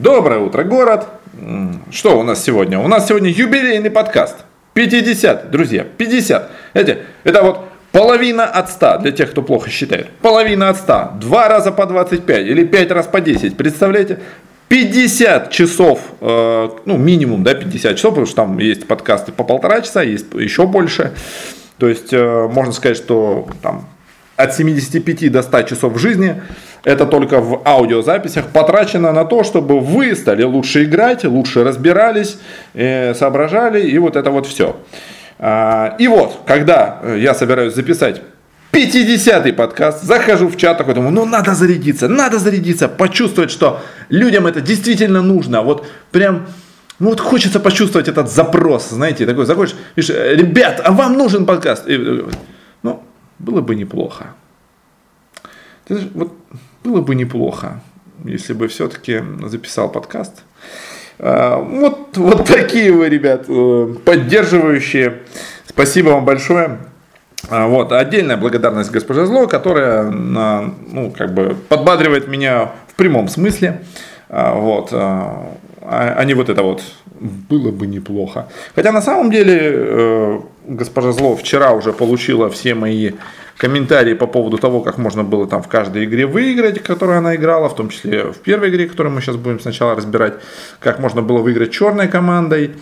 Доброе 0.00 0.38
утро, 0.38 0.62
город. 0.62 1.08
Что 1.90 2.20
у 2.20 2.22
нас 2.22 2.44
сегодня? 2.44 2.78
У 2.78 2.86
нас 2.86 3.08
сегодня 3.08 3.30
юбилейный 3.30 3.90
подкаст. 3.90 4.36
50, 4.74 5.50
друзья, 5.50 5.82
50. 5.82 6.50
Эти, 6.74 6.98
это 7.24 7.42
вот 7.42 7.64
половина 7.90 8.44
от 8.44 8.70
100 8.70 8.98
для 8.98 9.10
тех, 9.10 9.32
кто 9.32 9.42
плохо 9.42 9.70
считает. 9.70 10.08
Половина 10.22 10.68
от 10.68 10.76
100. 10.76 11.14
Два 11.20 11.48
раза 11.48 11.72
по 11.72 11.84
25 11.84 12.46
или 12.46 12.62
5 12.62 12.92
раз 12.92 13.08
по 13.08 13.20
10. 13.20 13.56
Представляете? 13.56 14.20
50 14.68 15.50
часов, 15.50 15.98
э, 16.20 16.68
ну 16.84 16.96
минимум, 16.96 17.42
да, 17.42 17.54
50 17.54 17.96
часов, 17.96 18.10
потому 18.10 18.26
что 18.26 18.36
там 18.36 18.58
есть 18.58 18.86
подкасты 18.86 19.32
по 19.32 19.42
полтора 19.42 19.80
часа, 19.80 20.04
есть 20.04 20.26
еще 20.32 20.68
больше. 20.68 21.12
То 21.78 21.88
есть 21.88 22.12
э, 22.12 22.48
можно 22.48 22.72
сказать, 22.72 22.98
что 22.98 23.48
там 23.62 23.88
от 24.38 24.54
75 24.54 25.32
до 25.32 25.42
100 25.42 25.62
часов 25.62 26.00
жизни 26.00 26.40
это 26.84 27.06
только 27.06 27.40
в 27.40 27.60
аудиозаписях 27.64 28.46
потрачено 28.46 29.12
на 29.12 29.24
то, 29.24 29.42
чтобы 29.42 29.80
вы 29.80 30.14
стали 30.14 30.44
лучше 30.44 30.84
играть, 30.84 31.24
лучше 31.24 31.64
разбирались, 31.64 32.38
э, 32.72 33.14
соображали 33.14 33.80
и 33.80 33.98
вот 33.98 34.14
это 34.16 34.30
вот 34.30 34.46
все. 34.46 34.76
А, 35.40 35.96
и 35.98 36.06
вот, 36.06 36.40
когда 36.46 37.00
я 37.16 37.34
собираюсь 37.34 37.74
записать 37.74 38.22
50-й 38.72 39.52
подкаст, 39.52 40.04
захожу 40.04 40.48
в 40.48 40.56
чат 40.56 40.78
такой, 40.78 40.94
думаю, 40.94 41.12
ну 41.12 41.24
надо 41.24 41.54
зарядиться, 41.54 42.06
надо 42.08 42.38
зарядиться, 42.38 42.88
почувствовать, 42.88 43.50
что 43.50 43.80
людям 44.08 44.46
это 44.46 44.60
действительно 44.60 45.20
нужно, 45.20 45.62
вот 45.62 45.84
прям 46.12 46.46
ну 47.00 47.10
вот 47.10 47.20
хочется 47.20 47.58
почувствовать 47.58 48.06
этот 48.08 48.30
запрос, 48.30 48.90
знаете, 48.90 49.26
такой 49.26 49.46
заходишь, 49.46 49.74
пишешь, 49.96 50.14
ребят, 50.14 50.80
а 50.84 50.92
вам 50.92 51.14
нужен 51.14 51.44
подкаст? 51.44 51.86
Было 53.38 53.60
бы 53.60 53.74
неплохо. 53.74 54.34
Вот 55.88 56.32
было 56.84 57.00
бы 57.00 57.14
неплохо, 57.14 57.80
если 58.24 58.52
бы 58.52 58.68
все-таки 58.68 59.22
записал 59.44 59.90
подкаст. 59.90 60.42
А, 61.18 61.58
вот, 61.58 62.16
вот 62.16 62.46
такие 62.46 62.92
вы, 62.92 63.08
ребят, 63.08 63.46
э, 63.48 63.94
поддерживающие. 64.04 65.20
Спасибо 65.66 66.10
вам 66.10 66.24
большое. 66.24 66.78
А, 67.48 67.66
вот, 67.66 67.92
отдельная 67.92 68.36
благодарность 68.36 68.90
госпоже 68.90 69.26
Зло, 69.26 69.46
которая, 69.46 70.04
ну, 70.04 71.12
как 71.16 71.34
бы 71.34 71.56
подбадривает 71.68 72.28
меня 72.28 72.72
в 72.88 72.94
прямом 72.94 73.28
смысле. 73.28 73.82
А, 74.28 74.54
вот, 74.54 74.90
а 74.92 76.24
не 76.24 76.34
вот 76.34 76.48
это 76.48 76.62
вот 76.62 76.82
было 77.20 77.72
бы 77.72 77.86
неплохо. 77.86 78.48
Хотя 78.74 78.92
на 78.92 79.02
самом 79.02 79.30
деле 79.30 79.58
э, 79.60 80.40
госпожа 80.68 81.12
Зло 81.12 81.36
вчера 81.36 81.72
уже 81.72 81.92
получила 81.92 82.50
все 82.50 82.74
мои 82.74 83.12
комментарии 83.56 84.14
по 84.14 84.26
поводу 84.26 84.58
того, 84.58 84.80
как 84.80 84.98
можно 84.98 85.24
было 85.24 85.46
там 85.46 85.62
в 85.62 85.68
каждой 85.68 86.04
игре 86.04 86.26
выиграть, 86.26 86.82
которую 86.82 87.18
она 87.18 87.34
играла, 87.34 87.68
в 87.68 87.74
том 87.74 87.88
числе 87.88 88.32
в 88.32 88.38
первой 88.38 88.70
игре, 88.70 88.88
которую 88.88 89.14
мы 89.14 89.20
сейчас 89.20 89.36
будем 89.36 89.58
сначала 89.58 89.96
разбирать, 89.96 90.34
как 90.78 91.00
можно 91.00 91.22
было 91.22 91.38
выиграть 91.38 91.72
черной 91.72 92.08
командой, 92.08 92.76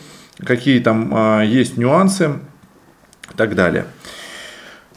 какие 0.45 0.81
там 0.81 1.41
э, 1.41 1.47
есть 1.47 1.79
нюансы 1.79 2.31
и 3.33 3.37
так 3.37 3.55
далее. 3.55 3.87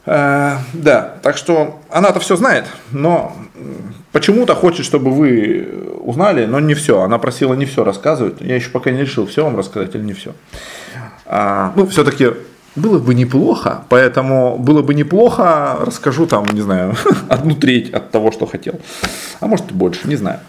Э, 0.06 0.58
да, 0.73 1.16
так 1.22 1.38
что 1.38 1.82
она-то 1.90 2.20
все 2.20 2.36
знает, 2.36 2.66
но 2.92 3.34
почему-то 4.12 4.56
хочет, 4.56 4.86
чтобы 4.86 5.12
вы 5.12 5.70
узнали, 6.02 6.45
но 6.45 6.60
не 6.60 6.73
все. 6.73 7.02
Она 7.02 7.20
просила 7.20 7.54
не 7.54 7.66
все 7.66 7.84
рассказывать. 7.84 8.42
Я 8.42 8.56
еще 8.56 8.70
пока 8.70 8.92
не 8.92 9.02
решил, 9.02 9.28
все 9.28 9.45
вам 9.45 9.56
рассказать 9.56 9.95
или 9.95 10.04
не 10.04 10.14
все. 10.14 10.34
А, 11.26 11.72
ну, 11.76 11.86
все-таки 11.88 12.32
было 12.80 12.99
бы 12.99 13.13
неплохо, 13.13 13.83
поэтому 13.89 14.58
было 14.58 14.81
бы 14.81 14.94
неплохо, 14.94 15.77
расскажу 15.81 16.25
там, 16.25 16.45
не 16.53 16.61
знаю, 16.61 16.95
одну 17.30 17.55
треть 17.55 17.94
от 17.94 18.11
того, 18.11 18.31
что 18.31 18.45
хотел. 18.45 18.80
А 19.39 19.47
может 19.47 19.71
и 19.71 19.73
больше, 19.73 20.08
не 20.08 20.16
знаю. 20.16 20.39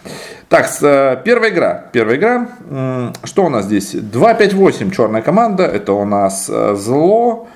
Так, 0.49 0.71
э, 0.83 1.23
первая 1.25 1.51
игра. 1.51 1.85
Первая 1.93 2.17
игра. 2.17 2.49
Что 3.25 3.45
у 3.45 3.49
нас 3.49 3.67
здесь? 3.67 3.95
2-5-8 3.95 4.91
черная 4.91 5.23
команда. 5.23 5.65
Это 5.65 5.93
у 5.93 6.05
нас 6.05 6.49
э, 6.49 6.75
зло, 6.77 7.49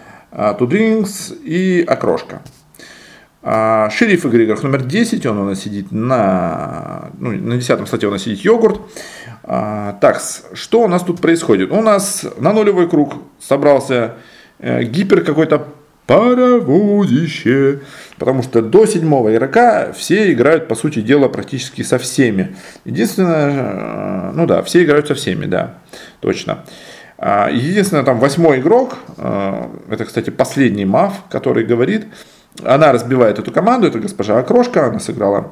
Тудрингс 0.59 1.33
и 1.45 1.85
окрошка. 1.87 2.41
А, 3.47 3.91
шериф 3.91 4.25
игры 4.25 4.47
игрок 4.47 4.63
номер 4.63 4.83
10, 4.83 5.27
он 5.27 5.39
у 5.39 5.45
нас 5.45 5.61
сидит 5.61 5.93
на, 5.93 7.11
ну, 7.19 7.31
на 7.33 7.57
10 7.57 7.87
слоте 7.87 8.07
у 8.07 8.11
нас 8.11 8.23
сидит 8.23 8.41
йогурт. 8.41 8.81
А, 9.43 9.99
так, 10.01 10.19
что 10.55 10.81
у 10.81 10.89
нас 10.89 11.03
тут 11.03 11.21
происходит? 11.21 11.71
У 11.71 11.83
нас 11.83 12.25
на 12.39 12.55
нулевой 12.55 12.89
круг 12.89 13.17
собрался 13.39 13.95
э, 13.95 14.11
гипер 14.61 15.23
какой-то 15.23 15.69
паровозище. 16.07 17.81
Потому 18.19 18.43
что 18.43 18.63
до 18.63 18.87
седьмого 18.87 19.35
игрока 19.35 19.93
все 19.93 20.33
играют, 20.33 20.69
по 20.69 20.75
сути 20.75 21.01
дела, 21.01 21.29
практически 21.29 21.83
со 21.83 21.99
всеми. 21.99 22.57
Единственное, 22.85 24.31
э, 24.31 24.33
ну 24.35 24.47
да, 24.47 24.63
все 24.63 24.85
играют 24.85 25.09
со 25.09 25.15
всеми, 25.15 25.47
да, 25.47 25.79
точно. 26.21 26.65
А, 27.19 27.49
единственное, 27.51 28.05
там 28.05 28.19
восьмой 28.19 28.61
игрок, 28.61 28.99
э, 29.17 29.67
это, 29.91 30.05
кстати, 30.05 30.31
последний 30.31 30.85
мав, 30.85 31.25
который 31.29 31.65
говорит, 31.65 32.07
она 32.63 32.93
разбивает 32.93 33.39
эту 33.39 33.51
команду, 33.51 33.89
это 33.89 33.99
госпожа 33.99 34.39
Окрошка, 34.39 34.87
она 34.87 35.01
сыграла 35.01 35.51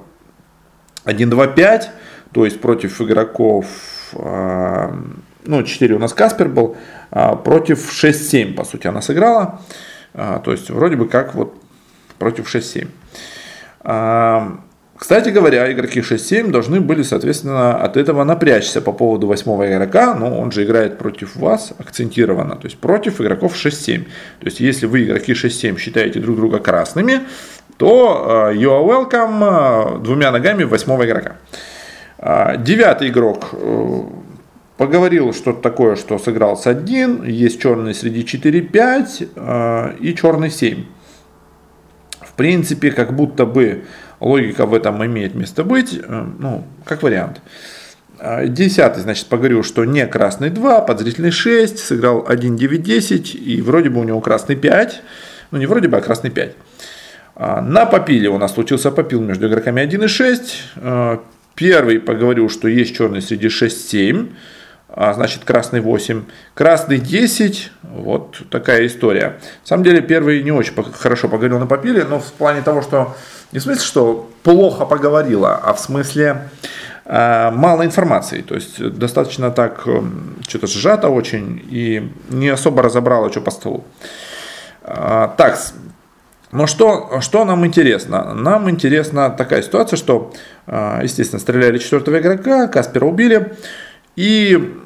1-2-5, 1.05 1.87
то 2.33 2.45
есть 2.45 2.61
против 2.61 3.01
игроков, 3.01 3.67
э, 4.13 4.93
ну, 5.45 5.63
4 5.63 5.95
у 5.95 5.99
нас 5.99 6.13
Каспер 6.13 6.49
был, 6.49 6.77
против 7.13 8.05
6-7, 8.05 8.55
по 8.55 8.65
сути, 8.65 8.87
она 8.87 9.03
сыграла, 9.03 9.61
а, 10.15 10.39
то 10.39 10.53
есть 10.53 10.71
вроде 10.71 10.97
бы 10.97 11.09
как 11.09 11.35
вот 11.35 11.55
против 12.19 12.53
6-7. 12.55 12.89
Кстати 15.03 15.31
говоря, 15.31 15.73
игроки 15.73 16.01
6-7 16.01 16.53
должны 16.53 16.81
были, 16.81 17.03
соответственно, 17.03 17.77
от 17.77 17.97
этого 17.97 18.23
напрячься 18.23 18.81
по 18.81 18.93
поводу 18.93 19.27
восьмого 19.27 19.69
игрока, 19.69 20.15
но 20.15 20.39
он 20.39 20.53
же 20.53 20.63
играет 20.63 20.97
против 20.97 21.35
вас 21.35 21.73
акцентированно, 21.77 22.55
то 22.55 22.67
есть 22.67 22.79
против 22.79 23.21
игроков 23.21 23.57
6-7. 23.57 24.05
То 24.05 24.47
есть 24.47 24.61
если 24.61 24.87
вы 24.87 25.03
игроки 25.03 25.33
6-7 25.33 25.77
считаете 25.77 26.21
друг 26.21 26.37
друга 26.37 26.61
красными, 26.61 27.23
то 27.79 28.53
you 28.55 28.71
are 28.71 29.11
welcome 29.11 30.01
двумя 30.05 30.31
ногами 30.31 30.63
восьмого 30.63 31.05
игрока. 31.05 31.33
Девятый 32.59 33.09
игрок 33.09 33.49
э, 33.55 34.03
поговорил 34.83 35.33
что-то 35.33 35.63
такое, 35.63 35.95
что 35.95 36.19
сыграл 36.19 36.57
с 36.57 36.67
1, 36.67 37.23
есть 37.23 37.63
черный 37.63 37.95
среди 37.95 38.23
4-5 38.23 39.97
и 40.01 40.13
черный 40.17 40.51
7. 40.51 40.85
В 42.21 42.33
принципе, 42.33 42.91
как 42.91 43.15
будто 43.15 43.47
бы 43.47 43.85
логика 44.19 44.67
в 44.67 44.75
этом 44.75 45.07
имеет 45.07 45.37
место 45.37 45.63
быть, 45.63 45.95
э, 46.03 46.27
ну, 46.37 46.65
как 46.85 47.05
вариант. 47.05 47.41
А, 48.19 48.47
десятый, 48.47 49.05
значит, 49.05 49.29
поговорил, 49.29 49.63
что 49.63 49.85
не 49.85 50.05
красный 50.05 50.51
2, 50.51 50.81
подзрительный 50.81 51.31
6, 51.31 51.79
сыграл 51.79 52.25
1, 52.27 52.57
9, 52.57 52.83
10, 52.83 53.37
и 53.37 53.63
вроде 53.63 53.89
бы 53.89 54.01
у 54.01 54.05
него 54.05 54.21
красный 54.21 54.57
5, 54.57 55.01
ну 55.53 55.59
не 55.59 55.67
вроде 55.67 55.87
бы, 55.87 55.97
а 55.97 56.01
красный 56.01 56.31
5. 56.31 56.57
А, 57.37 57.61
на 57.61 57.87
попиле 57.87 58.29
у 58.31 58.39
нас 58.39 58.53
случился 58.53 58.91
попил 58.91 59.21
между 59.21 59.47
игроками 59.47 59.81
1 59.81 60.03
и 60.03 60.09
6. 60.09 60.63
А, 60.75 61.23
первый 61.55 62.01
поговорил, 62.01 62.51
что 62.51 62.67
есть 62.67 62.97
черный 62.97 63.23
среди 63.23 63.47
6-7, 63.47 64.31
а 64.95 65.15
значит 65.15 65.45
красный 65.45 65.81
8, 65.81 66.25
красный 66.55 66.99
10, 66.99 67.73
вот 67.83 68.43
такая 68.51 68.87
история. 68.87 69.39
На 69.63 69.67
самом 69.67 69.85
деле 69.85 70.03
первый 70.03 70.43
не 70.43 70.53
очень 70.53 70.75
хорошо 70.93 71.29
поговорил 71.29 71.59
на 71.59 71.67
попиле, 71.67 72.05
но 72.05 72.19
в 72.19 72.33
плане 72.33 72.61
того, 72.61 72.83
что 72.83 73.17
не 73.53 73.59
в 73.59 73.63
смысле, 73.63 73.83
что 73.83 74.31
плохо 74.43 74.85
поговорила, 74.85 75.55
а 75.55 75.73
в 75.73 75.81
смысле 75.81 76.49
э, 77.07 77.51
мало 77.53 77.87
информации. 77.87 78.43
То 78.43 78.55
есть 78.55 78.83
достаточно 78.91 79.51
так 79.51 79.83
э, 79.87 80.03
что-то 80.47 80.67
сжато 80.67 81.09
очень 81.09 81.63
и 81.71 82.13
не 82.29 82.51
особо 82.51 82.83
разобрала, 82.83 83.31
что 83.31 83.41
по 83.41 83.51
столу. 83.51 83.85
Э, 84.83 85.29
так, 85.39 85.59
но 86.51 86.67
что, 86.67 87.21
что 87.23 87.47
нам 87.47 87.65
интересно? 87.65 88.35
Нам 88.35 88.69
интересна 88.69 89.31
такая 89.31 89.63
ситуация, 89.63 89.97
что, 89.97 90.35
э, 90.67 91.01
естественно, 91.03 91.41
стреляли 91.41 91.79
четвертого 91.79 92.19
игрока, 92.19 92.69
Каспера 92.69 93.07
убили. 93.07 93.57
И 94.17 94.82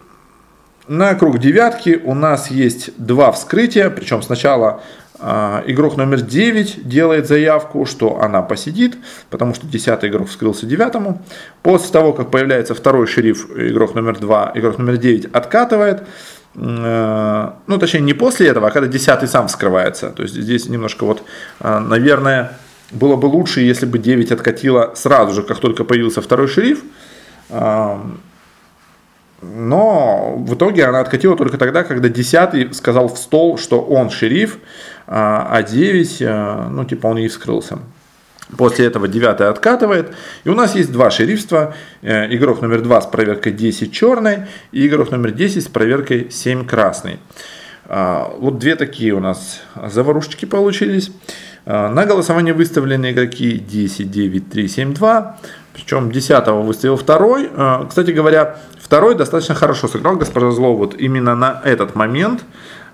на 0.88 1.15
круг 1.15 1.38
девятки 1.38 2.00
у 2.03 2.15
нас 2.15 2.50
есть 2.50 2.91
два 2.97 3.33
вскрытия, 3.33 3.91
причем 3.91 4.23
сначала 4.23 4.83
а, 5.19 5.65
игрок 5.67 5.97
номер 5.97 6.21
9 6.21 6.87
делает 6.87 7.27
заявку, 7.27 7.87
что 7.87 8.21
она 8.21 8.43
посидит, 8.43 8.97
потому 9.31 9.55
что 9.55 9.67
10 9.67 10.05
игрок 10.05 10.29
вскрылся 10.29 10.67
9. 10.67 11.17
После 11.62 11.93
того, 11.93 12.12
как 12.12 12.31
появляется 12.31 12.75
второй 12.75 13.06
шериф, 13.06 13.49
игрок 13.56 13.94
номер 13.94 14.19
2, 14.19 14.53
игрок 14.55 14.79
номер 14.79 14.97
9 14.99 15.27
откатывает. 15.33 16.03
Э, 16.55 17.50
ну, 17.67 17.79
точнее, 17.79 18.00
не 18.00 18.15
после 18.15 18.49
этого, 18.49 18.69
а 18.69 18.71
когда 18.71 18.89
10 18.89 19.31
сам 19.31 19.49
вскрывается. 19.49 20.11
То 20.11 20.23
есть 20.23 20.35
здесь 20.35 20.69
немножко 20.69 21.05
вот, 21.05 21.23
э, 21.61 21.79
наверное, 21.79 22.59
было 22.91 23.17
бы 23.17 23.27
лучше, 23.27 23.62
если 23.62 23.87
бы 23.87 23.99
9 23.99 24.32
откатила 24.32 24.93
сразу 24.94 25.35
же, 25.35 25.43
как 25.43 25.59
только 25.59 25.85
появился 25.85 26.21
второй 26.21 26.49
шериф. 26.49 26.82
Но 29.43 30.35
в 30.38 30.55
итоге 30.55 30.87
она 30.87 31.00
откатила 31.00 31.37
только 31.37 31.59
тогда, 31.59 31.85
когда 31.85 32.09
10 32.09 32.75
сказал 32.75 33.09
в 33.09 33.19
стол, 33.19 33.59
что 33.59 33.81
он 33.81 34.11
шериф, 34.11 34.59
а 35.06 35.62
9, 35.62 36.23
а, 36.23 36.69
ну, 36.71 36.85
типа, 36.85 37.06
он 37.09 37.19
ей 37.19 37.29
вскрылся. 37.29 37.79
После 38.56 38.87
этого 38.87 39.09
девятый 39.09 39.49
откатывает. 39.49 40.15
И 40.44 40.49
у 40.49 40.55
нас 40.55 40.77
есть 40.77 40.93
два 40.93 41.11
шерифства. 41.11 41.75
Э, 42.03 42.33
игрок 42.33 42.62
номер 42.62 42.81
два 42.81 43.00
с 43.00 43.06
проверкой 43.06 43.53
10 43.53 43.93
черной 43.93 44.47
и 44.71 44.87
игрок 44.87 45.11
номер 45.11 45.33
10 45.33 45.65
с 45.65 45.67
проверкой 45.67 46.31
7 46.31 46.65
красный. 46.65 47.19
А, 47.87 48.32
вот 48.39 48.59
две 48.59 48.77
такие 48.77 49.12
у 49.15 49.21
нас 49.21 49.62
заварушечки 49.75 50.44
получились. 50.44 51.11
А, 51.65 51.89
на 51.89 52.06
голосование 52.06 52.55
выставлены 52.55 53.11
игроки 53.11 53.59
10, 53.59 54.11
9, 54.11 54.50
3, 54.50 54.69
7, 54.69 54.94
2. 54.94 55.39
Причем 55.76 56.11
10 56.11 56.49
выставил 56.64 56.96
второй. 56.96 57.50
А, 57.55 57.84
кстати 57.87 58.11
говоря, 58.11 58.56
второй 58.81 59.14
достаточно 59.14 59.55
хорошо 59.55 59.88
сыграл 59.88 60.17
госпожа 60.17 60.50
Зло. 60.50 60.75
Вот 60.75 60.94
именно 60.99 61.37
на 61.37 61.61
этот 61.64 61.94
момент, 61.94 62.44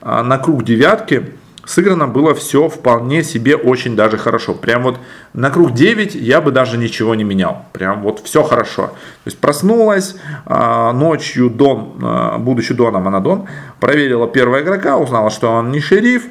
на 0.03 0.37
круг 0.39 0.65
девятки, 0.65 1.33
сыграно 1.65 2.09
было 2.09 2.35
все 2.35 2.69
вполне 2.69 3.23
себе 3.23 3.57
очень 3.57 3.97
даже 3.97 4.19
хорошо. 4.19 4.55
Прям 4.55 4.83
вот 4.83 4.99
на 5.33 5.51
круг 5.51 5.73
9 5.73 6.15
я 6.15 6.41
бы 6.41 6.51
даже 6.51 6.77
ничего 6.77 7.15
не 7.15 7.25
менял. 7.25 7.67
Прям 7.73 8.03
вот 8.03 8.21
все 8.25 8.43
хорошо. 8.43 8.87
То 8.87 9.27
есть 9.27 9.39
проснулась 9.39 10.17
а, 10.45 10.93
ночью 10.93 11.51
Дон, 11.51 11.99
а, 12.03 12.39
будучи 12.39 12.75
Доном, 12.75 13.07
она 13.07 13.21
Дон, 13.21 13.47
проверила 13.81 14.27
первого 14.27 14.61
игрока, 14.61 14.97
узнала, 14.97 15.31
что 15.31 15.51
он 15.53 15.71
не 15.71 15.81
шериф, 15.81 16.25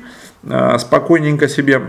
а, 0.50 0.78
спокойненько 0.78 1.48
себе 1.48 1.82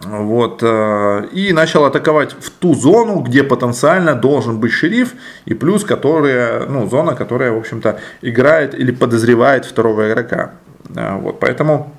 вот, 0.00 0.62
и 0.62 1.52
начал 1.52 1.84
атаковать 1.84 2.32
в 2.32 2.50
ту 2.50 2.74
зону, 2.74 3.20
где 3.20 3.42
потенциально 3.42 4.14
должен 4.14 4.60
быть 4.60 4.72
шериф, 4.72 5.14
и 5.44 5.54
плюс 5.54 5.84
которая, 5.84 6.66
ну, 6.66 6.88
зона, 6.88 7.16
которая, 7.16 7.52
в 7.52 7.58
общем-то, 7.58 7.98
играет 8.22 8.74
или 8.74 8.92
подозревает 8.92 9.64
второго 9.64 10.08
игрока. 10.08 10.52
Вот, 10.88 11.40
поэтому 11.40 11.92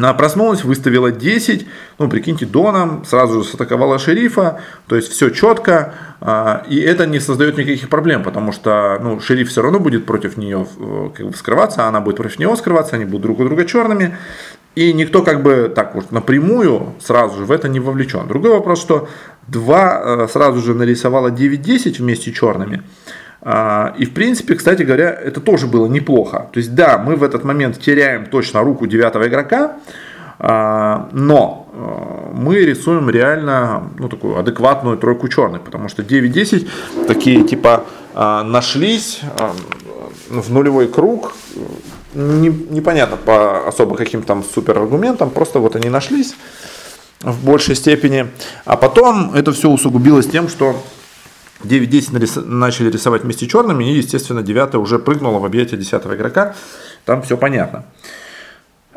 она 0.00 0.14
проснулась, 0.14 0.64
выставила 0.64 1.12
10, 1.12 1.66
ну, 1.98 2.08
прикиньте, 2.08 2.46
Доном, 2.46 3.04
сразу 3.04 3.42
же 3.42 3.50
атаковала 3.52 3.98
шерифа, 3.98 4.60
то 4.86 4.96
есть 4.96 5.12
все 5.12 5.28
четко, 5.28 5.92
а, 6.22 6.64
и 6.70 6.80
это 6.80 7.06
не 7.06 7.20
создает 7.20 7.58
никаких 7.58 7.88
проблем, 7.90 8.22
потому 8.22 8.52
что, 8.52 8.98
ну, 9.02 9.20
шериф 9.20 9.50
все 9.50 9.60
равно 9.60 9.78
будет 9.78 10.06
против 10.06 10.38
нее 10.38 10.66
э, 10.78 11.10
как 11.14 11.26
бы 11.26 11.36
скрываться, 11.36 11.84
а 11.84 11.88
она 11.88 12.00
будет 12.00 12.16
против 12.16 12.38
него 12.38 12.56
скрываться, 12.56 12.96
они 12.96 13.04
будут 13.04 13.22
друг 13.22 13.40
у 13.40 13.44
друга 13.44 13.66
черными, 13.66 14.16
и 14.74 14.92
никто 14.92 15.22
как 15.22 15.42
бы 15.42 15.72
так 15.74 15.94
вот 15.94 16.12
напрямую 16.12 16.94
сразу 17.00 17.38
же 17.38 17.44
в 17.44 17.52
это 17.52 17.68
не 17.68 17.80
вовлечен. 17.80 18.26
Другой 18.28 18.52
вопрос, 18.52 18.80
что 18.80 19.08
два 19.48 20.00
э, 20.02 20.28
сразу 20.28 20.60
же 20.60 20.74
нарисовала 20.74 21.28
9-10 21.28 21.98
вместе 21.98 22.32
черными, 22.32 22.82
а, 23.42 23.94
и 23.96 24.04
в 24.04 24.12
принципе, 24.12 24.54
кстати 24.54 24.82
говоря, 24.82 25.10
это 25.10 25.40
тоже 25.40 25.66
было 25.66 25.86
неплохо. 25.86 26.48
То 26.52 26.58
есть 26.58 26.74
да, 26.74 26.98
мы 26.98 27.16
в 27.16 27.22
этот 27.22 27.44
момент 27.44 27.80
теряем 27.80 28.26
точно 28.26 28.60
руку 28.60 28.86
девятого 28.86 29.28
игрока, 29.28 29.76
а, 30.38 31.08
но 31.12 31.68
а, 31.72 32.32
мы 32.34 32.56
рисуем 32.56 33.08
реально 33.08 33.90
ну, 33.98 34.08
такую 34.08 34.38
адекватную 34.38 34.98
тройку 34.98 35.28
черных, 35.28 35.62
потому 35.62 35.88
что 35.88 36.02
9-10 36.02 36.68
такие 37.06 37.44
типа 37.44 37.84
нашлись 38.14 39.20
в 40.28 40.52
нулевой 40.52 40.88
круг, 40.88 41.32
непонятно 42.14 43.16
по 43.16 43.66
особо 43.66 43.96
каким 43.96 44.22
там 44.22 44.42
супер 44.42 44.78
аргументам, 44.78 45.30
просто 45.30 45.58
вот 45.58 45.76
они 45.76 45.88
нашлись 45.88 46.34
в 47.20 47.44
большей 47.44 47.74
степени, 47.74 48.28
а 48.64 48.76
потом 48.76 49.34
это 49.34 49.52
все 49.52 49.68
усугубилось 49.68 50.26
тем, 50.26 50.48
что 50.48 50.82
9-10 51.62 52.12
нарис... 52.12 52.36
начали 52.36 52.90
рисовать 52.90 53.22
вместе 53.22 53.46
черными, 53.46 53.84
и, 53.84 53.96
естественно, 53.96 54.42
9 54.42 54.74
уже 54.76 54.98
прыгнула 54.98 55.38
в 55.38 55.44
объятие 55.44 55.78
10 55.78 55.92
игрока. 56.06 56.54
Там 57.04 57.22
все 57.22 57.36
понятно. 57.36 57.84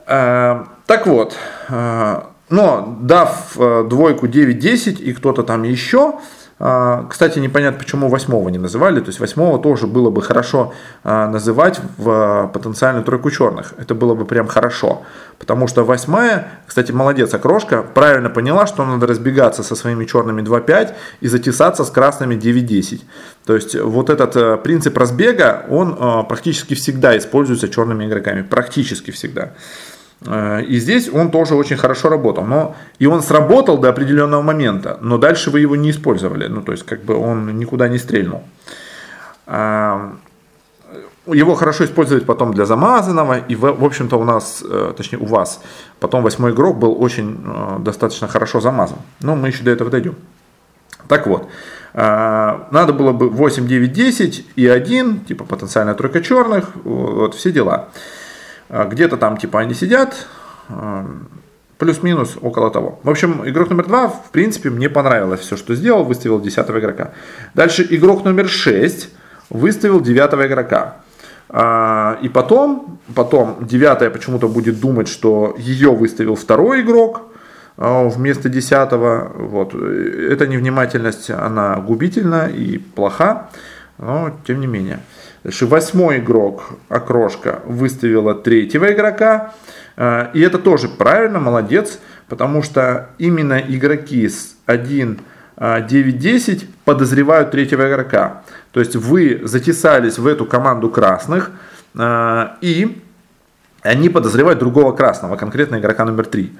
Э, 0.05 0.63
так 0.85 1.07
вот, 1.07 1.35
э, 1.69 2.21
но 2.49 2.97
дав 3.01 3.57
э, 3.57 3.85
двойку 3.89 4.27
9-10 4.27 5.01
и 5.01 5.13
кто-то 5.13 5.43
там 5.43 5.63
еще, 5.63 6.15
кстати, 6.57 7.39
непонятно, 7.39 7.79
почему 7.79 8.09
восьмого 8.09 8.47
не 8.49 8.57
называли. 8.57 8.99
То 8.99 9.07
есть 9.07 9.19
восьмого 9.19 9.59
тоже 9.59 9.87
было 9.87 10.09
бы 10.09 10.21
хорошо 10.21 10.73
а, 11.03 11.27
называть 11.27 11.81
в 11.97 12.09
а, 12.09 12.47
потенциальную 12.47 13.03
тройку 13.03 13.31
черных. 13.31 13.73
Это 13.77 13.95
было 13.95 14.13
бы 14.13 14.25
прям 14.25 14.47
хорошо. 14.47 15.01
Потому 15.39 15.67
что 15.67 15.83
восьмая, 15.83 16.47
кстати, 16.67 16.91
молодец, 16.91 17.33
окрошка, 17.33 17.81
правильно 17.81 18.29
поняла, 18.29 18.67
что 18.67 18.85
надо 18.85 19.07
разбегаться 19.07 19.63
со 19.63 19.75
своими 19.75 20.05
черными 20.05 20.41
2-5 20.41 20.93
и 21.21 21.27
затесаться 21.27 21.83
с 21.83 21.89
красными 21.89 22.35
9-10. 22.35 23.01
То 23.45 23.55
есть 23.55 23.75
вот 23.75 24.09
этот 24.09 24.63
принцип 24.63 24.97
разбега, 24.97 25.65
он 25.69 26.25
практически 26.27 26.75
всегда 26.75 27.17
используется 27.17 27.67
черными 27.67 28.05
игроками. 28.05 28.41
Практически 28.41 29.11
всегда. 29.11 29.51
Э, 30.25 30.61
и 30.61 30.79
здесь 30.79 31.09
он 31.09 31.31
тоже 31.31 31.55
очень 31.55 31.77
хорошо 31.77 32.09
работал. 32.09 32.45
Но, 32.45 32.75
и 32.99 33.05
он 33.05 33.21
сработал 33.21 33.77
до 33.77 33.89
определенного 33.89 34.41
момента, 34.41 34.97
но 35.01 35.17
дальше 35.17 35.51
вы 35.51 35.59
его 35.59 35.75
не 35.75 35.91
использовали. 35.91 36.47
Ну, 36.47 36.61
то 36.61 36.71
есть, 36.71 36.85
как 36.85 37.03
бы 37.03 37.15
он 37.15 37.57
никуда 37.57 37.87
не 37.87 37.97
стрельнул. 37.97 38.43
Э, 39.47 40.11
его 41.25 41.55
хорошо 41.55 41.85
использовать 41.85 42.25
потом 42.25 42.53
для 42.53 42.65
замазанного. 42.65 43.37
И, 43.37 43.55
в 43.55 43.83
общем-то, 43.83 44.17
у 44.17 44.23
нас, 44.23 44.63
э, 44.67 44.93
точнее, 44.95 45.19
у 45.19 45.25
вас, 45.25 45.61
потом 45.99 46.23
восьмой 46.23 46.51
игрок 46.51 46.77
был 46.77 47.01
очень 47.01 47.37
достаточно 47.79 48.27
хорошо 48.27 48.59
замазан. 48.59 48.97
Но 49.21 49.35
мы 49.35 49.47
еще 49.47 49.63
до 49.63 49.71
этого 49.71 49.89
дойдем. 49.89 50.15
Так 51.07 51.27
вот, 51.27 51.49
надо 51.93 52.93
было 52.93 53.11
бы 53.11 53.29
8, 53.29 53.67
9, 53.67 53.91
10 53.91 54.45
и 54.55 54.67
1, 54.67 55.25
типа 55.25 55.43
потенциальная 55.43 55.93
тройка 55.95 56.21
черных, 56.21 56.75
вот 56.83 57.35
все 57.35 57.51
дела. 57.51 57.89
А, 58.73 58.85
где-то 58.85 59.17
там 59.17 59.37
типа 59.37 59.59
они 59.59 59.75
сидят, 59.75 60.25
а, 60.67 61.05
плюс-минус 61.77 62.37
около 62.41 62.71
того. 62.71 62.99
В 63.03 63.09
общем, 63.09 63.47
игрок 63.47 63.69
номер 63.69 63.85
два, 63.85 64.07
в 64.07 64.31
принципе, 64.31 64.71
мне 64.71 64.89
понравилось 64.89 65.41
все, 65.41 65.57
что 65.57 65.75
сделал, 65.75 66.03
выставил 66.03 66.41
10 66.41 66.69
игрока. 66.71 67.11
Дальше 67.53 67.85
игрок 67.87 68.25
номер 68.25 68.49
6 68.49 69.09
выставил 69.51 70.01
9 70.01 70.47
игрока. 70.47 70.95
А, 71.49 72.17
и 72.23 72.29
потом, 72.29 72.99
потом 73.13 73.57
9 73.61 74.11
почему-то 74.11 74.47
будет 74.47 74.79
думать, 74.79 75.07
что 75.07 75.53
ее 75.59 75.91
выставил 75.91 76.35
второй 76.35 76.81
игрок 76.81 77.21
вместо 77.77 78.49
10. 78.49 78.91
Вот. 78.91 79.75
Эта 79.75 80.47
невнимательность, 80.47 81.29
она 81.29 81.75
губительна 81.75 82.47
и 82.47 82.79
плоха, 82.79 83.49
но 83.99 84.31
тем 84.47 84.61
не 84.61 84.67
менее. 84.67 84.99
Восьмой 85.43 86.19
игрок, 86.19 86.73
окрошка, 86.89 87.59
выставила 87.65 88.33
третьего 88.33 88.91
игрока. 88.93 89.53
А, 89.97 90.31
и 90.33 90.41
это 90.41 90.57
тоже 90.57 90.87
правильно, 90.87 91.39
молодец, 91.39 91.99
потому 92.27 92.63
что 92.63 93.09
именно 93.17 93.59
игроки 93.59 94.27
с 94.27 94.55
1, 94.65 95.19
9, 95.59 96.17
10 96.17 96.69
подозревают 96.85 97.51
третьего 97.51 97.87
игрока. 97.89 98.43
То 98.71 98.79
есть 98.79 98.95
вы 98.95 99.41
затесались 99.43 100.17
в 100.17 100.25
эту 100.27 100.45
команду 100.45 100.89
красных, 100.89 101.51
а, 101.95 102.57
и 102.61 103.01
они 103.81 104.09
подозревают 104.09 104.59
другого 104.59 104.93
красного, 104.93 105.35
конкретно 105.35 105.77
игрока 105.77 106.05
номер 106.05 106.25
3. 106.25 106.51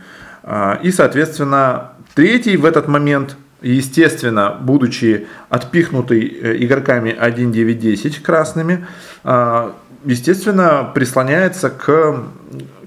А, 0.43 0.79
и, 0.83 0.91
соответственно, 0.91 1.93
третий 2.15 2.57
в 2.57 2.65
этот 2.65 2.87
момент 2.87 3.37
естественно, 3.63 4.57
будучи 4.59 5.27
отпихнутый 5.49 6.27
э, 6.27 6.57
игроками 6.63 7.09
1-9-10 7.09 8.21
красными, 8.21 8.85
а, 9.23 9.75
естественно, 10.05 10.91
прислоняется 10.93 11.69
к 11.69 12.25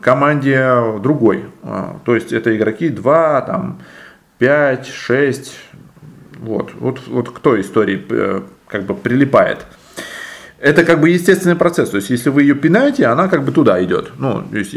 команде 0.01 0.99
другой. 1.03 1.47
А, 1.63 1.99
то 2.05 2.15
есть 2.15 2.33
это 2.33 2.57
игроки 2.57 2.91
2, 2.91 3.41
там, 3.43 3.81
5, 4.39 4.87
6, 4.87 5.53
вот, 6.39 6.73
вот, 6.79 7.01
вот 7.09 7.31
к 7.31 7.39
той 7.41 7.63
истории 7.63 8.05
э, 8.09 8.43
как 8.69 8.85
бы 8.85 8.95
прилипает 8.95 9.67
это 10.59 10.85
как 10.85 11.01
бы 11.01 11.11
естественный 11.11 11.55
процесс. 11.55 11.91
То 11.91 11.97
есть, 11.97 12.09
если 12.09 12.31
вы 12.31 12.43
ее 12.43 12.55
пинаете, 12.55 13.07
она 13.07 13.29
как 13.29 13.45
бы 13.45 13.53
туда 13.53 13.83
идет. 13.85 14.13
Ну, 14.19 14.43
то 14.51 14.57
есть, 14.57 14.75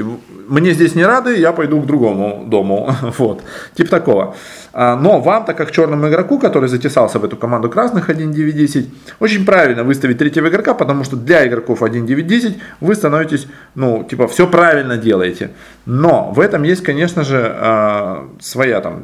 мне 0.48 0.74
здесь 0.74 0.94
не 0.94 1.06
рады, 1.06 1.38
я 1.38 1.54
пойду 1.54 1.82
к 1.82 1.86
другому 1.86 2.46
дому. 2.48 2.94
Вот. 3.18 3.42
Типа 3.76 3.90
такого. 3.90 4.36
А, 4.74 4.96
но 4.96 5.20
вам, 5.22 5.46
так 5.46 5.58
как 5.58 5.72
черному 5.72 6.10
игроку, 6.10 6.40
который 6.40 6.70
затесался 6.70 7.20
в 7.20 7.26
эту 7.26 7.38
команду 7.38 7.70
красных 7.70 8.10
1-9-10, 8.10 8.88
очень 9.20 9.46
правильно 9.46 9.84
выставить 9.84 10.18
третьего 10.18 10.48
игрока, 10.48 10.74
потому 10.74 11.04
что 11.04 11.16
для 11.16 11.48
игроков 11.48 11.82
1-9-10 11.82 12.58
вы 12.82 12.96
становитесь, 12.96 13.48
ну, 13.76 14.04
типа, 14.04 14.28
все 14.28 14.48
правильно 14.48 14.98
делаете. 14.98 15.52
Но 15.86 16.32
в 16.32 16.40
этом 16.40 16.64
есть, 16.64 16.84
конечно 16.84 17.24
же, 17.24 17.42
а, 17.42 18.30
своя 18.40 18.82
там 18.82 19.04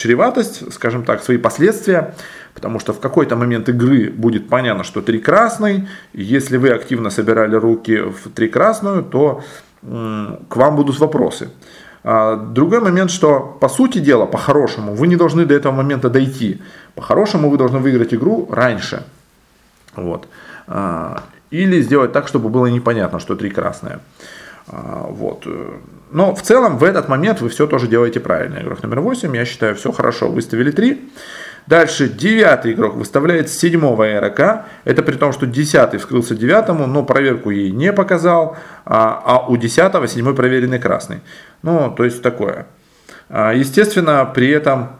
чреватость, 0.00 0.72
скажем 0.72 1.04
так, 1.04 1.22
свои 1.22 1.36
последствия. 1.36 2.14
Потому 2.60 2.78
что 2.78 2.92
в 2.92 3.00
какой-то 3.00 3.36
момент 3.36 3.70
игры 3.70 4.10
будет 4.10 4.50
понятно, 4.50 4.84
что 4.84 5.00
три 5.00 5.18
красный. 5.18 5.88
Если 6.12 6.58
вы 6.58 6.68
активно 6.68 7.08
собирали 7.08 7.56
руки 7.56 7.96
в 7.96 8.28
три 8.34 8.48
красную, 8.48 9.02
то 9.02 9.42
к 9.82 10.56
вам 10.56 10.76
будут 10.76 10.98
вопросы. 10.98 11.48
А 12.04 12.36
другой 12.36 12.80
момент, 12.80 13.10
что 13.10 13.56
по 13.60 13.68
сути 13.70 13.98
дела, 13.98 14.26
по-хорошему, 14.26 14.94
вы 14.94 15.06
не 15.06 15.16
должны 15.16 15.46
до 15.46 15.54
этого 15.54 15.72
момента 15.72 16.10
дойти. 16.10 16.60
По-хорошему 16.94 17.48
вы 17.48 17.56
должны 17.56 17.78
выиграть 17.78 18.12
игру 18.12 18.46
раньше. 18.50 19.04
Вот. 19.96 20.28
А, 20.66 21.22
или 21.50 21.80
сделать 21.80 22.12
так, 22.12 22.28
чтобы 22.28 22.50
было 22.50 22.66
непонятно, 22.66 23.20
что 23.20 23.36
три 23.36 23.48
красные. 23.48 24.00
Вот. 24.66 25.46
Но 26.12 26.34
в 26.34 26.42
целом 26.42 26.78
в 26.78 26.84
этот 26.84 27.08
момент 27.08 27.40
вы 27.40 27.48
все 27.48 27.66
тоже 27.66 27.86
делаете 27.86 28.20
правильно. 28.20 28.58
Игрок 28.58 28.82
номер 28.82 29.00
8, 29.00 29.36
я 29.36 29.44
считаю, 29.44 29.74
все 29.74 29.92
хорошо. 29.92 30.28
Выставили 30.30 30.70
3. 30.70 31.10
Дальше 31.66 32.08
девятый 32.08 32.72
игрок 32.72 32.96
выставляет 32.96 33.48
седьмого 33.48 34.12
игрока. 34.12 34.66
Это 34.84 35.02
при 35.02 35.16
том, 35.16 35.32
что 35.32 35.46
десятый 35.46 36.00
вскрылся 36.00 36.34
девятому, 36.34 36.86
но 36.86 37.04
проверку 37.04 37.50
ей 37.50 37.70
не 37.70 37.92
показал. 37.92 38.56
А, 38.84 39.22
а 39.24 39.46
у 39.46 39.56
десятого 39.56 40.08
седьмой 40.08 40.34
проверенный 40.34 40.78
красный. 40.78 41.20
Ну, 41.62 41.92
то 41.96 42.04
есть 42.04 42.22
такое. 42.22 42.66
А, 43.28 43.52
естественно, 43.52 44.24
при 44.24 44.48
этом, 44.48 44.96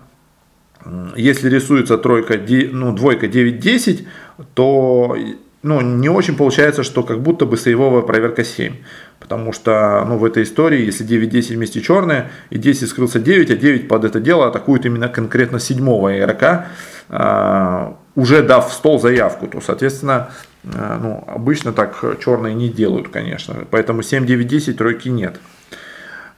если 1.17 1.49
рисуется 1.49 1.99
тройка, 1.99 2.39
ну, 2.71 2.93
двойка 2.93 3.27
9-10, 3.27 4.07
то 4.55 5.17
ну, 5.63 5.81
не 5.81 6.09
очень 6.09 6.37
получается, 6.37 6.83
что 6.83 7.03
как 7.03 7.21
будто 7.21 7.45
бы 7.45 7.57
сейвовая 7.59 8.03
проверка 8.03 8.45
7. 8.45 8.77
Потому 9.19 9.53
что 9.53 10.05
ну, 10.09 10.17
в 10.17 10.25
этой 10.25 10.45
истории, 10.45 10.87
если 10.87 11.07
9-10 11.07 11.55
вместе 11.55 11.81
черные, 11.83 12.31
и 12.49 12.59
10 12.59 12.89
скрылся 12.89 13.19
9, 13.19 13.51
а 13.51 13.57
9 13.57 13.89
под 13.89 14.05
это 14.05 14.21
дело 14.21 14.49
атакует 14.49 14.87
именно 14.87 15.09
конкретно 15.09 15.61
седьмого 15.61 16.19
игрока, 16.19 16.69
э, 17.11 17.93
уже 18.15 18.43
дав 18.43 18.71
в 18.71 18.73
стол 18.73 18.99
заявку, 18.99 19.47
то, 19.49 19.61
соответственно, 19.61 20.31
э, 20.65 20.99
ну, 21.03 21.25
обычно 21.27 21.73
так 21.73 22.03
черные 22.25 22.55
не 22.55 22.71
делают, 22.71 23.09
конечно. 23.09 23.55
Поэтому 23.71 24.01
7-9-10 24.01 24.73
тройки 24.73 25.11
нет. 25.11 25.37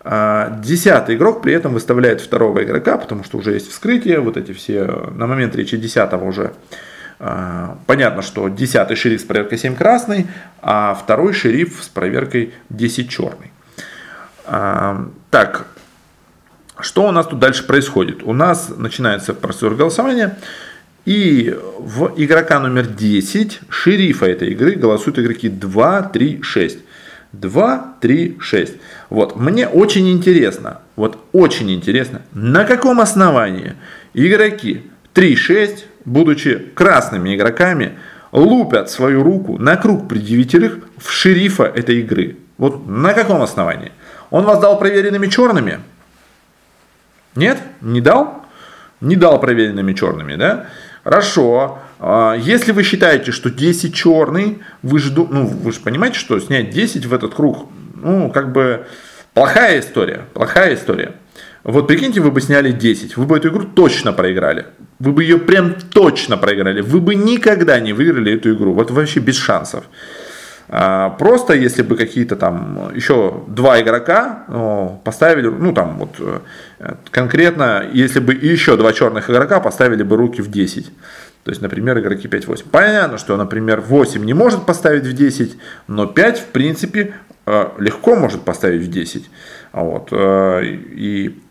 А, 0.04 0.58
десятый 0.64 1.14
игрок 1.14 1.42
при 1.42 1.52
этом 1.52 1.74
выставляет 1.74 2.20
второго 2.20 2.64
игрока, 2.64 2.98
потому 2.98 3.22
что 3.22 3.38
уже 3.38 3.52
есть 3.52 3.70
вскрытие, 3.70 4.18
вот 4.18 4.36
эти 4.36 4.52
все, 4.52 4.84
на 5.14 5.28
момент 5.28 5.54
речи 5.54 5.76
десятого 5.76 6.24
уже 6.24 6.46
а, 6.46 6.91
понятно, 7.86 8.22
что 8.22 8.48
10 8.48 8.98
шериф 8.98 9.20
с 9.20 9.24
проверкой 9.24 9.58
7 9.58 9.76
красный, 9.76 10.26
а 10.60 10.94
второй 10.94 11.32
шериф 11.32 11.82
с 11.82 11.88
проверкой 11.88 12.52
10 12.70 13.08
черный. 13.08 13.52
А, 14.44 15.08
так, 15.30 15.66
что 16.80 17.06
у 17.06 17.12
нас 17.12 17.26
тут 17.26 17.38
дальше 17.38 17.64
происходит? 17.64 18.22
У 18.24 18.32
нас 18.32 18.72
начинается 18.76 19.34
процедура 19.34 19.76
голосования. 19.76 20.36
И 21.04 21.56
в 21.78 22.12
игрока 22.16 22.60
номер 22.60 22.86
10, 22.86 23.60
шерифа 23.68 24.26
этой 24.26 24.50
игры, 24.50 24.72
голосуют 24.72 25.18
игроки 25.18 25.48
2, 25.48 26.02
3, 26.02 26.42
6. 26.42 26.78
2, 27.32 27.94
3, 28.00 28.36
6. 28.40 28.74
Вот, 29.10 29.36
мне 29.36 29.66
очень 29.66 30.10
интересно, 30.10 30.80
вот 30.96 31.18
очень 31.32 31.72
интересно, 31.72 32.22
на 32.32 32.64
каком 32.64 33.00
основании 33.00 33.74
игроки 34.14 34.82
3, 35.14 35.36
6 35.36 35.86
будучи 36.04 36.58
красными 36.74 37.34
игроками, 37.34 37.98
лупят 38.32 38.90
свою 38.90 39.22
руку 39.22 39.58
на 39.58 39.76
круг 39.76 40.08
при 40.08 40.18
девятерых 40.18 40.78
в 40.98 41.10
шерифа 41.10 41.64
этой 41.64 42.00
игры. 42.00 42.38
Вот 42.58 42.86
на 42.86 43.12
каком 43.12 43.42
основании? 43.42 43.92
Он 44.30 44.44
вас 44.44 44.58
дал 44.60 44.78
проверенными 44.78 45.26
черными? 45.26 45.80
Нет? 47.34 47.58
Не 47.80 48.00
дал? 48.00 48.44
Не 49.00 49.16
дал 49.16 49.40
проверенными 49.40 49.92
черными, 49.92 50.36
да? 50.36 50.66
Хорошо. 51.04 51.78
А, 51.98 52.34
если 52.34 52.72
вы 52.72 52.82
считаете, 52.82 53.32
что 53.32 53.50
10 53.50 53.94
черный, 53.94 54.62
вы 54.82 54.98
же, 54.98 55.12
ну, 55.12 55.46
вы 55.46 55.72
же 55.72 55.80
понимаете, 55.80 56.18
что 56.18 56.38
снять 56.38 56.70
10 56.70 57.06
в 57.06 57.14
этот 57.14 57.34
круг, 57.34 57.68
ну, 57.94 58.30
как 58.30 58.52
бы 58.52 58.86
плохая 59.34 59.80
история. 59.80 60.26
Плохая 60.34 60.74
история. 60.74 61.14
Вот 61.64 61.86
прикиньте, 61.86 62.20
вы 62.20 62.30
бы 62.30 62.40
сняли 62.40 62.72
10, 62.72 63.16
вы 63.16 63.24
бы 63.24 63.36
эту 63.36 63.48
игру 63.48 63.64
точно 63.64 64.12
проиграли. 64.12 64.66
Вы 64.98 65.12
бы 65.12 65.22
ее 65.22 65.38
прям 65.38 65.74
точно 65.74 66.36
проиграли. 66.36 66.80
Вы 66.80 67.00
бы 67.00 67.14
никогда 67.14 67.78
не 67.80 67.92
выиграли 67.92 68.34
эту 68.34 68.54
игру. 68.54 68.72
Вот 68.72 68.90
вообще 68.90 69.20
без 69.20 69.36
шансов. 69.36 69.84
А, 70.68 71.10
просто 71.10 71.54
если 71.54 71.82
бы 71.82 71.96
какие-то 71.96 72.34
там 72.34 72.90
еще 72.94 73.42
два 73.46 73.80
игрока 73.80 74.98
поставили, 75.04 75.48
ну 75.48 75.72
там 75.74 75.98
вот 75.98 76.16
э, 76.18 76.94
конкретно, 77.10 77.84
если 77.92 78.20
бы 78.20 78.32
еще 78.32 78.76
два 78.76 78.92
черных 78.92 79.28
игрока 79.28 79.60
поставили 79.60 80.02
бы 80.02 80.16
руки 80.16 80.40
в 80.40 80.50
10. 80.50 80.90
То 81.44 81.50
есть, 81.50 81.60
например, 81.60 81.98
игроки 81.98 82.28
5-8. 82.28 82.64
Понятно, 82.70 83.18
что, 83.18 83.36
например, 83.36 83.80
8 83.80 84.24
не 84.24 84.32
может 84.32 84.64
поставить 84.64 85.04
в 85.04 85.12
10, 85.12 85.58
но 85.88 86.06
5, 86.06 86.38
в 86.38 86.46
принципе, 86.46 87.14
э, 87.46 87.68
легко 87.78 88.14
может 88.14 88.42
поставить 88.42 88.82
в 88.82 88.90
10. 88.90 89.28
Вот. 89.72 90.08
Э, 90.12 90.64
и 90.64 91.41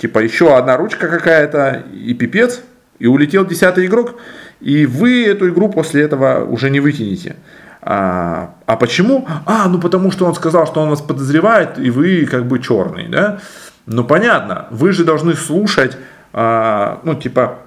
типа 0.00 0.20
еще 0.20 0.56
одна 0.56 0.76
ручка 0.76 1.08
какая-то 1.08 1.84
и 1.92 2.14
пипец, 2.14 2.62
и 2.98 3.06
улетел 3.06 3.44
десятый 3.44 3.86
игрок, 3.86 4.16
и 4.60 4.86
вы 4.86 5.26
эту 5.26 5.50
игру 5.50 5.68
после 5.68 6.02
этого 6.02 6.44
уже 6.44 6.70
не 6.70 6.80
вытянете. 6.80 7.36
А, 7.82 8.54
а 8.66 8.76
почему? 8.76 9.26
А, 9.46 9.68
ну 9.68 9.78
потому 9.78 10.10
что 10.10 10.26
он 10.26 10.34
сказал, 10.34 10.66
что 10.66 10.80
он 10.80 10.90
вас 10.90 11.00
подозревает, 11.00 11.78
и 11.78 11.90
вы 11.90 12.26
как 12.26 12.46
бы 12.46 12.58
черный, 12.58 13.08
да? 13.08 13.40
Ну 13.86 14.04
понятно, 14.04 14.66
вы 14.70 14.92
же 14.92 15.04
должны 15.04 15.34
слушать, 15.34 15.96
а, 16.32 17.00
ну 17.04 17.14
типа, 17.14 17.58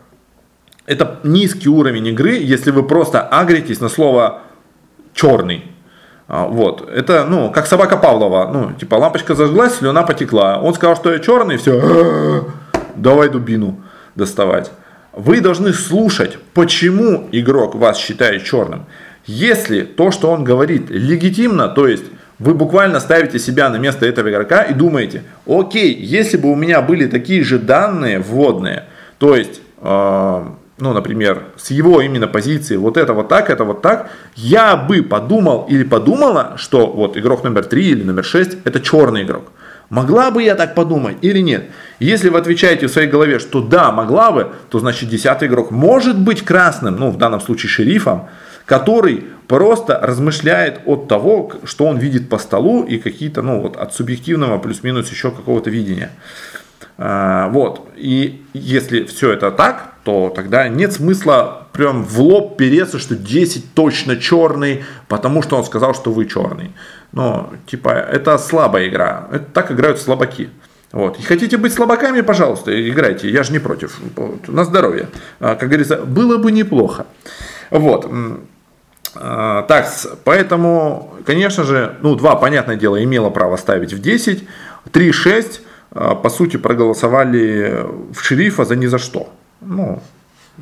это 0.85 1.19
низкий 1.23 1.69
уровень 1.69 2.07
игры, 2.07 2.33
если 2.33 2.71
вы 2.71 2.83
просто 2.83 3.21
агритесь 3.21 3.79
на 3.79 3.89
слово 3.89 4.41
черный. 5.13 5.72
А, 6.27 6.47
вот. 6.47 6.89
Это, 6.89 7.25
ну, 7.25 7.51
как 7.51 7.67
собака 7.67 7.97
Павлова. 7.97 8.49
Ну, 8.51 8.71
типа, 8.73 8.95
лампочка 8.95 9.35
зажглась, 9.35 9.75
слюна 9.75 10.03
потекла. 10.03 10.59
Он 10.59 10.73
сказал, 10.73 10.95
что 10.95 11.11
я 11.11 11.19
черный, 11.19 11.57
все, 11.57 12.45
давай 12.95 13.29
дубину 13.29 13.81
доставать. 14.15 14.71
Вы 15.11 15.41
должны 15.41 15.73
слушать, 15.73 16.37
почему 16.53 17.27
игрок 17.31 17.75
вас 17.75 17.97
считает 17.97 18.43
черным. 18.43 18.85
Если 19.25 19.81
то, 19.83 20.11
что 20.11 20.31
он 20.31 20.43
говорит, 20.43 20.89
легитимно, 20.89 21.69
то 21.69 21.87
есть 21.87 22.05
вы 22.39 22.53
буквально 22.55 22.99
ставите 22.99 23.39
себя 23.39 23.69
на 23.69 23.77
место 23.77 24.05
этого 24.05 24.29
игрока 24.29 24.63
и 24.63 24.73
думаете, 24.73 25.23
окей, 25.47 25.93
если 25.93 26.37
бы 26.37 26.51
у 26.51 26.55
меня 26.55 26.81
были 26.81 27.07
такие 27.07 27.43
же 27.43 27.59
данные 27.59 28.19
вводные, 28.19 28.85
то 29.19 29.35
есть 29.35 29.61
э, 29.81 30.45
ну, 30.77 30.93
например, 30.93 31.43
с 31.55 31.71
его 31.71 32.01
именно 32.01 32.27
позиции 32.27 32.77
вот 32.77 32.97
это 32.97 33.13
вот 33.13 33.27
так, 33.29 33.49
это 33.49 33.63
вот 33.63 33.81
так, 33.81 34.09
я 34.35 34.75
бы 34.75 35.03
подумал 35.03 35.67
или 35.69 35.83
подумала, 35.83 36.53
что 36.57 36.87
вот 36.87 37.15
игрок 37.15 37.43
номер 37.43 37.65
3 37.65 37.85
или 37.85 38.03
номер 38.03 38.23
6 38.23 38.57
это 38.63 38.79
черный 38.79 39.23
игрок. 39.23 39.51
Могла 39.89 40.31
бы 40.31 40.41
я 40.41 40.55
так 40.55 40.73
подумать 40.73 41.17
или 41.21 41.39
нет? 41.39 41.69
Если 41.99 42.29
вы 42.29 42.39
отвечаете 42.39 42.87
в 42.87 42.91
своей 42.91 43.07
голове, 43.07 43.37
что 43.37 43.61
да, 43.61 43.91
могла 43.91 44.31
бы, 44.31 44.51
то 44.69 44.79
значит 44.79 45.09
десятый 45.09 45.47
игрок 45.47 45.69
может 45.69 46.17
быть 46.19 46.43
красным, 46.43 46.95
ну 46.95 47.11
в 47.11 47.17
данном 47.17 47.41
случае 47.41 47.69
шерифом, 47.69 48.27
который 48.65 49.25
просто 49.47 49.99
размышляет 50.01 50.79
от 50.85 51.07
того, 51.07 51.51
что 51.65 51.85
он 51.85 51.97
видит 51.97 52.29
по 52.29 52.39
столу 52.39 52.83
и 52.83 52.97
какие-то, 52.97 53.43
ну 53.43 53.61
вот 53.61 53.77
от 53.77 53.93
субъективного 53.93 54.57
плюс-минус 54.57 55.11
еще 55.11 55.29
какого-то 55.29 55.69
видения. 55.69 56.09
А, 56.97 57.49
вот. 57.49 57.87
И 57.95 58.43
если 58.53 59.03
все 59.03 59.31
это 59.31 59.51
так, 59.51 59.93
то 60.03 60.31
тогда 60.35 60.67
нет 60.67 60.93
смысла 60.93 61.67
прям 61.71 62.03
в 62.03 62.19
лоб 62.21 62.57
переться, 62.57 62.99
что 62.99 63.15
10 63.15 63.73
точно 63.73 64.17
черный, 64.17 64.83
потому 65.07 65.41
что 65.41 65.57
он 65.57 65.63
сказал, 65.63 65.93
что 65.93 66.11
вы 66.11 66.25
черный. 66.25 66.71
Но, 67.11 67.51
типа, 67.67 67.89
это 67.89 68.37
слабая 68.37 68.87
игра. 68.87 69.27
Это 69.31 69.45
так 69.45 69.71
играют 69.71 69.99
слабаки. 69.99 70.49
Вот. 70.91 71.19
И 71.19 71.23
хотите 71.23 71.57
быть 71.57 71.73
слабаками, 71.73 72.21
пожалуйста, 72.21 72.71
играйте. 72.89 73.29
Я 73.29 73.43
же 73.43 73.51
не 73.51 73.59
против. 73.59 73.99
Вот. 74.15 74.47
На 74.47 74.63
здоровье. 74.63 75.09
А, 75.39 75.55
как 75.55 75.69
говорится, 75.69 75.97
было 75.97 76.37
бы 76.37 76.51
неплохо. 76.51 77.07
Вот. 77.71 78.07
А, 79.15 79.63
так, 79.63 79.87
поэтому, 80.23 81.15
конечно 81.25 81.63
же, 81.63 81.97
ну, 82.01 82.15
2, 82.15 82.35
понятное 82.35 82.75
дело, 82.75 83.03
имело 83.03 83.29
право 83.29 83.57
ставить 83.57 83.93
в 83.93 83.99
10. 83.99 84.47
3, 84.91 85.11
6 85.11 85.61
а, 85.61 85.72
по 85.93 86.29
сути, 86.29 86.57
проголосовали 86.57 87.85
в 88.13 88.21
шерифа 88.21 88.65
за 88.65 88.75
ни 88.75 88.87
за 88.87 88.97
что. 88.97 89.31
Ну, 89.61 90.01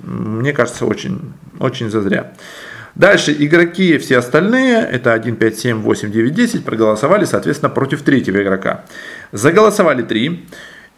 мне 0.04 0.54
кажется, 0.54 0.86
очень, 0.86 1.34
очень 1.60 1.90
зазря. 1.90 2.34
Дальше 2.96 3.34
игроки 3.38 3.98
все 3.98 4.18
остальные, 4.18 4.80
это 4.80 5.14
1, 5.14 5.36
5, 5.38 5.60
7, 5.60 5.82
8, 5.82 6.12
9, 6.12 6.34
10, 6.34 6.66
проголосовали, 6.66 7.26
соответственно, 7.26 7.70
против 7.70 8.02
третьего 8.02 8.42
игрока. 8.42 8.84
Заголосовали 9.32 10.04
3. 10.04 10.46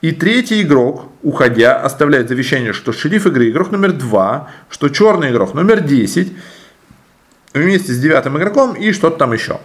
И 0.01 0.11
третий 0.11 0.63
игрок, 0.63 1.05
уходя, 1.21 1.79
оставляет 1.79 2.27
завещание, 2.27 2.73
что 2.73 2.91
шериф 2.91 3.25
игры 3.25 3.49
игрок 3.49 3.71
номер 3.71 3.93
2, 3.93 4.49
что 4.69 4.89
черный 4.89 5.31
игрок 5.31 5.53
номер 5.53 5.79
10, 5.79 6.33
вместе 7.53 7.93
с 7.93 7.99
девятым 7.99 8.37
игроком 8.37 8.73
и 8.73 8.91
что-то 8.91 9.17
там 9.17 9.31
еще. 9.31 9.59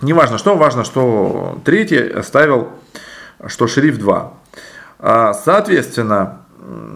Неважно 0.00 0.38
что, 0.38 0.56
важно, 0.56 0.84
что 0.84 1.60
третий 1.64 1.98
оставил 1.98 2.68
что 3.46 3.66
шериф 3.66 3.98
2. 3.98 4.32
А, 4.98 5.34
соответственно, 5.34 6.42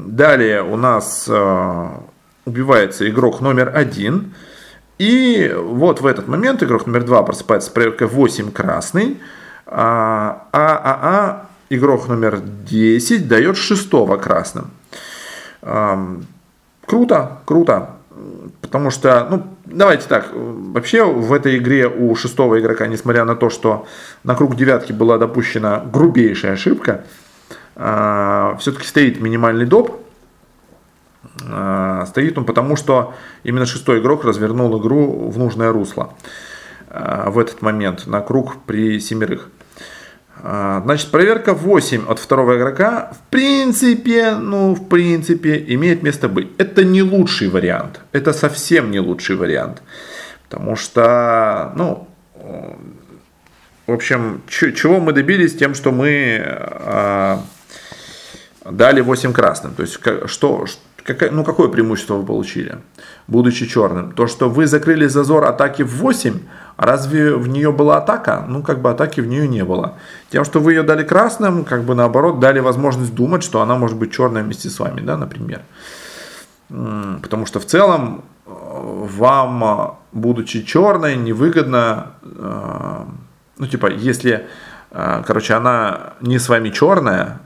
далее 0.06 0.62
у 0.62 0.76
нас 0.76 1.26
а, 1.28 2.02
убивается 2.44 3.08
игрок 3.08 3.40
номер 3.40 3.72
1. 3.74 4.34
И 4.98 5.54
вот 5.56 6.00
в 6.00 6.06
этот 6.06 6.28
момент 6.28 6.62
игрок 6.62 6.86
номер 6.86 7.04
2 7.04 7.22
просыпается 7.24 7.68
с 7.68 7.72
проверкой 7.72 8.06
8 8.06 8.52
красный. 8.52 9.20
А, 9.66 10.46
а, 10.52 10.76
а, 10.76 10.98
а 11.02 11.46
игрок 11.68 12.08
номер 12.08 12.40
10 12.40 13.28
дает 13.28 13.56
6 13.56 13.90
красным. 14.20 14.70
Круто, 16.86 17.38
круто. 17.44 17.90
Потому 18.60 18.90
что, 18.90 19.26
ну, 19.28 19.55
давайте 19.66 20.08
так, 20.08 20.30
вообще 20.32 21.04
в 21.04 21.32
этой 21.32 21.58
игре 21.58 21.88
у 21.88 22.14
шестого 22.14 22.58
игрока, 22.58 22.87
несмотря 22.87 23.25
на 23.25 23.37
то, 23.37 23.50
что 23.50 23.87
на 24.25 24.35
круг 24.35 24.56
девятки 24.56 24.92
была 24.92 25.18
допущена 25.18 25.80
грубейшая 25.80 26.52
ошибка, 26.52 27.04
а, 27.75 28.56
все-таки 28.58 28.87
стоит 28.87 29.20
минимальный 29.20 29.66
доп. 29.66 30.00
А, 31.49 32.06
стоит 32.06 32.38
он 32.38 32.44
потому, 32.44 32.76
что 32.76 33.14
именно 33.44 33.66
шестой 33.66 34.00
игрок 34.00 34.25
развернул 34.25 34.80
игру 34.80 35.28
в 35.28 35.38
нужное 35.38 35.73
русло 35.73 36.14
в 36.88 37.38
этот 37.38 37.61
момент 37.61 38.06
на 38.06 38.20
круг 38.20 38.56
при 38.64 39.00
семерых. 39.00 39.50
Значит, 40.48 41.10
проверка 41.10 41.54
8 41.54 42.06
от 42.08 42.18
второго 42.18 42.56
игрока, 42.56 43.10
в 43.12 43.30
принципе, 43.30 44.36
ну, 44.36 44.74
в 44.74 44.88
принципе, 44.88 45.64
имеет 45.74 46.04
место 46.04 46.28
быть. 46.28 46.48
Это 46.58 46.84
не 46.84 47.02
лучший 47.02 47.48
вариант. 47.48 48.00
Это 48.12 48.32
совсем 48.32 48.92
не 48.92 49.00
лучший 49.00 49.34
вариант. 49.34 49.82
Потому 50.48 50.76
что, 50.76 51.72
ну, 51.74 52.08
в 53.86 53.92
общем, 53.92 54.42
чего 54.48 55.00
мы 55.00 55.12
добились 55.12 55.56
тем, 55.56 55.74
что 55.74 55.90
мы 55.90 56.42
э, 56.44 57.38
дали 58.64 59.00
8 59.00 59.32
красным. 59.32 59.74
То 59.74 59.82
есть, 59.82 59.98
что, 60.26 60.66
какое, 61.02 61.30
ну, 61.30 61.44
какое 61.44 61.68
преимущество 61.68 62.14
вы 62.14 62.26
получили, 62.26 62.78
будучи 63.26 63.66
черным? 63.66 64.12
То, 64.12 64.26
что 64.26 64.48
вы 64.48 64.66
закрыли 64.66 65.06
зазор 65.06 65.44
атаки 65.44 65.82
в 65.82 65.96
8, 65.96 66.34
а 66.34 66.65
разве 66.76 67.35
в 67.35 67.49
нее 67.49 67.73
была 67.73 67.99
атака? 67.99 68.45
Ну, 68.49 68.62
как 68.62 68.80
бы 68.80 68.90
атаки 68.90 69.21
в 69.21 69.26
нее 69.26 69.49
не 69.49 69.64
было. 69.64 69.95
Тем, 70.30 70.45
что 70.45 70.61
вы 70.61 70.73
ее 70.73 70.83
дали 70.83 71.04
красным, 71.04 71.64
как 71.64 71.85
бы 71.85 71.95
наоборот, 71.95 72.40
дали 72.40 72.61
возможность 72.61 73.14
думать, 73.14 73.42
что 73.42 73.61
она 73.61 73.76
может 73.76 73.97
быть 73.97 74.12
черная 74.12 74.42
вместе 74.42 74.68
с 74.68 74.78
вами, 74.78 75.00
да, 75.00 75.16
например. 75.16 75.62
Потому 76.68 77.47
что 77.47 77.61
в 77.61 77.64
целом 77.64 78.25
э, 78.47 78.50
вам, 78.50 79.99
будучи 80.12 80.62
черной, 80.62 81.16
невыгодно, 81.16 82.12
э, 82.23 83.04
ну, 83.59 83.66
типа, 83.66 83.87
если, 83.87 84.47
э, 84.90 85.23
короче, 85.26 85.54
она 85.54 86.14
не 86.21 86.38
с 86.38 86.49
вами 86.49 86.71
черная, 86.71 87.40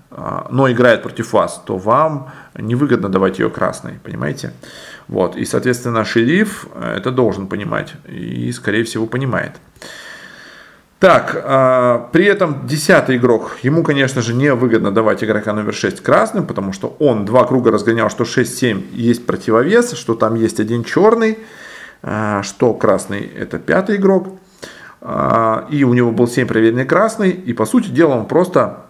но 0.51 0.69
играет 0.71 1.03
против 1.03 1.33
вас, 1.33 1.63
то 1.65 1.79
вам 1.79 2.31
невыгодно 2.59 3.09
давать 3.09 3.39
ее 3.39 3.49
красной, 3.49 4.01
понимаете? 4.03 4.53
Вот, 5.11 5.37
и, 5.37 5.45
соответственно, 5.45 6.05
шериф 6.05 6.69
это 6.81 7.11
должен 7.11 7.49
понимать 7.49 7.95
и, 8.07 8.53
скорее 8.53 8.85
всего, 8.85 9.07
понимает. 9.07 9.57
Так, 11.01 11.35
э, 11.35 12.01
при 12.13 12.27
этом 12.27 12.65
десятый 12.65 13.17
игрок, 13.17 13.57
ему, 13.63 13.83
конечно 13.83 14.23
же, 14.23 14.35
не 14.35 14.55
выгодно 14.55 14.93
давать 14.93 15.25
игрока 15.25 15.53
номер 15.53 15.75
6 15.75 16.01
красным, 16.01 16.47
потому 16.47 16.73
что 16.73 16.95
он 17.01 17.25
два 17.25 17.45
круга 17.45 17.73
разгонял, 17.73 18.09
что 18.09 18.23
6-7 18.23 18.93
есть 18.93 19.27
противовес, 19.27 19.95
что 19.95 20.15
там 20.15 20.37
есть 20.37 20.61
один 20.61 20.85
черный, 20.85 21.39
э, 22.03 22.43
что 22.45 22.73
красный 22.75 23.21
это 23.21 23.59
пятый 23.59 23.97
игрок, 23.97 24.39
э, 25.01 25.63
и 25.71 25.83
у 25.83 25.93
него 25.93 26.13
был 26.13 26.29
7 26.29 26.47
проверенный 26.47 26.85
красный, 26.85 27.31
и 27.31 27.53
по 27.53 27.67
сути 27.67 27.89
дела 27.89 28.15
он 28.15 28.27
просто 28.27 28.90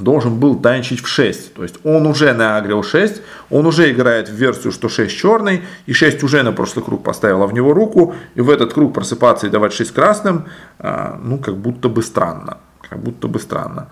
должен 0.00 0.38
был 0.38 0.56
танчить 0.56 1.00
в 1.00 1.08
6. 1.08 1.54
То 1.54 1.62
есть 1.62 1.76
он 1.84 2.06
уже 2.06 2.32
наагрил 2.32 2.82
6, 2.82 3.22
он 3.50 3.66
уже 3.66 3.90
играет 3.90 4.28
в 4.28 4.34
версию, 4.34 4.72
что 4.72 4.88
6 4.88 5.16
черный, 5.16 5.62
и 5.86 5.92
6 5.92 6.22
уже 6.22 6.42
на 6.42 6.52
прошлый 6.52 6.84
круг 6.84 7.02
поставила 7.02 7.46
в 7.46 7.52
него 7.52 7.74
руку, 7.74 8.14
и 8.34 8.40
в 8.40 8.50
этот 8.50 8.72
круг 8.72 8.94
просыпаться 8.94 9.46
и 9.46 9.50
давать 9.50 9.72
6 9.72 9.92
красным, 9.92 10.46
а, 10.78 11.18
ну, 11.22 11.38
как 11.38 11.56
будто 11.56 11.88
бы 11.88 12.02
странно. 12.02 12.58
Как 12.88 12.98
будто 13.00 13.28
бы 13.28 13.38
странно. 13.38 13.88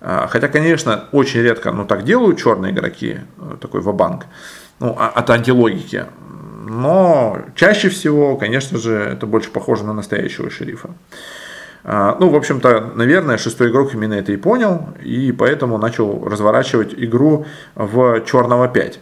А, 0.00 0.26
хотя, 0.28 0.48
конечно, 0.48 1.04
очень 1.12 1.40
редко, 1.40 1.72
ну, 1.72 1.84
так 1.84 2.04
делают 2.04 2.38
черные 2.38 2.72
игроки, 2.72 3.18
э, 3.38 3.56
такой 3.60 3.80
вабанк, 3.80 4.26
ну, 4.80 4.94
а, 4.98 5.08
от 5.08 5.30
антилогики. 5.30 6.06
Но 6.68 7.38
чаще 7.54 7.88
всего, 7.88 8.36
конечно 8.36 8.78
же, 8.78 8.92
это 8.94 9.26
больше 9.26 9.50
похоже 9.50 9.84
на 9.84 9.92
настоящего 9.92 10.50
шерифа. 10.50 10.90
А, 11.90 12.18
ну, 12.20 12.28
в 12.28 12.36
общем-то, 12.36 12.92
наверное, 12.96 13.38
шестой 13.38 13.70
игрок 13.70 13.94
именно 13.94 14.12
это 14.12 14.30
и 14.30 14.36
понял, 14.36 14.90
и 15.02 15.32
поэтому 15.32 15.78
начал 15.78 16.22
разворачивать 16.22 16.92
игру 16.94 17.46
в 17.74 18.20
черного 18.26 18.68
5. 18.68 19.00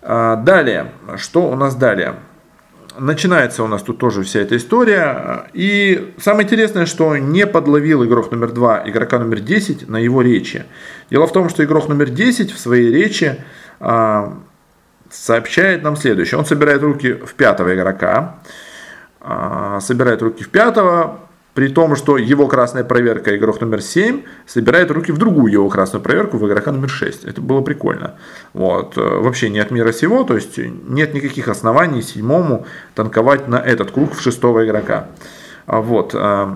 А, 0.00 0.36
далее, 0.36 0.92
что 1.18 1.50
у 1.50 1.54
нас 1.54 1.74
далее? 1.74 2.14
Начинается 2.98 3.62
у 3.62 3.66
нас 3.66 3.82
тут 3.82 3.98
тоже 3.98 4.22
вся 4.22 4.40
эта 4.40 4.56
история. 4.56 5.50
И 5.52 6.14
самое 6.16 6.44
интересное, 6.44 6.86
что 6.86 7.14
не 7.18 7.46
подловил 7.46 8.02
игрок 8.06 8.30
номер 8.30 8.52
2 8.52 8.88
игрока 8.88 9.18
номер 9.18 9.40
10 9.40 9.86
на 9.90 9.98
его 9.98 10.22
речи. 10.22 10.64
Дело 11.10 11.26
в 11.26 11.32
том, 11.34 11.50
что 11.50 11.62
игрок 11.62 11.88
номер 11.88 12.08
10 12.08 12.52
в 12.52 12.58
своей 12.58 12.90
речи 12.90 13.36
а, 13.80 14.38
сообщает 15.10 15.82
нам 15.82 15.96
следующее. 15.96 16.38
Он 16.38 16.46
собирает 16.46 16.82
руки 16.82 17.12
в 17.12 17.34
пятого 17.34 17.74
игрока, 17.74 18.38
собирает 19.80 20.22
руки 20.22 20.42
в 20.42 20.48
пятого, 20.48 21.20
при 21.54 21.68
том, 21.68 21.96
что 21.96 22.16
его 22.16 22.48
красная 22.48 22.84
проверка, 22.84 23.36
игрок 23.36 23.60
номер 23.60 23.82
7, 23.82 24.22
собирает 24.46 24.90
руки 24.90 25.12
в 25.12 25.18
другую 25.18 25.52
его 25.52 25.68
красную 25.68 26.02
проверку 26.02 26.38
в 26.38 26.46
игрока 26.46 26.72
номер 26.72 26.88
6. 26.88 27.24
Это 27.24 27.40
было 27.40 27.60
прикольно. 27.60 28.14
Вот. 28.54 28.96
Э, 28.96 29.18
вообще 29.20 29.50
не 29.50 29.60
от 29.60 29.70
мира 29.70 29.92
сего, 29.92 30.24
то 30.24 30.34
есть 30.34 30.58
нет 30.58 31.14
никаких 31.14 31.48
оснований 31.48 32.02
седьмому 32.02 32.66
танковать 32.94 33.48
на 33.48 33.56
этот 33.56 33.90
круг 33.90 34.14
в 34.14 34.22
шестого 34.22 34.64
игрока. 34.64 35.08
А 35.66 35.80
вот. 35.80 36.12
Э, 36.14 36.54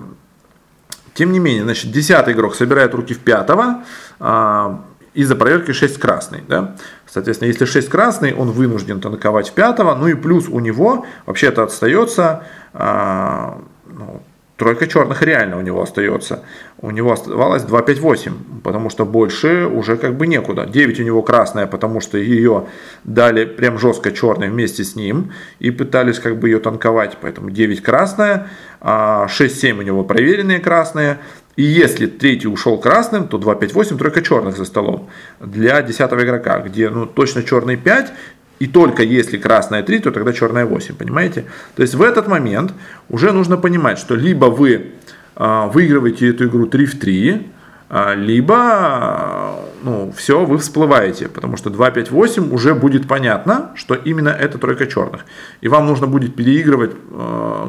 тем 1.16 1.32
не 1.32 1.38
менее, 1.38 1.64
значит, 1.64 1.90
десятый 1.92 2.34
игрок 2.34 2.54
собирает 2.54 2.94
руки 2.94 3.14
в 3.14 3.20
пятого, 3.20 3.84
а, 4.20 4.82
из-за 5.14 5.34
проверки 5.34 5.72
6 5.72 5.98
красный. 5.98 6.42
Да? 6.46 6.76
Соответственно, 7.10 7.48
если 7.48 7.64
6 7.64 7.88
красный, 7.88 8.34
он 8.34 8.50
вынужден 8.50 9.00
танковать 9.00 9.48
в 9.48 9.54
пятого, 9.54 9.94
ну 9.94 10.08
и 10.08 10.14
плюс 10.14 10.46
у 10.46 10.60
него 10.60 11.06
вообще-то 11.24 11.62
остается 11.62 12.44
а, 12.74 13.62
ну, 13.86 14.22
Тройка 14.56 14.86
черных 14.86 15.20
реально 15.22 15.58
у 15.58 15.60
него 15.60 15.82
остается. 15.82 16.42
У 16.78 16.90
него 16.90 17.12
оставалось 17.12 17.62
2-5-8, 17.62 18.62
потому 18.64 18.88
что 18.88 19.04
больше 19.04 19.66
уже 19.66 19.98
как 19.98 20.16
бы 20.16 20.26
некуда. 20.26 20.64
9 20.64 21.00
у 21.00 21.02
него 21.02 21.22
красная, 21.22 21.66
потому 21.66 22.00
что 22.00 22.16
ее 22.16 22.66
дали 23.04 23.44
прям 23.44 23.78
жестко 23.78 24.12
черной 24.12 24.48
вместе 24.48 24.82
с 24.82 24.96
ним 24.96 25.32
и 25.58 25.70
пытались 25.70 26.18
как 26.18 26.38
бы 26.38 26.48
ее 26.48 26.58
танковать. 26.58 27.18
Поэтому 27.20 27.50
9 27.50 27.82
красная, 27.82 28.48
6-7 28.80 29.72
а 29.72 29.78
у 29.78 29.82
него 29.82 30.04
проверенные 30.04 30.60
красные. 30.60 31.18
И 31.56 31.62
если 31.62 32.06
третий 32.06 32.48
ушел 32.48 32.78
красным, 32.78 33.28
то 33.28 33.38
2-5-8 33.38 33.98
тройка 33.98 34.22
черных 34.22 34.56
за 34.56 34.64
столом 34.64 35.08
для 35.40 35.82
10 35.82 36.00
игрока, 36.00 36.60
где 36.60 36.90
ну, 36.90 37.06
точно 37.06 37.42
черный 37.42 37.76
5 37.76 38.12
и 38.58 38.66
только 38.66 39.02
если 39.02 39.36
красная 39.36 39.82
3, 39.82 39.98
то 39.98 40.10
тогда 40.10 40.32
черная 40.32 40.64
8, 40.64 40.94
понимаете? 40.94 41.44
То 41.74 41.82
есть 41.82 41.94
в 41.94 42.02
этот 42.02 42.26
момент 42.26 42.72
уже 43.08 43.32
нужно 43.32 43.56
понимать, 43.56 43.98
что 43.98 44.14
либо 44.14 44.46
вы 44.46 44.92
э, 45.36 45.70
выигрываете 45.72 46.30
эту 46.30 46.46
игру 46.46 46.66
3 46.66 46.86
в 46.86 46.98
3, 46.98 47.46
э, 47.90 48.14
либо 48.16 49.56
ну, 49.82 50.12
все, 50.16 50.44
вы 50.44 50.56
всплываете, 50.56 51.28
потому 51.28 51.58
что 51.58 51.68
2, 51.68 51.90
5, 51.90 52.10
8 52.10 52.50
уже 52.52 52.74
будет 52.74 53.06
понятно, 53.06 53.72
что 53.74 53.94
именно 53.94 54.30
это 54.30 54.58
тройка 54.58 54.86
черных. 54.86 55.26
И 55.60 55.68
вам 55.68 55.86
нужно 55.86 56.06
будет 56.06 56.34
переигрывать 56.34 56.92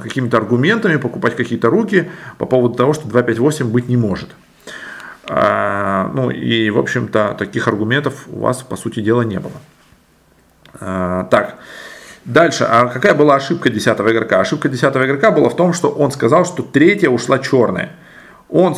какими-то 0.01 0.37
аргументами, 0.37 0.95
покупать 0.95 1.35
какие-то 1.35 1.69
руки 1.69 2.09
по 2.37 2.45
поводу 2.45 2.75
того, 2.75 2.93
что 2.93 3.09
2, 3.09 3.23
5, 3.23 3.39
8 3.39 3.69
быть 3.69 3.89
не 3.89 3.97
может. 3.97 4.29
Ну 5.29 6.31
и, 6.31 6.69
в 6.69 6.79
общем-то, 6.79 7.35
таких 7.37 7.67
аргументов 7.67 8.27
у 8.27 8.39
вас, 8.39 8.63
по 8.63 8.77
сути 8.77 9.01
дела, 9.01 9.23
не 9.23 9.39
было. 9.39 9.51
А, 10.79 11.25
так, 11.25 11.55
дальше. 12.25 12.65
А 12.69 12.85
какая 12.87 13.13
была 13.13 13.35
ошибка 13.35 13.69
10 13.69 13.87
игрока? 13.87 14.39
Ошибка 14.39 14.69
10 14.69 14.83
игрока 14.83 15.31
была 15.31 15.49
в 15.49 15.55
том, 15.55 15.73
что 15.73 15.89
он 15.89 16.11
сказал, 16.11 16.45
что 16.45 16.63
третья 16.63 17.09
ушла 17.09 17.39
черная. 17.39 17.91
Он, 18.49 18.75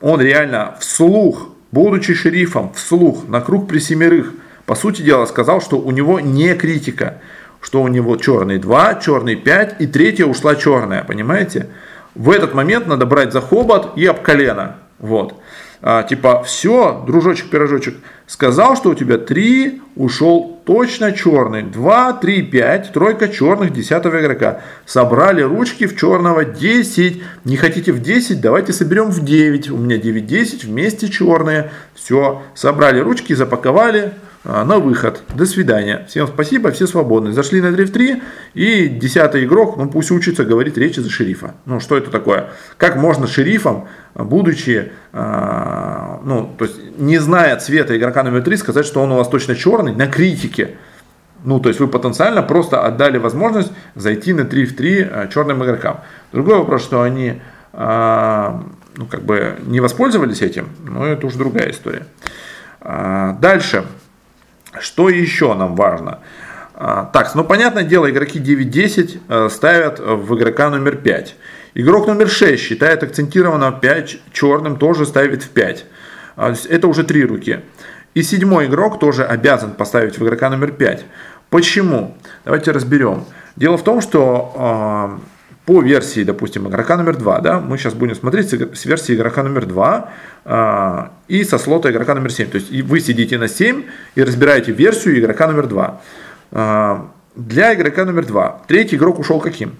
он 0.00 0.20
реально 0.20 0.76
вслух, 0.80 1.48
будучи 1.70 2.14
шерифом, 2.14 2.72
вслух, 2.74 3.28
на 3.28 3.40
круг 3.40 3.68
при 3.68 3.78
семерых, 3.78 4.32
по 4.66 4.74
сути 4.74 5.02
дела, 5.02 5.26
сказал, 5.26 5.60
что 5.60 5.78
у 5.78 5.90
него 5.90 6.20
не 6.20 6.54
критика. 6.54 7.20
Что 7.60 7.80
у 7.82 7.88
него 7.88 8.16
черный 8.16 8.58
2, 8.58 8.96
черный 8.96 9.36
5 9.36 9.76
и 9.78 9.86
третья 9.86 10.26
ушла 10.26 10.56
черная, 10.56 11.04
понимаете? 11.04 11.68
В 12.16 12.30
этот 12.30 12.54
момент 12.54 12.88
надо 12.88 13.06
брать 13.06 13.32
за 13.32 13.40
хобот 13.40 13.96
и 13.96 14.04
об 14.04 14.20
колено. 14.20 14.78
Вот 14.98 15.41
а, 15.84 16.04
типа, 16.04 16.44
все, 16.44 17.02
дружочек-пирожочек, 17.04 17.96
сказал, 18.28 18.76
что 18.76 18.90
у 18.90 18.94
тебя 18.94 19.18
3, 19.18 19.82
ушел 19.96 20.60
точно 20.64 21.10
черный, 21.10 21.62
2, 21.62 22.12
3, 22.12 22.42
5, 22.42 22.92
тройка 22.92 23.28
черных 23.28 23.72
10 23.72 23.90
игрока. 23.92 24.60
Собрали 24.86 25.42
ручки 25.42 25.88
в 25.88 25.96
черного 25.96 26.44
10, 26.44 27.22
не 27.44 27.56
хотите 27.56 27.90
в 27.90 28.00
10, 28.00 28.40
давайте 28.40 28.72
соберем 28.72 29.10
в 29.10 29.24
9, 29.24 29.70
у 29.70 29.76
меня 29.76 29.96
9-10, 29.96 30.66
вместе 30.66 31.08
черные, 31.08 31.72
все, 31.94 32.42
собрали 32.54 33.00
ручки, 33.00 33.32
запаковали, 33.32 34.12
на 34.44 34.78
выход. 34.78 35.22
До 35.34 35.46
свидания. 35.46 36.04
Всем 36.08 36.26
спасибо, 36.26 36.70
все 36.72 36.86
свободны. 36.86 37.32
Зашли 37.32 37.60
на 37.60 37.70
дрифт 37.70 37.92
3 37.92 38.22
и 38.54 38.88
десятый 38.88 39.44
игрок, 39.44 39.76
ну 39.76 39.88
пусть 39.88 40.10
учится 40.10 40.44
говорить 40.44 40.76
речи 40.76 41.00
за 41.00 41.10
шерифа. 41.10 41.54
Ну 41.64 41.78
что 41.78 41.96
это 41.96 42.10
такое? 42.10 42.50
Как 42.76 42.96
можно 42.96 43.26
шерифом, 43.26 43.86
будучи, 44.14 44.90
э, 45.12 46.18
ну 46.24 46.54
то 46.58 46.64
есть 46.64 46.98
не 46.98 47.18
зная 47.18 47.56
цвета 47.56 47.96
игрока 47.96 48.22
номер 48.24 48.42
3, 48.42 48.56
сказать, 48.56 48.86
что 48.86 49.00
он 49.00 49.12
у 49.12 49.16
вас 49.16 49.28
точно 49.28 49.54
черный 49.54 49.94
на 49.94 50.06
критике? 50.06 50.76
Ну, 51.44 51.58
то 51.58 51.68
есть 51.68 51.80
вы 51.80 51.88
потенциально 51.88 52.40
просто 52.40 52.86
отдали 52.86 53.18
возможность 53.18 53.72
зайти 53.96 54.32
на 54.32 54.44
3 54.44 54.64
в 54.64 54.76
3 54.76 55.10
черным 55.32 55.64
игрокам. 55.64 56.00
Другой 56.32 56.58
вопрос, 56.58 56.82
что 56.82 57.02
они 57.02 57.40
ну, 57.72 59.06
как 59.06 59.22
бы 59.22 59.56
не 59.66 59.80
воспользовались 59.80 60.40
этим, 60.40 60.68
но 60.84 61.04
это 61.04 61.26
уже 61.26 61.38
другая 61.38 61.70
история. 61.70 62.06
Дальше. 62.80 63.84
Что 64.80 65.08
еще 65.08 65.54
нам 65.54 65.76
важно? 65.76 66.20
Так, 66.74 67.34
ну 67.34 67.44
понятное 67.44 67.84
дело, 67.84 68.10
игроки 68.10 68.40
9-10 68.40 69.20
э, 69.28 69.48
ставят 69.50 70.00
в 70.00 70.34
игрока 70.36 70.68
номер 70.68 70.96
5. 70.96 71.36
Игрок 71.74 72.08
номер 72.08 72.28
6 72.28 72.60
считает 72.60 73.02
акцентированно 73.02 73.70
5 73.70 74.18
черным, 74.32 74.76
тоже 74.76 75.06
ставит 75.06 75.44
в 75.44 75.50
5. 75.50 75.84
Это 76.36 76.88
уже 76.88 77.04
три 77.04 77.24
руки. 77.24 77.60
И 78.14 78.22
седьмой 78.22 78.66
игрок 78.66 78.98
тоже 78.98 79.24
обязан 79.24 79.72
поставить 79.72 80.18
в 80.18 80.24
игрока 80.24 80.50
номер 80.50 80.72
5. 80.72 81.04
Почему? 81.50 82.16
Давайте 82.44 82.72
разберем. 82.72 83.26
Дело 83.56 83.76
в 83.76 83.84
том, 83.84 84.00
что 84.00 85.18
э, 85.18 85.41
по 85.64 85.80
версии, 85.80 86.24
допустим, 86.24 86.68
игрока 86.68 86.96
номер 86.96 87.16
2, 87.16 87.40
да, 87.40 87.60
мы 87.60 87.78
сейчас 87.78 87.94
будем 87.94 88.16
смотреть 88.16 88.52
с 88.52 88.84
версии 88.84 89.14
игрока 89.14 89.42
номер 89.42 89.66
2 89.66 90.10
э, 90.44 91.08
и 91.28 91.44
со 91.44 91.58
слота 91.58 91.90
игрока 91.90 92.14
номер 92.14 92.32
7. 92.32 92.48
То 92.48 92.58
есть 92.58 92.82
вы 92.82 93.00
сидите 93.00 93.38
на 93.38 93.48
7 93.48 93.84
и 94.16 94.22
разбираете 94.22 94.72
версию 94.72 95.20
игрока 95.20 95.46
номер 95.46 95.68
2. 95.68 96.00
Э, 96.52 96.96
для 97.36 97.74
игрока 97.74 98.04
номер 98.04 98.26
2 98.26 98.62
третий 98.66 98.96
игрок 98.96 99.20
ушел 99.20 99.40
каким? 99.40 99.72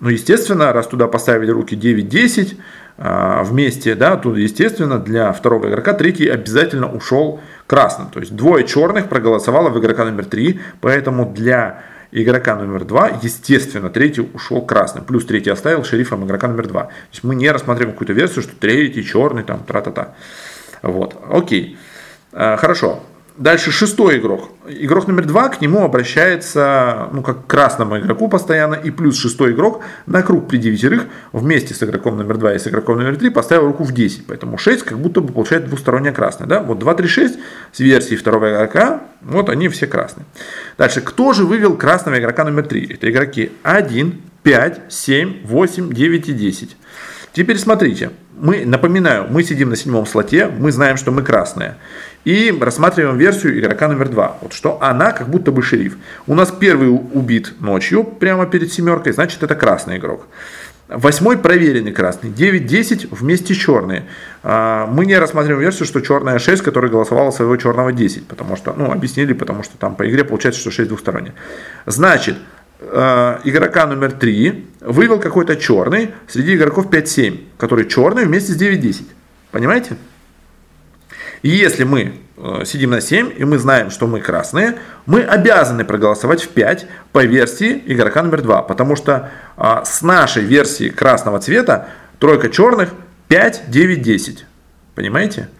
Ну, 0.00 0.10
естественно, 0.10 0.72
раз 0.72 0.86
туда 0.86 1.08
поставили 1.08 1.50
руки 1.50 1.74
9-10 1.76 2.56
э, 2.98 3.42
вместе, 3.44 3.96
да, 3.96 4.16
то, 4.16 4.36
естественно, 4.36 4.98
для 4.98 5.32
второго 5.32 5.68
игрока 5.68 5.92
третий 5.92 6.28
обязательно 6.28 6.92
ушел 6.92 7.40
красным. 7.66 8.08
То 8.10 8.20
есть 8.20 8.34
двое 8.36 8.64
черных 8.64 9.08
проголосовало 9.08 9.70
в 9.70 9.78
игрока 9.80 10.04
номер 10.04 10.24
3, 10.24 10.60
поэтому 10.80 11.26
для 11.26 11.82
игрока 12.14 12.54
номер 12.54 12.84
2, 12.84 13.20
естественно, 13.22 13.90
третий 13.90 14.22
ушел 14.32 14.64
красным. 14.64 15.04
Плюс 15.04 15.26
третий 15.26 15.50
оставил 15.50 15.84
шерифом 15.84 16.24
игрока 16.24 16.46
номер 16.48 16.68
2. 16.68 16.82
То 16.84 16.90
есть 17.10 17.24
мы 17.24 17.34
не 17.34 17.50
рассматриваем 17.50 17.92
какую-то 17.92 18.12
версию, 18.12 18.42
что 18.42 18.54
третий 18.54 19.04
черный, 19.04 19.42
там, 19.42 19.64
тра-та-та. 19.64 20.14
Вот, 20.82 21.20
окей. 21.28 21.76
Э, 22.32 22.56
хорошо. 22.56 23.02
Дальше 23.36 23.72
шестой 23.72 24.18
игрок. 24.18 24.50
Игрок 24.68 25.08
номер 25.08 25.26
два 25.26 25.48
к 25.48 25.60
нему 25.60 25.82
обращается, 25.82 27.08
ну, 27.12 27.20
как 27.20 27.44
к 27.44 27.50
красному 27.50 27.98
игроку 27.98 28.28
постоянно, 28.28 28.76
и 28.76 28.92
плюс 28.92 29.18
шестой 29.18 29.52
игрок 29.52 29.82
на 30.06 30.22
круг 30.22 30.46
при 30.46 30.58
девятерых 30.58 31.06
вместе 31.32 31.74
с 31.74 31.82
игроком 31.82 32.16
номер 32.16 32.38
два 32.38 32.54
и 32.54 32.60
с 32.60 32.68
игроком 32.68 32.98
номер 32.98 33.16
три 33.16 33.30
поставил 33.30 33.66
руку 33.66 33.82
в 33.82 33.90
10. 33.90 34.26
Поэтому 34.28 34.56
6 34.56 34.84
как 34.84 35.00
будто 35.00 35.20
бы 35.20 35.32
получает 35.32 35.66
двустороннее 35.66 36.12
красное. 36.12 36.46
Да? 36.46 36.60
Вот 36.60 36.78
2, 36.78 36.94
3, 36.94 37.08
6 37.08 37.38
с 37.72 37.80
версии 37.80 38.14
второго 38.14 38.52
игрока, 38.52 39.02
вот 39.22 39.48
они 39.48 39.68
все 39.68 39.88
красные. 39.88 40.26
Дальше, 40.78 41.00
кто 41.00 41.32
же 41.32 41.44
вывел 41.44 41.76
красного 41.76 42.20
игрока 42.20 42.44
номер 42.44 42.68
3? 42.68 42.94
Это 42.94 43.10
игроки 43.10 43.50
1, 43.64 44.22
5, 44.44 44.80
7, 44.88 45.44
8, 45.44 45.92
9 45.92 46.28
и 46.28 46.32
10. 46.32 46.76
Теперь 47.32 47.58
смотрите, 47.58 48.10
мы, 48.36 48.64
напоминаю, 48.64 49.26
мы 49.28 49.42
сидим 49.42 49.70
на 49.70 49.76
седьмом 49.76 50.06
слоте, 50.06 50.46
мы 50.46 50.70
знаем, 50.70 50.96
что 50.96 51.10
мы 51.10 51.22
красные. 51.22 51.76
И 52.24 52.56
рассматриваем 52.58 53.18
версию 53.18 53.58
игрока 53.60 53.86
номер 53.88 54.08
два. 54.08 54.38
Вот 54.40 54.52
что 54.52 54.78
она 54.82 55.12
как 55.12 55.28
будто 55.28 55.52
бы 55.52 55.62
шериф. 55.62 55.96
У 56.26 56.34
нас 56.34 56.50
первый 56.50 56.88
убит 56.88 57.54
ночью, 57.60 58.02
прямо 58.02 58.46
перед 58.46 58.72
семеркой, 58.72 59.12
значит 59.12 59.42
это 59.42 59.54
красный 59.54 59.98
игрок. 59.98 60.26
Восьмой 60.88 61.38
проверенный 61.38 61.92
красный. 61.92 62.30
9-10 62.30 63.08
вместе 63.10 63.54
черные. 63.54 64.04
А, 64.42 64.86
мы 64.86 65.06
не 65.06 65.16
рассматриваем 65.16 65.62
версию, 65.62 65.86
что 65.86 66.00
черная 66.00 66.38
6, 66.38 66.62
которая 66.62 66.90
голосовала 66.90 67.30
своего 67.30 67.56
черного 67.56 67.90
10. 67.90 68.26
Потому 68.26 68.56
что, 68.56 68.74
ну, 68.76 68.92
объяснили, 68.92 69.32
потому 69.32 69.62
что 69.62 69.78
там 69.78 69.96
по 69.96 70.08
игре 70.08 70.24
получается, 70.24 70.60
что 70.60 70.70
6 70.70 70.88
двухсторонняя. 70.88 71.34
Значит, 71.86 72.36
а, 72.80 73.40
игрока 73.44 73.86
номер 73.86 74.12
3 74.12 74.66
вывел 74.82 75.18
какой-то 75.20 75.56
черный 75.56 76.10
среди 76.28 76.54
игроков 76.54 76.90
5-7, 76.90 77.40
который 77.56 77.86
черный 77.86 78.26
вместе 78.26 78.52
с 78.52 78.56
9-10. 78.56 79.04
Понимаете? 79.52 79.96
И 81.44 81.50
если 81.50 81.84
мы 81.84 82.14
э, 82.38 82.62
сидим 82.64 82.88
на 82.88 83.02
7, 83.02 83.34
и 83.36 83.44
мы 83.44 83.58
знаем, 83.58 83.90
что 83.90 84.06
мы 84.06 84.20
красные, 84.20 84.78
мы 85.04 85.20
обязаны 85.20 85.84
проголосовать 85.84 86.42
в 86.42 86.48
5 86.48 86.86
по 87.12 87.22
версии 87.22 87.82
игрока 87.84 88.22
номер 88.22 88.40
2. 88.40 88.62
Потому 88.62 88.96
что 88.96 89.30
а, 89.58 89.84
с 89.84 90.00
нашей 90.00 90.42
версии 90.42 90.88
красного 90.88 91.40
цвета 91.40 91.88
тройка 92.18 92.48
черных 92.48 92.94
5, 93.28 93.64
9, 93.68 94.00
10. 94.00 94.46
Понимаете? 94.94 95.50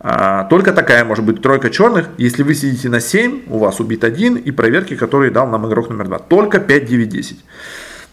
А, 0.00 0.44
только 0.44 0.72
такая 0.72 1.04
может 1.04 1.26
быть 1.26 1.42
тройка 1.42 1.68
черных, 1.68 2.08
если 2.16 2.42
вы 2.42 2.54
сидите 2.54 2.88
на 2.88 3.00
7, 3.00 3.42
у 3.48 3.58
вас 3.58 3.80
убит 3.80 4.04
один, 4.04 4.36
и 4.36 4.50
проверки, 4.50 4.96
которые 4.96 5.30
дал 5.30 5.46
нам 5.46 5.68
игрок 5.68 5.90
номер 5.90 6.08
2. 6.08 6.18
Только 6.20 6.58
5, 6.58 6.86
9, 6.86 7.08
10. 7.10 7.44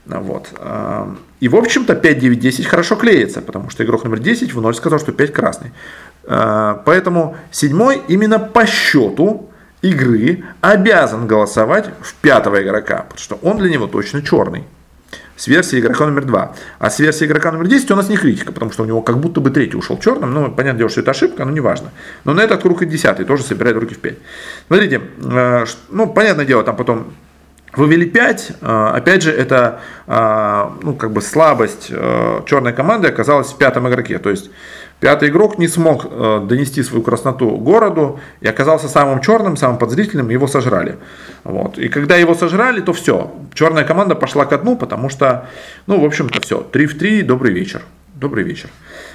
Вот. 0.05 0.49
А, 0.57 1.15
и, 1.39 1.47
в 1.47 1.55
общем-то, 1.55 1.95
5, 1.95 2.19
9, 2.19 2.39
10 2.39 2.65
хорошо 2.65 2.97
клеится, 2.97 3.41
потому 3.41 3.69
что 3.69 3.85
игрок 3.85 4.03
номер 4.03 4.19
10 4.19 4.53
в 4.53 4.61
0 4.61 4.75
сказал, 4.75 4.99
что 4.99 5.13
5 5.13 5.31
красный. 5.31 5.71
А, 6.31 6.83
поэтому 6.85 7.35
седьмой 7.51 8.01
именно 8.07 8.37
по 8.37 8.67
счету 8.67 9.49
игры 9.81 10.43
обязан 10.61 11.25
голосовать 11.25 11.89
в 12.01 12.13
пятого 12.15 12.61
игрока, 12.61 12.97
потому 12.97 13.17
что 13.17 13.39
он 13.41 13.57
для 13.57 13.69
него 13.69 13.87
точно 13.87 14.21
черный. 14.21 14.63
С 15.35 15.47
версии 15.47 15.79
игрока 15.79 16.05
номер 16.05 16.25
два. 16.25 16.53
А 16.77 16.89
с 16.89 16.99
версии 16.99 17.25
игрока 17.25 17.51
номер 17.51 17.67
10 17.67 17.89
у 17.91 17.95
нас 17.95 18.09
не 18.09 18.17
критика, 18.17 18.51
потому 18.51 18.71
что 18.71 18.83
у 18.83 18.85
него 18.85 19.01
как 19.01 19.19
будто 19.19 19.39
бы 19.39 19.49
третий 19.49 19.77
ушел 19.77 19.97
черным. 19.97 20.33
Ну, 20.33 20.51
понятное 20.51 20.79
дело, 20.79 20.89
что 20.89 20.99
это 20.99 21.11
ошибка, 21.11 21.45
но 21.45 21.51
неважно. 21.51 21.91
Но 22.25 22.33
на 22.33 22.41
этот 22.41 22.61
круг 22.61 22.81
и 22.81 22.85
десятый 22.85 23.25
тоже 23.25 23.43
собирает 23.43 23.77
руки 23.77 23.95
в 23.95 23.99
5. 23.99 24.17
Смотрите, 24.67 25.01
а, 25.23 25.63
ну, 25.89 26.07
понятное 26.07 26.45
дело, 26.45 26.63
там 26.63 26.75
потом 26.75 27.13
Вывели 27.73 28.05
5, 28.05 28.51
а, 28.61 28.93
опять 28.95 29.21
же, 29.21 29.31
это 29.31 29.79
ну, 30.07 30.95
как 30.95 31.11
бы 31.11 31.21
слабость 31.21 31.87
черной 31.87 32.73
команды 32.73 33.07
оказалась 33.07 33.49
в 33.49 33.57
пятом 33.57 33.87
игроке. 33.87 34.17
То 34.17 34.31
есть 34.31 34.49
Пятый 34.99 35.29
игрок 35.29 35.57
не 35.57 35.69
смог 35.69 36.05
э, 36.09 36.41
донести 36.43 36.83
свою 36.83 37.03
красноту 37.03 37.55
городу 37.57 38.19
и 38.41 38.47
оказался 38.47 38.89
самым 38.89 39.21
черным, 39.21 39.55
самым 39.55 39.77
подозрительным, 39.77 40.29
его 40.29 40.45
сожрали. 40.47 40.97
Вот. 41.45 41.77
И 41.77 41.87
когда 41.87 42.17
его 42.17 42.35
сожрали, 42.35 42.81
то 42.81 42.91
все, 42.91 43.31
черная 43.53 43.85
команда 43.85 44.15
пошла 44.15 44.45
ко 44.45 44.57
дну, 44.57 44.75
потому 44.75 45.07
что, 45.09 45.47
ну, 45.87 46.01
в 46.01 46.05
общем-то, 46.05 46.41
все, 46.41 46.61
3 46.61 46.85
в 46.85 46.97
3, 46.97 47.21
добрый 47.21 47.53
вечер. 47.53 47.81
Добрый 48.15 48.43
вечер. 48.43 48.69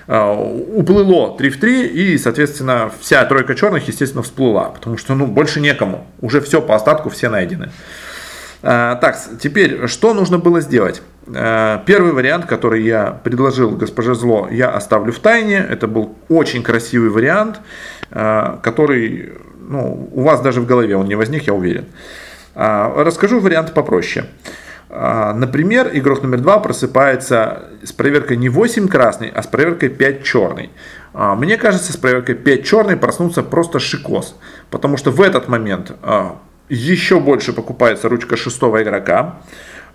Э, 0.06 0.34
уплыло 0.74 1.36
3 1.36 1.50
в 1.50 1.60
3, 1.60 1.86
и, 1.86 2.16
соответственно, 2.16 2.90
вся 3.00 3.22
тройка 3.26 3.54
черных, 3.54 3.86
естественно, 3.86 4.22
всплыла, 4.22 4.70
потому 4.70 4.96
что, 4.96 5.14
ну, 5.14 5.26
больше 5.26 5.60
некому. 5.60 6.06
Уже 6.22 6.40
все 6.40 6.62
по 6.62 6.74
остатку, 6.74 7.10
все 7.10 7.28
найдены. 7.28 7.70
Э, 8.62 8.96
так, 8.98 9.18
теперь, 9.38 9.86
что 9.86 10.14
нужно 10.14 10.38
было 10.38 10.62
сделать? 10.62 11.02
Э, 11.26 11.78
первый 11.86 12.12
вариант, 12.12 12.46
который 12.46 12.82
я 12.82 13.18
предложил 13.24 13.70
госпоже 13.70 14.14
Зло, 14.14 14.48
я 14.50 14.70
оставлю 14.70 15.12
в 15.12 15.18
тайне. 15.18 15.56
Это 15.56 15.86
был 15.86 16.16
очень 16.28 16.62
красивый 16.62 17.08
вариант, 17.08 17.60
э, 18.10 18.56
который 18.62 19.32
ну, 19.60 20.08
у 20.12 20.22
вас 20.22 20.40
даже 20.40 20.60
в 20.60 20.66
голове 20.66 20.96
он 20.96 21.06
не 21.06 21.14
возник, 21.14 21.44
я 21.44 21.54
уверен. 21.54 21.86
Расскажу 22.54 23.40
вариант 23.40 23.72
попроще. 23.74 24.26
Например, 24.88 25.90
игрок 25.92 26.22
номер 26.22 26.38
2 26.38 26.58
просыпается 26.60 27.64
с 27.82 27.92
проверкой 27.92 28.36
не 28.36 28.48
8 28.48 28.86
красный, 28.86 29.28
а 29.28 29.42
с 29.42 29.46
проверкой 29.48 29.88
5 29.88 30.22
черный. 30.22 30.70
Мне 31.14 31.56
кажется, 31.56 31.92
с 31.92 31.96
проверкой 31.96 32.36
5 32.36 32.64
черный 32.64 32.96
проснуться 32.96 33.42
просто 33.42 33.80
шикос. 33.80 34.36
Потому 34.70 34.96
что 34.98 35.10
в 35.10 35.20
этот 35.20 35.48
момент 35.48 35.96
еще 36.68 37.18
больше 37.18 37.52
покупается 37.52 38.08
ручка 38.08 38.36
шестого 38.36 38.82
игрока, 38.82 39.40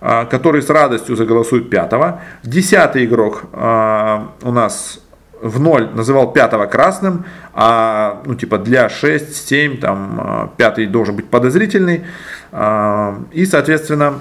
который 0.00 0.62
с 0.62 0.70
радостью 0.70 1.14
заголосует 1.14 1.68
пятого. 1.68 2.22
Десятый 2.42 3.04
игрок 3.04 3.44
а, 3.52 4.32
у 4.42 4.50
нас 4.50 5.00
в 5.42 5.60
ноль 5.60 5.90
называл 5.94 6.32
пятого 6.32 6.66
красным, 6.66 7.26
а 7.52 8.22
ну 8.24 8.34
типа 8.34 8.58
для 8.58 8.86
6-7 8.86 9.78
там 9.78 10.20
а, 10.20 10.50
пятый 10.56 10.86
должен 10.86 11.16
быть 11.16 11.28
подозрительный. 11.28 12.04
И 13.32 13.46
соответственно, 13.46 14.20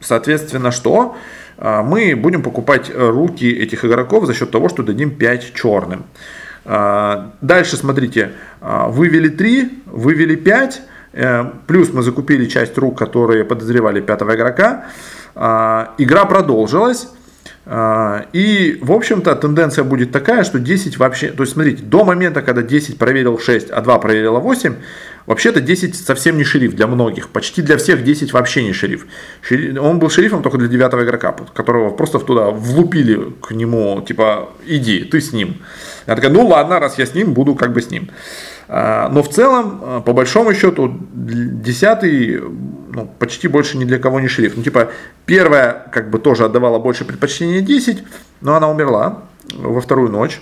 соответственно 0.00 0.72
что? 0.72 1.16
Мы 1.58 2.16
будем 2.16 2.42
покупать 2.42 2.90
руки 2.92 3.48
этих 3.48 3.84
игроков 3.84 4.26
за 4.26 4.34
счет 4.34 4.50
того, 4.50 4.68
что 4.68 4.82
дадим 4.82 5.12
5 5.12 5.54
черным. 5.54 6.06
А, 6.70 7.32
дальше 7.40 7.78
смотрите, 7.78 8.32
а, 8.60 8.88
вывели 8.88 9.30
3, 9.30 9.82
вывели 9.86 10.36
5, 10.36 10.76
э, 10.76 10.80
плюс 11.66 11.92
мы 11.92 12.02
закупили 12.02 12.46
часть 12.46 12.78
рук, 12.78 12.98
которые 12.98 13.44
подозревали 13.44 14.00
пятого 14.00 14.34
игрока. 14.34 14.86
А, 15.34 15.94
игра 15.98 16.24
продолжилась. 16.24 17.08
И, 18.32 18.78
в 18.80 18.92
общем-то, 18.92 19.36
тенденция 19.36 19.84
будет 19.84 20.10
такая, 20.10 20.42
что 20.42 20.58
10 20.58 20.96
вообще... 20.96 21.28
То 21.28 21.42
есть, 21.42 21.52
смотрите, 21.52 21.82
до 21.82 22.02
момента, 22.02 22.40
когда 22.40 22.62
10 22.62 22.96
проверил 22.96 23.38
6, 23.38 23.70
а 23.70 23.82
2 23.82 23.98
проверило 23.98 24.38
8, 24.38 24.74
вообще-то 25.26 25.60
10 25.60 25.94
совсем 25.94 26.38
не 26.38 26.44
шериф 26.44 26.74
для 26.74 26.86
многих. 26.86 27.28
Почти 27.28 27.60
для 27.60 27.76
всех 27.76 28.04
10 28.04 28.32
вообще 28.32 28.64
не 28.64 28.72
шериф. 28.72 29.06
Он 29.78 29.98
был 29.98 30.08
шерифом 30.08 30.42
только 30.42 30.56
для 30.56 30.68
9 30.68 30.94
игрока, 31.04 31.36
которого 31.52 31.90
просто 31.90 32.18
туда 32.20 32.48
влупили 32.50 33.34
к 33.42 33.50
нему, 33.50 34.00
типа, 34.00 34.48
иди, 34.66 35.04
ты 35.04 35.20
с 35.20 35.34
ним. 35.34 35.58
Я 36.06 36.14
такая, 36.14 36.30
ну 36.30 36.46
ладно, 36.46 36.80
раз 36.80 36.96
я 36.98 37.04
с 37.04 37.12
ним, 37.14 37.34
буду 37.34 37.54
как 37.54 37.74
бы 37.74 37.82
с 37.82 37.90
ним. 37.90 38.08
А, 38.68 39.08
но 39.08 39.22
в 39.22 39.30
целом, 39.30 39.80
а, 39.82 40.00
по 40.00 40.12
большому 40.12 40.54
счету, 40.54 40.94
десятый 41.12 42.40
ну, 42.40 43.10
почти 43.18 43.48
больше 43.48 43.78
ни 43.78 43.84
для 43.84 43.98
кого 43.98 44.20
не 44.20 44.28
шериф. 44.28 44.56
Ну, 44.56 44.62
типа, 44.62 44.90
первая 45.24 45.86
как 45.92 46.10
бы 46.10 46.18
тоже 46.18 46.44
отдавала 46.44 46.78
больше 46.78 47.04
предпочтения 47.04 47.60
10, 47.60 48.04
но 48.40 48.54
она 48.54 48.70
умерла 48.70 49.22
во 49.54 49.80
вторую 49.80 50.10
ночь. 50.10 50.40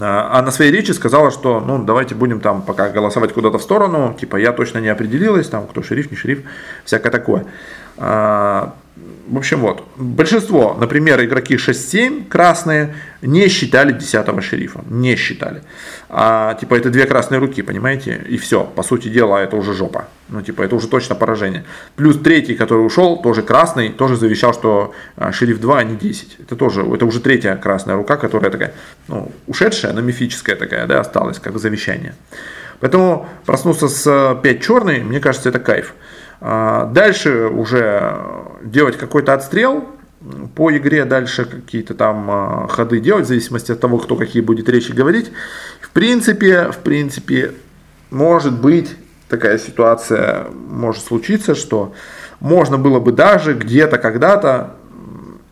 А, 0.00 0.38
а 0.38 0.42
на 0.42 0.50
своей 0.50 0.70
речи 0.70 0.92
сказала, 0.92 1.30
что 1.30 1.60
ну 1.60 1.82
давайте 1.84 2.14
будем 2.14 2.40
там 2.40 2.62
пока 2.62 2.90
голосовать 2.90 3.32
куда-то 3.32 3.58
в 3.58 3.62
сторону, 3.62 4.16
типа 4.18 4.36
я 4.36 4.52
точно 4.52 4.78
не 4.78 4.88
определилась, 4.88 5.48
там 5.48 5.66
кто 5.66 5.82
шериф, 5.82 6.10
не 6.10 6.16
шериф, 6.16 6.42
всякое 6.84 7.10
такое. 7.10 7.46
В 7.96 9.36
общем, 9.36 9.60
вот. 9.60 9.86
Большинство, 9.96 10.76
например, 10.78 11.24
игроки 11.24 11.54
6-7 11.54 12.26
красные 12.26 12.96
не 13.22 13.46
считали 13.48 13.92
10 13.92 14.42
шерифа. 14.42 14.80
Не 14.90 15.14
считали. 15.14 15.62
А, 16.08 16.54
типа, 16.54 16.74
это 16.74 16.90
две 16.90 17.06
красные 17.06 17.38
руки, 17.38 17.62
понимаете? 17.62 18.24
И 18.28 18.38
все. 18.38 18.64
По 18.64 18.82
сути 18.82 19.06
дела, 19.06 19.40
это 19.40 19.54
уже 19.54 19.72
жопа. 19.72 20.08
Ну, 20.28 20.42
типа, 20.42 20.62
это 20.62 20.74
уже 20.74 20.88
точно 20.88 21.14
поражение. 21.14 21.64
Плюс 21.94 22.18
третий, 22.18 22.56
который 22.56 22.84
ушел, 22.84 23.22
тоже 23.22 23.42
красный, 23.42 23.90
тоже 23.90 24.16
завещал, 24.16 24.52
что 24.52 24.94
а, 25.16 25.30
шериф 25.30 25.60
2, 25.60 25.78
а 25.78 25.84
не 25.84 25.94
10. 25.94 26.38
Это 26.40 26.56
тоже, 26.56 26.82
это 26.82 27.06
уже 27.06 27.20
третья 27.20 27.54
красная 27.54 27.94
рука, 27.94 28.16
которая 28.16 28.50
такая, 28.50 28.74
ну, 29.06 29.30
ушедшая, 29.46 29.92
но 29.92 30.00
мифическая 30.00 30.56
такая, 30.56 30.88
да, 30.88 30.98
осталась, 31.00 31.38
как 31.38 31.56
завещание. 31.60 32.14
Поэтому 32.80 33.28
проснуться 33.46 33.88
с 33.88 34.40
5 34.42 34.60
черный, 34.60 35.04
мне 35.04 35.20
кажется, 35.20 35.50
это 35.50 35.60
кайф. 35.60 35.94
А, 36.40 36.86
дальше 36.86 37.46
уже 37.46 38.16
делать 38.62 38.96
какой-то 38.96 39.34
отстрел, 39.34 39.84
по 40.54 40.76
игре 40.76 41.04
дальше 41.04 41.44
какие-то 41.44 41.94
там 41.94 42.30
а, 42.30 42.68
ходы 42.68 43.00
делать, 43.00 43.24
в 43.24 43.28
зависимости 43.28 43.72
от 43.72 43.80
того, 43.80 43.98
кто 43.98 44.16
какие 44.16 44.42
будет 44.42 44.68
речи 44.68 44.92
говорить. 44.92 45.32
В 45.80 45.90
принципе, 45.90 46.70
в 46.70 46.78
принципе, 46.78 47.52
может 48.10 48.60
быть 48.60 48.96
такая 49.28 49.58
ситуация, 49.58 50.46
может 50.68 51.04
случиться, 51.04 51.54
что 51.54 51.94
можно 52.40 52.78
было 52.78 53.00
бы 53.00 53.12
даже 53.12 53.54
где-то 53.54 53.98
когда-то 53.98 54.76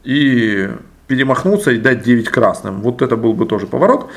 и 0.04 0.68
перемахнуться 1.06 1.70
и 1.70 1.78
дать 1.78 2.02
9 2.02 2.28
красным. 2.28 2.82
Вот 2.82 3.00
это 3.02 3.16
был 3.16 3.32
бы 3.32 3.46
тоже 3.46 3.66
поворот. 3.66 4.10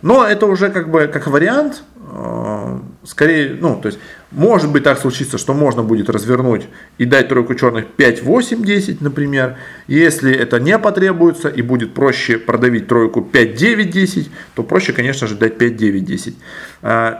Но 0.00 0.26
это 0.26 0.46
уже 0.46 0.70
как 0.70 0.90
бы 0.90 1.06
как 1.06 1.26
вариант. 1.26 1.82
А, 2.10 2.80
скорее, 3.04 3.56
ну, 3.60 3.78
то 3.80 3.88
есть 3.88 3.98
может 4.30 4.70
быть 4.70 4.82
так 4.82 4.98
случится, 4.98 5.38
что 5.38 5.54
можно 5.54 5.82
будет 5.82 6.10
развернуть 6.10 6.66
и 6.98 7.04
дать 7.04 7.28
тройку 7.28 7.54
черных 7.54 7.86
5, 7.86 8.22
8, 8.22 8.62
10, 8.62 9.00
например. 9.00 9.56
Если 9.86 10.34
это 10.34 10.60
не 10.60 10.78
потребуется 10.78 11.48
и 11.48 11.62
будет 11.62 11.94
проще 11.94 12.38
продавить 12.38 12.88
тройку 12.88 13.22
5, 13.22 13.54
9, 13.54 13.90
10, 13.90 14.30
то 14.54 14.62
проще, 14.62 14.92
конечно 14.92 15.26
же, 15.26 15.34
дать 15.34 15.56
5, 15.56 15.76
9, 15.76 16.04
10. 16.04 16.36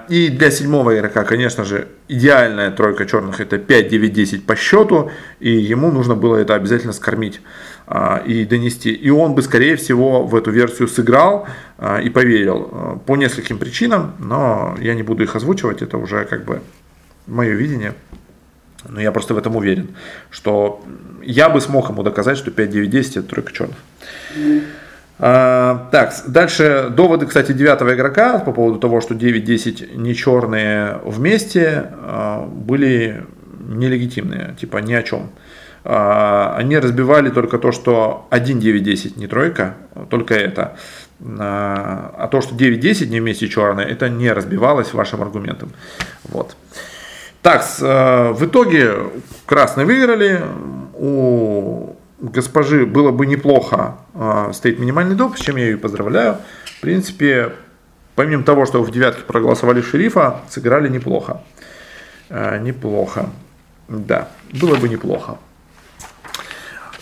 И 0.09 0.29
для 0.29 0.51
седьмого 0.51 0.97
игрока, 0.97 1.25
конечно 1.25 1.65
же, 1.65 1.89
идеальная 2.09 2.71
тройка 2.71 3.07
черных 3.07 3.41
это 3.41 3.59
5, 3.59 3.89
9, 3.89 4.13
10 4.13 4.45
по 4.45 4.55
счету. 4.55 5.11
И 5.41 5.51
ему 5.51 5.91
нужно 5.91 6.15
было 6.15 6.37
это 6.37 6.55
обязательно 6.55 6.93
скормить 6.93 7.41
а, 7.87 8.23
и 8.27 8.45
донести. 8.45 8.93
И 8.93 9.09
он 9.09 9.35
бы, 9.35 9.41
скорее 9.41 9.77
всего, 9.77 10.27
в 10.27 10.37
эту 10.37 10.51
версию 10.51 10.89
сыграл 10.89 11.49
а, 11.79 12.01
и 12.01 12.11
поверил 12.11 12.69
а, 12.71 12.99
по 12.99 13.17
нескольким 13.17 13.57
причинам, 13.57 14.15
но 14.19 14.77
я 14.79 14.95
не 14.95 15.03
буду 15.03 15.23
их 15.23 15.35
озвучивать, 15.35 15.81
это 15.81 15.97
уже 15.97 16.27
как 16.27 16.45
бы 16.45 16.61
мое 17.29 17.53
видение. 17.55 17.95
Но 18.89 19.01
я 19.01 19.13
просто 19.13 19.35
в 19.35 19.39
этом 19.39 19.57
уверен, 19.57 19.89
что 20.31 20.85
я 21.23 21.49
бы 21.49 21.61
смог 21.61 21.91
ему 21.91 22.03
доказать, 22.03 22.39
что 22.39 22.51
5-9-10 22.51 23.11
это 23.11 23.23
тройка 23.23 23.53
черных. 23.53 23.77
А, 25.21 25.89
так, 25.91 26.15
дальше 26.29 26.89
доводы, 26.91 27.27
кстати, 27.27 27.53
девятого 27.53 27.95
игрока 27.95 28.39
по 28.39 28.53
поводу 28.53 28.79
того, 28.79 29.01
что 29.01 29.15
9-10 29.15 29.97
не 29.97 30.15
черные 30.15 31.01
вместе, 31.05 31.91
а, 32.03 32.47
были 32.47 33.25
нелегитимные, 33.69 34.55
типа 34.61 34.79
ни 34.79 34.95
о 34.95 35.03
чем. 35.03 35.31
А, 35.85 36.55
они 36.57 36.79
разбивали 36.79 37.31
только 37.31 37.59
то, 37.59 37.73
что 37.73 38.29
1-9-10 38.31 39.19
не 39.19 39.27
тройка, 39.27 39.75
только 40.09 40.35
это. 40.35 40.77
А, 41.21 42.15
а 42.17 42.29
то, 42.29 42.41
что 42.41 42.55
9-10 42.55 43.09
не 43.09 43.21
вместе 43.21 43.49
черные, 43.49 43.89
это 43.89 44.09
не 44.09 44.31
разбивалось 44.31 44.93
вашим 44.95 45.23
аргументом. 45.23 45.73
Вот. 46.25 46.57
Так, 47.43 47.65
э, 47.81 48.33
в 48.33 48.45
итоге 48.45 48.95
красные 49.47 49.87
выиграли. 49.87 50.45
У 50.95 51.97
госпожи 52.21 52.85
было 52.85 53.13
бы 53.13 53.27
неплохо 53.27 53.99
э, 54.15 54.51
стоит 54.53 54.81
минимальный 54.81 55.15
доп, 55.15 55.37
с 55.37 55.41
чем 55.41 55.57
я 55.57 55.67
ее 55.67 55.79
поздравляю. 55.79 56.39
В 56.65 56.81
принципе, 56.81 57.53
помимо 58.17 58.43
того, 58.43 58.67
что 58.67 58.83
в 58.83 58.91
девятке 58.91 59.23
проголосовали 59.23 59.81
шерифа, 59.81 60.41
сыграли 60.49 60.89
неплохо. 60.89 61.43
Э, 62.29 62.59
неплохо. 62.59 63.31
Да, 63.87 64.29
было 64.61 64.75
бы 64.77 64.89
неплохо. 64.89 65.39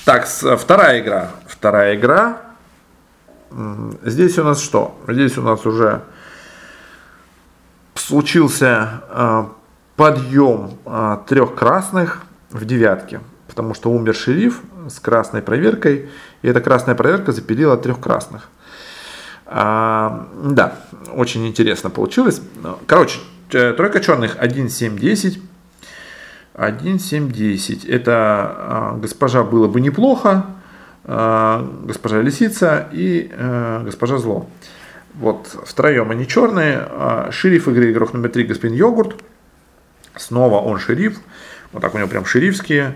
Так, 0.04 0.28
вторая 0.28 1.00
игра. 1.00 1.30
Вторая 1.46 1.96
игра. 1.96 2.42
Здесь 4.04 4.38
у 4.38 4.44
нас 4.44 4.62
что? 4.62 5.00
Здесь 5.08 5.38
у 5.38 5.42
нас 5.42 5.64
уже 5.66 6.02
случился 7.94 9.00
подъем 9.96 10.72
а, 10.84 11.22
трех 11.26 11.54
красных 11.54 12.22
в 12.50 12.64
девятке, 12.64 13.20
потому 13.48 13.74
что 13.74 13.90
умер 13.90 14.14
шериф 14.14 14.62
с 14.88 15.00
красной 15.00 15.42
проверкой, 15.42 16.08
и 16.42 16.48
эта 16.48 16.60
красная 16.60 16.94
проверка 16.94 17.32
запилила 17.32 17.76
трех 17.76 18.00
красных. 18.00 18.48
А, 19.46 20.28
да, 20.42 20.74
очень 21.14 21.46
интересно 21.46 21.90
получилось. 21.90 22.40
Короче, 22.86 23.20
тройка 23.48 24.00
черных 24.00 24.36
1, 24.38 24.68
7, 24.68 24.98
10. 24.98 25.40
1, 26.54 26.98
7, 26.98 27.30
10. 27.30 27.84
Это 27.84 28.12
а, 28.14 28.98
госпожа 29.00 29.42
было 29.42 29.68
бы 29.68 29.80
неплохо, 29.80 30.46
а, 31.04 31.68
госпожа 31.84 32.20
лисица 32.22 32.88
и 32.92 33.30
а, 33.32 33.82
госпожа 33.84 34.18
зло. 34.18 34.48
Вот 35.14 35.48
втроем 35.64 36.10
они 36.10 36.26
черные. 36.26 36.78
А, 36.80 37.28
шериф 37.30 37.68
игры 37.68 37.92
игрок 37.92 38.14
номер 38.14 38.30
3 38.30 38.44
господин 38.44 38.76
йогурт. 38.76 39.22
Снова 40.16 40.60
он 40.60 40.78
шериф. 40.78 41.18
Вот 41.72 41.82
так 41.82 41.94
у 41.94 41.98
него 41.98 42.08
прям 42.08 42.24
шерифские 42.24 42.94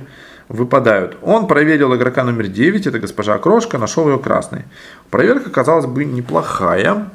выпадают. 0.49 1.17
Он 1.23 1.47
проверил 1.47 1.95
игрока 1.95 2.25
номер 2.25 2.49
9, 2.49 2.87
это 2.87 2.99
госпожа 2.99 3.39
Крошка, 3.39 3.79
нашел 3.79 4.09
ее 4.09 4.19
красной. 4.19 4.65
Проверка, 5.11 5.49
казалось 5.51 5.87
бы, 5.87 6.05
неплохая. 6.05 7.11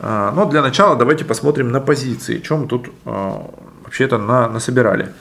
А, 0.00 0.32
но 0.32 0.44
для 0.44 0.60
начала 0.60 0.96
давайте 0.96 1.24
посмотрим 1.24 1.72
на 1.72 1.80
позиции, 1.80 2.40
чем 2.40 2.62
мы 2.62 2.66
тут 2.68 2.90
а, 3.06 3.50
вообще-то 3.84 4.18
на, 4.18 4.48
насобирали. 4.48 5.12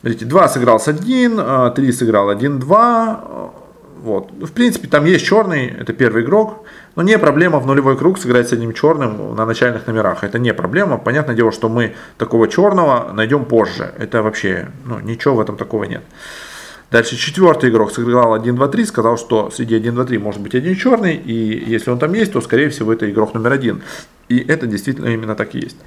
Смотрите, 0.00 0.24
2 0.26 0.48
сыграл 0.48 0.78
с 0.78 0.86
1, 0.86 1.72
3 1.74 1.92
сыграл 1.92 2.30
1-2. 2.30 3.63
Вот. 4.04 4.32
В 4.32 4.52
принципе, 4.52 4.86
там 4.86 5.06
есть 5.06 5.24
черный, 5.24 5.66
это 5.66 5.94
первый 5.94 6.24
игрок. 6.24 6.66
Но 6.94 7.02
не 7.02 7.18
проблема 7.18 7.58
в 7.58 7.66
нулевой 7.66 7.96
круг 7.96 8.18
сыграть 8.18 8.50
с 8.50 8.52
одним 8.52 8.74
черным 8.74 9.34
на 9.34 9.46
начальных 9.46 9.86
номерах. 9.86 10.24
Это 10.24 10.38
не 10.38 10.52
проблема. 10.52 10.98
Понятное 10.98 11.34
дело, 11.34 11.52
что 11.52 11.70
мы 11.70 11.94
такого 12.18 12.46
черного 12.46 13.14
найдем 13.14 13.46
позже. 13.46 13.94
Это 13.98 14.22
вообще, 14.22 14.68
ну, 14.84 15.00
ничего 15.00 15.36
в 15.36 15.40
этом 15.40 15.56
такого 15.56 15.84
нет. 15.84 16.02
Дальше 16.90 17.16
четвертый 17.16 17.70
игрок 17.70 17.92
сыграл 17.92 18.36
1-2-3, 18.36 18.84
сказал, 18.84 19.16
что 19.16 19.50
среди 19.50 19.78
1-2-3 19.78 20.18
может 20.18 20.42
быть 20.42 20.54
один 20.54 20.76
черный, 20.76 21.16
и 21.16 21.64
если 21.66 21.90
он 21.90 21.98
там 21.98 22.12
есть, 22.12 22.34
то 22.34 22.42
скорее 22.42 22.68
всего 22.68 22.92
это 22.92 23.10
игрок 23.10 23.32
номер 23.32 23.52
один. 23.52 23.82
И 24.28 24.38
это 24.38 24.66
действительно 24.66 25.06
именно 25.06 25.34
так 25.34 25.54
и 25.54 25.60
есть. 25.60 25.78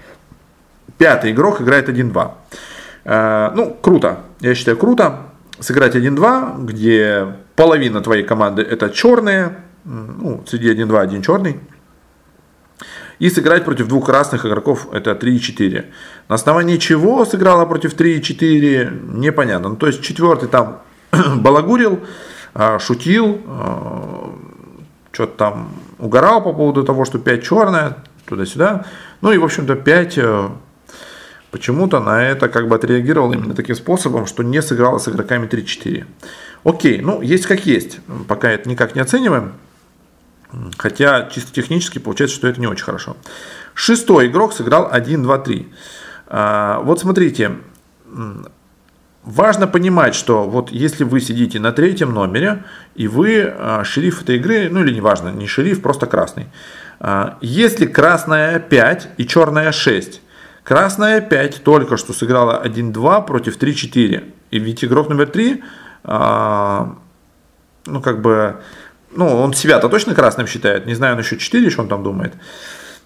Пятый 0.98 1.34
игрок 1.34 1.62
играет 1.62 1.88
1-2. 1.88 2.32
Э, 3.06 3.52
ну, 3.54 3.78
круто. 3.80 4.22
Я 4.42 4.56
считаю, 4.56 4.76
круто 4.76 5.27
сыграть 5.60 5.96
1-2, 5.96 6.66
где 6.66 7.36
половина 7.56 8.02
твоей 8.02 8.24
команды 8.24 8.62
это 8.62 8.90
черные, 8.90 9.58
ну, 9.84 10.44
среди 10.48 10.74
1-2 10.74 11.00
один 11.00 11.22
черный. 11.22 11.60
И 13.20 13.30
сыграть 13.30 13.66
против 13.66 13.88
двух 13.88 14.06
красных 14.06 14.46
игроков 14.46 14.88
это 14.94 15.16
3 15.16 15.36
и 15.36 15.40
4. 15.40 15.92
На 16.30 16.36
основании 16.36 16.78
чего 16.78 17.26
сыграла 17.26 17.66
против 17.66 17.96
3 17.96 18.18
и 18.18 18.22
4, 18.22 18.92
непонятно. 19.14 19.70
Ну, 19.70 19.76
то 19.76 19.88
есть 19.88 20.04
четвертый 20.04 20.50
там 20.50 20.82
балагурил, 21.38 22.00
а, 22.54 22.78
шутил, 22.78 23.42
а, 23.48 24.36
что-то 25.12 25.34
там 25.36 25.70
угорал 25.98 26.44
по 26.44 26.54
поводу 26.54 26.84
того, 26.84 27.06
что 27.06 27.18
5 27.18 27.44
черная, 27.44 27.98
туда-сюда. 28.26 28.86
Ну 29.22 29.32
и, 29.32 29.38
в 29.38 29.44
общем-то, 29.44 29.76
5 29.76 30.18
э, 30.18 30.50
почему-то 31.58 32.00
на 32.00 32.24
это 32.24 32.50
как 32.50 32.68
бы 32.68 32.76
отреагировал 32.76 33.34
именно 33.34 33.56
таким 33.56 33.76
способом, 33.76 34.28
что 34.28 34.44
не 34.44 34.62
сыграла 34.62 35.00
с 35.00 35.08
игроками 35.08 35.48
3-4. 35.48 36.06
Окей, 36.64 37.02
ну 37.02 37.22
есть 37.22 37.48
как 37.48 37.66
есть, 37.66 38.00
пока 38.28 38.52
это 38.52 38.70
никак 38.70 38.96
не 38.96 39.02
оцениваем. 39.02 39.54
Хотя 40.78 41.30
чисто 41.34 41.52
технически 41.52 42.00
получается, 42.00 42.38
что 42.38 42.48
это 42.48 42.62
не 42.62 42.68
очень 42.68 42.86
хорошо. 42.86 43.18
Шестой 43.74 44.28
игрок 44.28 44.54
сыграл 44.54 44.88
1, 44.92 45.24
2, 45.24 45.38
3. 45.40 45.68
Вот 46.84 47.00
смотрите, 47.00 47.52
важно 49.24 49.68
понимать, 49.68 50.16
что 50.16 50.44
вот 50.44 50.72
если 50.72 51.04
вы 51.04 51.20
сидите 51.20 51.60
на 51.60 51.72
третьем 51.72 52.14
номере, 52.14 52.64
и 52.96 53.08
вы 53.08 53.42
а, 53.42 53.84
шериф 53.84 54.22
этой 54.22 54.38
игры, 54.38 54.70
ну 54.70 54.84
или 54.84 54.94
неважно, 54.94 55.30
не 55.30 55.48
шериф, 55.48 55.82
просто 55.82 56.06
красный. 56.06 56.48
А, 57.00 57.38
если 57.42 57.86
красная 57.86 58.60
5 58.60 59.10
и 59.18 59.28
черная 59.28 59.72
6, 59.72 60.22
Красная 60.68 61.22
5 61.22 61.64
только 61.64 61.96
что 61.96 62.12
сыграла 62.12 62.62
1-2 62.62 63.26
против 63.26 63.58
3-4. 63.58 64.34
И 64.52 64.60
ведь 64.60 64.84
игрок 64.84 65.08
номер 65.08 65.28
3, 65.28 65.64
а, 66.04 66.98
ну 67.86 68.02
как 68.02 68.22
бы, 68.22 68.58
ну 69.16 69.28
он 69.28 69.54
себя-то 69.54 69.88
точно 69.88 70.14
красным 70.14 70.46
считает, 70.46 70.86
не 70.86 70.94
знаю 70.94 71.16
насчет 71.16 71.40
4, 71.40 71.70
что 71.70 71.84
он 71.84 71.88
там 71.88 72.04
думает. 72.04 72.34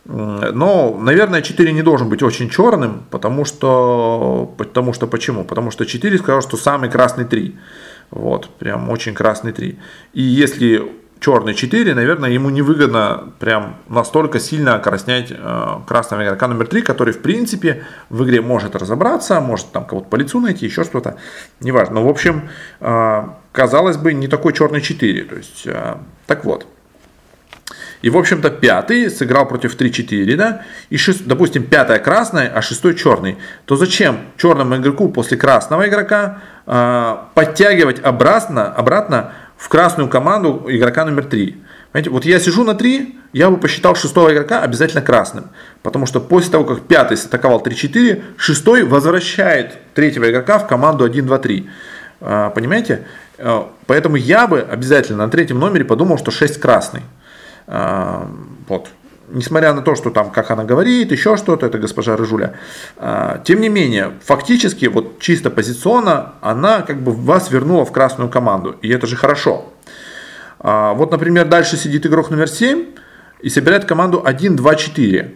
Но, 0.05 0.97
наверное, 0.99 1.43
4 1.43 1.71
не 1.71 1.83
должен 1.83 2.09
быть 2.09 2.23
очень 2.23 2.49
черным, 2.49 3.03
потому 3.11 3.45
что, 3.45 4.51
потому 4.57 4.93
что 4.93 5.05
почему? 5.05 5.43
Потому 5.43 5.69
что 5.69 5.85
4 5.85 6.17
сказал, 6.17 6.41
что 6.41 6.57
самый 6.57 6.89
красный 6.89 7.25
3. 7.25 7.59
Вот, 8.09 8.49
прям 8.57 8.89
очень 8.89 9.13
красный 9.13 9.51
3. 9.51 9.77
И 10.13 10.21
если 10.23 10.91
черный 11.21 11.53
4, 11.53 11.93
наверное, 11.93 12.31
ему 12.31 12.49
невыгодно 12.49 13.31
прям 13.39 13.77
настолько 13.87 14.39
сильно 14.39 14.75
окраснять 14.75 15.27
э, 15.29 15.67
красного 15.87 16.23
игрока 16.23 16.47
номер 16.47 16.67
3, 16.67 16.81
который, 16.81 17.13
в 17.13 17.21
принципе, 17.21 17.83
в 18.09 18.23
игре 18.23 18.41
может 18.41 18.75
разобраться, 18.75 19.39
может 19.39 19.71
там 19.71 19.85
кого-то 19.85 20.07
по 20.09 20.15
лицу 20.15 20.39
найти, 20.39 20.65
еще 20.65 20.83
что-то, 20.83 21.17
неважно. 21.59 21.95
Но, 21.95 22.07
в 22.07 22.09
общем, 22.09 22.49
э, 22.79 23.23
казалось 23.51 23.97
бы, 23.97 24.13
не 24.13 24.27
такой 24.27 24.53
черный 24.53 24.81
4. 24.81 25.23
То 25.25 25.35
есть, 25.35 25.67
э, 25.67 25.95
так 26.25 26.43
вот. 26.43 26.65
И, 28.01 28.09
в 28.09 28.17
общем-то, 28.17 28.49
пятый 28.49 29.09
сыграл 29.11 29.47
против 29.47 29.75
3-4, 29.75 30.35
да, 30.35 30.63
и, 30.89 30.97
шест, 30.97 31.23
допустим, 31.25 31.63
пятая 31.63 31.99
красная, 31.99 32.51
а 32.53 32.63
шестой 32.63 32.95
черный, 32.95 33.37
то 33.65 33.75
зачем 33.75 34.17
черному 34.37 34.77
игроку 34.77 35.09
после 35.09 35.37
красного 35.37 35.87
игрока 35.87 36.39
э, 36.65 37.17
подтягивать 37.35 38.03
обратно, 38.03 38.73
обратно 38.73 39.33
в 39.61 39.69
красную 39.69 40.09
команду 40.09 40.65
игрока 40.67 41.05
номер 41.05 41.25
3? 41.25 41.63
Понимаете, 41.91 42.09
вот 42.09 42.25
я 42.25 42.39
сижу 42.39 42.63
на 42.63 42.73
3, 42.73 43.15
я 43.33 43.51
бы 43.51 43.57
посчитал 43.57 43.95
шестого 43.95 44.33
игрока 44.33 44.63
обязательно 44.63 45.03
красным. 45.03 45.49
Потому 45.83 46.07
что 46.07 46.19
после 46.19 46.51
того, 46.51 46.63
как 46.63 46.81
пятый 46.81 47.15
атаковал 47.15 47.61
3-4, 47.61 48.23
шестой 48.37 48.83
возвращает 48.83 49.77
третьего 49.93 50.31
игрока 50.31 50.57
в 50.57 50.67
команду 50.67 51.07
1-2-3. 51.07 51.69
Понимаете? 52.55 53.05
Э, 53.37 53.63
поэтому 53.85 54.15
я 54.15 54.47
бы 54.47 54.61
обязательно 54.61 55.25
на 55.25 55.31
третьем 55.31 55.59
номере 55.59 55.85
подумал, 55.85 56.17
что 56.17 56.31
6 56.31 56.59
красный. 56.59 57.01
А, 57.67 58.27
вот. 58.67 58.89
Несмотря 59.33 59.73
на 59.73 59.81
то, 59.81 59.95
что 59.95 60.09
там, 60.09 60.31
как 60.31 60.51
она 60.51 60.63
говорит, 60.63 61.11
еще 61.11 61.37
что-то, 61.37 61.65
это 61.65 61.77
госпожа 61.77 62.17
Рыжуля. 62.17 62.55
А, 62.97 63.41
тем 63.45 63.61
не 63.61 63.69
менее, 63.69 64.13
фактически, 64.23 64.85
вот 64.85 65.19
чисто 65.19 65.49
позиционно, 65.49 66.33
она 66.41 66.81
как 66.81 67.01
бы 67.01 67.11
вас 67.11 67.51
вернула 67.51 67.85
в 67.85 67.91
красную 67.91 68.29
команду. 68.29 68.75
И 68.81 68.89
это 68.89 69.07
же 69.07 69.15
хорошо. 69.15 69.71
А, 70.59 70.93
вот, 70.93 71.11
например, 71.11 71.47
дальше 71.47 71.77
сидит 71.77 72.05
игрок 72.05 72.29
номер 72.29 72.47
7 72.47 72.85
и 73.41 73.49
собирает 73.49 73.85
команду 73.85 74.23
1-2-4. 74.25 75.31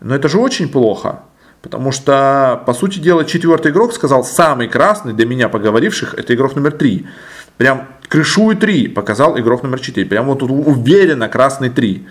Но 0.00 0.14
это 0.14 0.28
же 0.28 0.38
очень 0.38 0.68
плохо. 0.68 1.20
Потому 1.62 1.92
что, 1.92 2.62
по 2.66 2.72
сути 2.72 2.98
дела, 2.98 3.24
четвертый 3.24 3.70
игрок 3.70 3.92
сказал, 3.92 4.24
самый 4.24 4.68
красный 4.68 5.12
для 5.12 5.26
меня 5.26 5.48
поговоривших, 5.48 6.14
это 6.14 6.34
игрок 6.34 6.56
номер 6.56 6.72
3. 6.72 7.06
Прям 7.58 7.88
крышую 8.08 8.56
3 8.56 8.88
показал 8.88 9.38
игрок 9.38 9.62
номер 9.62 9.80
4. 9.80 10.06
Прям 10.06 10.26
вот 10.26 10.38
тут 10.38 10.50
уверенно 10.50 11.28
красный 11.28 11.68
3. 11.68 12.06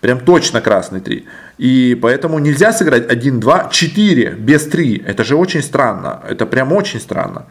Прям 0.00 0.20
точно 0.20 0.60
красный 0.60 1.00
3. 1.00 1.26
И 1.58 1.98
поэтому 2.00 2.38
нельзя 2.38 2.72
сыграть 2.72 3.10
1, 3.10 3.40
2, 3.40 3.68
4 3.70 4.30
без 4.38 4.66
3. 4.66 5.04
Это 5.06 5.24
же 5.24 5.36
очень 5.36 5.62
странно. 5.62 6.20
Это 6.28 6.46
прям 6.46 6.72
очень 6.72 7.00
странно. 7.00 7.46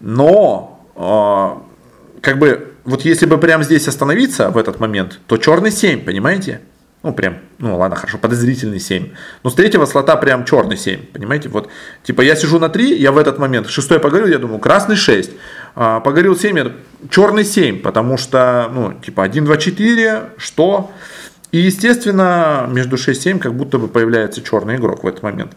Но, 0.00 0.80
э, 0.96 2.20
как 2.20 2.38
бы, 2.38 2.72
вот 2.84 3.02
если 3.02 3.26
бы 3.26 3.38
прямо 3.38 3.64
здесь 3.64 3.88
остановиться 3.88 4.50
в 4.50 4.56
этот 4.58 4.80
момент, 4.80 5.20
то 5.26 5.36
черный 5.36 5.70
7, 5.70 6.04
понимаете? 6.04 6.60
Ну, 7.02 7.12
прям, 7.12 7.38
ну 7.58 7.76
ладно, 7.78 7.94
хорошо, 7.94 8.18
подозрительный 8.18 8.80
7. 8.80 9.10
Но 9.44 9.50
с 9.50 9.54
третьего 9.54 9.86
слота 9.86 10.16
прям 10.16 10.44
черный 10.44 10.76
7, 10.76 11.06
понимаете? 11.12 11.48
Вот, 11.48 11.68
типа 12.02 12.22
я 12.22 12.34
сижу 12.34 12.58
на 12.58 12.68
3, 12.68 12.96
я 12.98 13.12
в 13.12 13.18
этот 13.18 13.38
момент, 13.38 13.68
шестой 13.68 14.00
погорел, 14.00 14.26
я 14.26 14.38
думаю, 14.38 14.58
красный 14.58 14.96
6. 14.96 15.30
А, 15.76 16.00
погорел 16.00 16.34
7, 16.34 16.58
я, 16.58 16.72
черный 17.08 17.44
7, 17.44 17.80
потому 17.80 18.16
что, 18.16 18.68
ну, 18.72 18.92
типа 18.94 19.22
1, 19.22 19.44
2, 19.44 19.56
4, 19.56 20.22
что? 20.38 20.90
И, 21.56 21.58
естественно, 21.58 22.68
между 22.70 22.98
6 22.98 23.22
7 23.22 23.38
как 23.38 23.54
будто 23.54 23.78
бы 23.78 23.88
появляется 23.88 24.42
черный 24.42 24.76
игрок 24.76 25.04
в 25.04 25.06
этот 25.06 25.22
момент. 25.22 25.52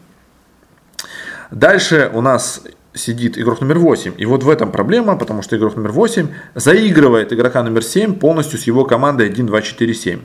Дальше 1.51 2.09
у 2.13 2.21
нас 2.21 2.61
сидит 2.93 3.37
игрок 3.37 3.59
номер 3.59 3.79
8. 3.79 4.13
И 4.17 4.25
вот 4.25 4.43
в 4.43 4.49
этом 4.49 4.71
проблема, 4.71 5.17
потому 5.17 5.41
что 5.41 5.57
игрок 5.57 5.75
номер 5.75 5.91
8 5.91 6.29
заигрывает 6.55 7.33
игрока 7.33 7.63
номер 7.63 7.83
7 7.83 8.13
полностью 8.15 8.57
с 8.57 8.63
его 8.63 8.85
командой 8.85 9.27
1, 9.27 9.45
2, 9.45 9.61
4, 9.61 9.93
7. 9.93 10.19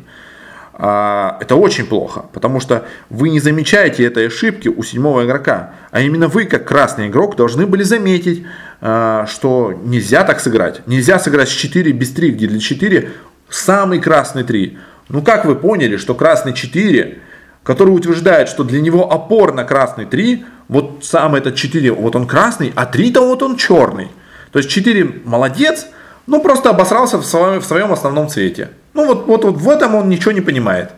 А, 0.74 1.38
это 1.40 1.56
очень 1.56 1.86
плохо, 1.86 2.26
потому 2.32 2.60
что 2.60 2.86
вы 3.10 3.30
не 3.30 3.40
замечаете 3.40 4.04
этой 4.04 4.28
ошибки 4.28 4.68
у 4.68 4.84
седьмого 4.84 5.24
игрока, 5.24 5.72
а 5.90 6.02
именно 6.02 6.28
вы, 6.28 6.44
как 6.44 6.68
красный 6.68 7.08
игрок, 7.08 7.34
должны 7.34 7.66
были 7.66 7.82
заметить, 7.82 8.46
а, 8.80 9.26
что 9.26 9.74
нельзя 9.84 10.22
так 10.22 10.38
сыграть. 10.38 10.86
Нельзя 10.86 11.18
сыграть 11.18 11.48
с 11.48 11.52
4 11.52 11.90
без 11.90 12.12
3, 12.12 12.30
где 12.30 12.46
для 12.46 12.60
4 12.60 13.10
самый 13.48 13.98
красный 13.98 14.44
3. 14.44 14.78
Ну 15.08 15.22
как 15.22 15.44
вы 15.44 15.54
поняли, 15.54 15.96
что 15.96 16.14
красный 16.14 16.54
4, 16.54 17.18
который 17.62 17.90
утверждает, 17.90 18.48
что 18.48 18.64
для 18.64 18.80
него 18.80 19.12
опорно 19.12 19.64
красный 19.64 20.06
3, 20.06 20.44
вот 20.68 21.00
сам 21.02 21.34
этот 21.34 21.56
4, 21.56 21.92
вот 21.92 22.16
он 22.16 22.26
красный, 22.26 22.72
а 22.74 22.84
3-то 22.90 23.20
вот 23.26 23.42
он 23.42 23.56
черный. 23.56 24.08
То 24.50 24.58
есть 24.58 24.70
4 24.70 25.22
молодец, 25.24 25.86
ну 26.26 26.40
просто 26.40 26.70
обосрался 26.70 27.18
в 27.18 27.24
своем, 27.24 27.60
в 27.60 27.64
своем 27.64 27.92
основном 27.92 28.28
цвете. 28.28 28.70
Ну 28.94 29.06
вот, 29.06 29.26
вот, 29.26 29.44
вот 29.44 29.56
в 29.56 29.68
этом 29.68 29.94
он 29.94 30.08
ничего 30.08 30.32
не 30.32 30.40
понимает. 30.40 30.90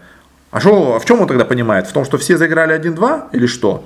А, 0.51 0.61
шо, 0.61 0.95
а 0.95 0.99
в 1.01 1.05
чем 1.05 1.21
он 1.21 1.27
тогда 1.27 1.45
понимает? 1.45 1.87
В 1.87 1.93
том, 1.93 2.05
что 2.05 2.19
все 2.19 2.37
заиграли 2.37 2.79
1-2 2.79 3.31
или 3.33 3.47
что? 3.47 3.85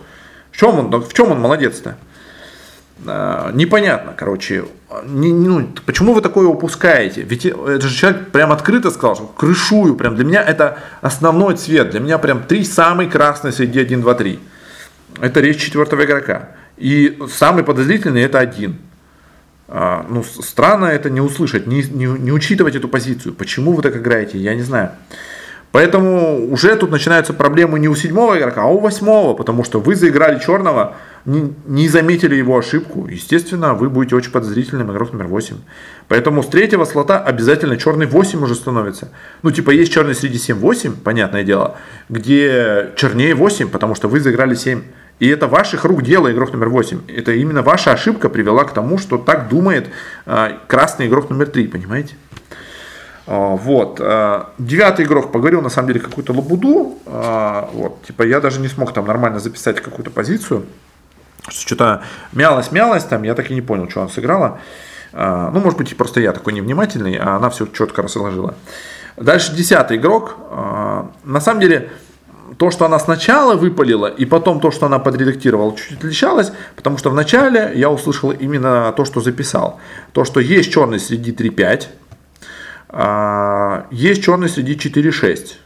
В 0.51 0.57
чем 0.57 0.79
он, 0.79 1.03
в 1.03 1.13
чем 1.15 1.31
он 1.31 1.41
молодец-то? 1.41 1.97
А, 3.07 3.51
непонятно, 3.53 4.13
короче. 4.17 4.65
Не, 5.05 5.33
ну, 5.33 5.69
почему 5.87 6.13
вы 6.13 6.21
такое 6.21 6.47
упускаете? 6.47 7.23
Ведь 7.23 7.47
это 7.47 7.81
же 7.81 7.97
человек 7.97 8.31
прям 8.31 8.53
открыто 8.53 8.91
сказал, 8.91 9.17
что 9.17 9.27
крышую. 9.27 9.95
Прям 9.95 10.17
для 10.17 10.25
меня 10.25 10.43
это 10.43 10.79
основной 11.01 11.57
цвет. 11.57 11.91
Для 11.91 12.01
меня 12.01 12.19
прям 12.19 12.43
три 12.43 12.65
самый 12.65 13.09
красный 13.09 13.53
среди 13.53 13.81
1, 13.81 14.01
2, 14.03 14.15
3. 14.15 14.39
Это 15.21 15.41
речь 15.41 15.61
четвертого 15.61 16.05
игрока. 16.05 16.51
И 16.77 17.19
самый 17.31 17.65
подозрительный 17.65 18.23
это 18.23 18.39
один. 18.39 18.79
А, 19.69 20.05
ну, 20.09 20.25
странно 20.25 20.87
это 20.87 21.11
не 21.11 21.21
услышать, 21.21 21.67
не, 21.67 21.83
не, 21.83 22.07
не 22.07 22.33
учитывать 22.33 22.75
эту 22.75 22.89
позицию. 22.89 23.35
Почему 23.35 23.73
вы 23.73 23.83
так 23.83 23.97
играете, 23.97 24.39
я 24.39 24.55
не 24.55 24.63
знаю. 24.63 24.91
Поэтому 25.73 26.51
уже 26.51 26.75
тут 26.75 26.91
начинаются 26.91 27.33
проблемы 27.33 27.79
не 27.79 27.89
у 27.89 27.95
седьмого 27.95 28.37
игрока, 28.37 28.63
а 28.63 28.67
у 28.67 28.81
восьмого, 28.81 29.35
потому 29.35 29.63
что 29.63 29.79
вы 29.79 29.95
заиграли 29.95 30.41
черного, 30.41 30.97
не, 31.25 31.89
заметили 31.89 32.35
его 32.35 32.59
ошибку. 32.59 33.07
Естественно, 33.07 33.75
вы 33.75 33.89
будете 33.89 34.17
очень 34.17 34.33
подозрительным 34.33 34.91
игрок 34.91 35.13
номер 35.13 35.29
8. 35.29 35.57
Поэтому 36.09 36.43
с 36.43 36.47
третьего 36.47 36.85
слота 36.85 37.21
обязательно 37.21 37.77
черный 37.77 38.07
8 38.07 38.43
уже 38.43 38.55
становится. 38.57 39.13
Ну, 39.43 39.53
типа 39.53 39.71
есть 39.71 39.93
черный 39.93 40.15
среди 40.15 40.39
7-8, 40.39 40.93
понятное 41.05 41.45
дело, 41.45 41.77
где 42.09 42.91
чернее 42.97 43.35
8, 43.35 43.69
потому 43.69 43.95
что 43.95 44.09
вы 44.09 44.21
заиграли 44.21 44.55
7. 44.55 44.83
И 45.21 45.29
это 45.29 45.47
ваших 45.47 45.85
рук 45.85 46.03
дело, 46.03 46.33
игрок 46.33 46.53
номер 46.53 46.71
8. 46.71 47.03
Это 47.09 47.33
именно 47.33 47.63
ваша 47.63 47.93
ошибка 47.93 48.29
привела 48.29 48.65
к 48.65 48.73
тому, 48.73 48.99
что 48.99 49.19
так 49.19 49.49
думает 49.49 49.89
э, 50.25 50.53
красный 50.67 51.07
игрок 51.07 51.29
номер 51.29 51.47
3, 51.47 51.69
понимаете? 51.69 52.15
Э, 53.27 53.57
вот. 53.57 54.01
Э, 54.01 54.45
девятый 54.59 55.05
игрок 55.05 55.33
поговорил, 55.33 55.63
на 55.63 55.71
самом 55.71 55.89
деле, 55.89 56.01
какую-то 56.01 56.33
лабуду. 56.33 56.99
Э, 57.07 57.67
вот. 57.73 58.03
Типа 58.05 58.23
я 58.23 58.41
даже 58.41 58.61
не 58.61 58.69
смог 58.69 58.93
там 58.93 59.07
нормально 59.07 59.39
записать 59.39 59.81
какую-то 59.81 60.11
позицию. 60.11 60.67
Что-то 61.49 62.03
мялось-мялось 62.33 63.05
там, 63.05 63.23
я 63.23 63.35
так 63.35 63.51
и 63.51 63.55
не 63.55 63.63
понял, 63.63 63.89
что 63.89 64.03
она 64.03 64.11
сыграла. 64.11 64.59
Ну, 65.13 65.59
может 65.59 65.77
быть, 65.77 65.97
просто 65.97 66.21
я 66.21 66.33
такой 66.33 66.53
невнимательный, 66.53 67.17
а 67.17 67.35
она 67.35 67.51
все 67.51 67.67
четко 67.67 68.03
разложила. 68.03 68.55
Дальше 69.17 69.53
десятый 69.57 69.97
игрок. 69.97 70.37
На 71.25 71.41
самом 71.41 71.61
деле, 71.61 71.91
то, 72.59 72.71
что 72.71 72.85
она 72.85 72.99
сначала 72.99 73.55
выпалила, 73.55 74.07
и 74.07 74.25
потом 74.27 74.61
то, 74.61 74.71
что 74.71 74.87
она 74.87 74.99
подредактировала, 74.99 75.75
чуть 75.77 75.99
отличалось, 75.99 76.53
потому 76.77 76.99
что 76.99 77.11
вначале 77.11 77.73
я 77.75 77.91
услышал 77.91 78.31
именно 78.31 78.93
то, 78.97 79.05
что 79.05 79.21
записал. 79.21 79.81
То, 80.13 80.25
что 80.25 80.41
есть 80.41 80.71
черный 80.71 81.01
среди 81.01 81.33
3.5, 81.33 81.87
а, 81.87 82.00
есть 82.93 84.23
черный 84.25 84.49
среди 84.49 84.75
4.6. 84.75 85.57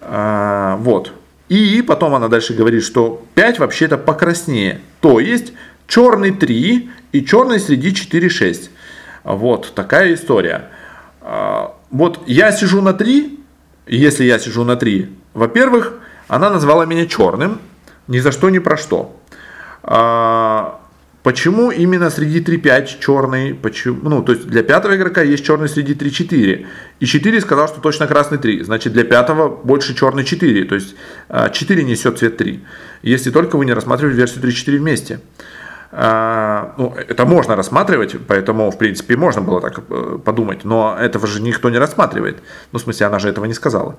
А, 0.00 0.76
вот. 0.76 1.12
И 1.48 1.82
потом 1.82 2.14
она 2.14 2.28
дальше 2.28 2.54
говорит, 2.54 2.82
что 2.82 3.24
5 3.34 3.58
вообще-то 3.58 3.98
покраснее. 3.98 4.80
То 5.00 5.20
есть 5.20 5.52
черный 5.86 6.32
3 6.32 6.90
и 7.12 7.24
черный 7.24 7.60
среди 7.60 7.90
4.6. 7.90 8.70
Вот 9.24 9.72
такая 9.74 10.14
история. 10.14 10.70
А, 11.20 11.74
вот 11.90 12.20
я 12.26 12.52
сижу 12.52 12.82
на 12.82 12.92
3, 12.92 13.38
если 13.86 14.24
я 14.24 14.38
сижу 14.38 14.64
на 14.64 14.76
3, 14.76 15.08
во-первых, 15.34 15.94
она 16.28 16.50
назвала 16.50 16.86
меня 16.86 17.06
черным, 17.06 17.60
ни 18.08 18.18
за 18.18 18.32
что, 18.32 18.50
ни 18.50 18.58
про 18.58 18.76
что. 18.76 19.14
Почему 21.26 21.72
именно 21.72 22.08
среди 22.10 22.40
3-5 22.40 23.00
черный? 23.00 23.52
Почему? 23.52 24.08
Ну, 24.08 24.22
то 24.22 24.30
есть 24.30 24.46
для 24.46 24.62
пятого 24.62 24.94
игрока 24.94 25.22
есть 25.22 25.44
черный 25.44 25.68
среди 25.68 25.94
3-4. 25.94 26.66
И 27.00 27.04
4 27.04 27.40
сказал, 27.40 27.66
что 27.66 27.80
точно 27.80 28.06
красный 28.06 28.38
3. 28.38 28.62
Значит, 28.62 28.92
для 28.92 29.02
пятого 29.02 29.48
больше 29.48 29.96
черный 29.96 30.22
4. 30.22 30.64
То 30.66 30.76
есть 30.76 30.94
4 31.52 31.82
а, 31.82 31.84
несет 31.84 32.18
цвет 32.18 32.36
3. 32.36 32.64
Если 33.02 33.32
только 33.32 33.56
вы 33.56 33.64
не 33.64 33.72
рассматриваете 33.72 34.20
версию 34.20 34.44
3-4 34.44 34.78
вместе. 34.78 35.18
А, 35.90 36.74
ну, 36.78 36.94
это 36.96 37.26
можно 37.26 37.56
рассматривать, 37.56 38.14
поэтому, 38.28 38.70
в 38.70 38.78
принципе, 38.78 39.16
можно 39.16 39.42
было 39.42 39.60
так 39.60 39.80
э, 39.90 40.18
подумать, 40.24 40.64
но 40.64 40.96
этого 40.96 41.26
же 41.26 41.42
никто 41.42 41.70
не 41.70 41.78
рассматривает. 41.78 42.36
Ну, 42.70 42.78
в 42.78 42.82
смысле, 42.82 43.06
она 43.06 43.18
же 43.18 43.28
этого 43.28 43.46
не 43.46 43.54
сказала. 43.54 43.96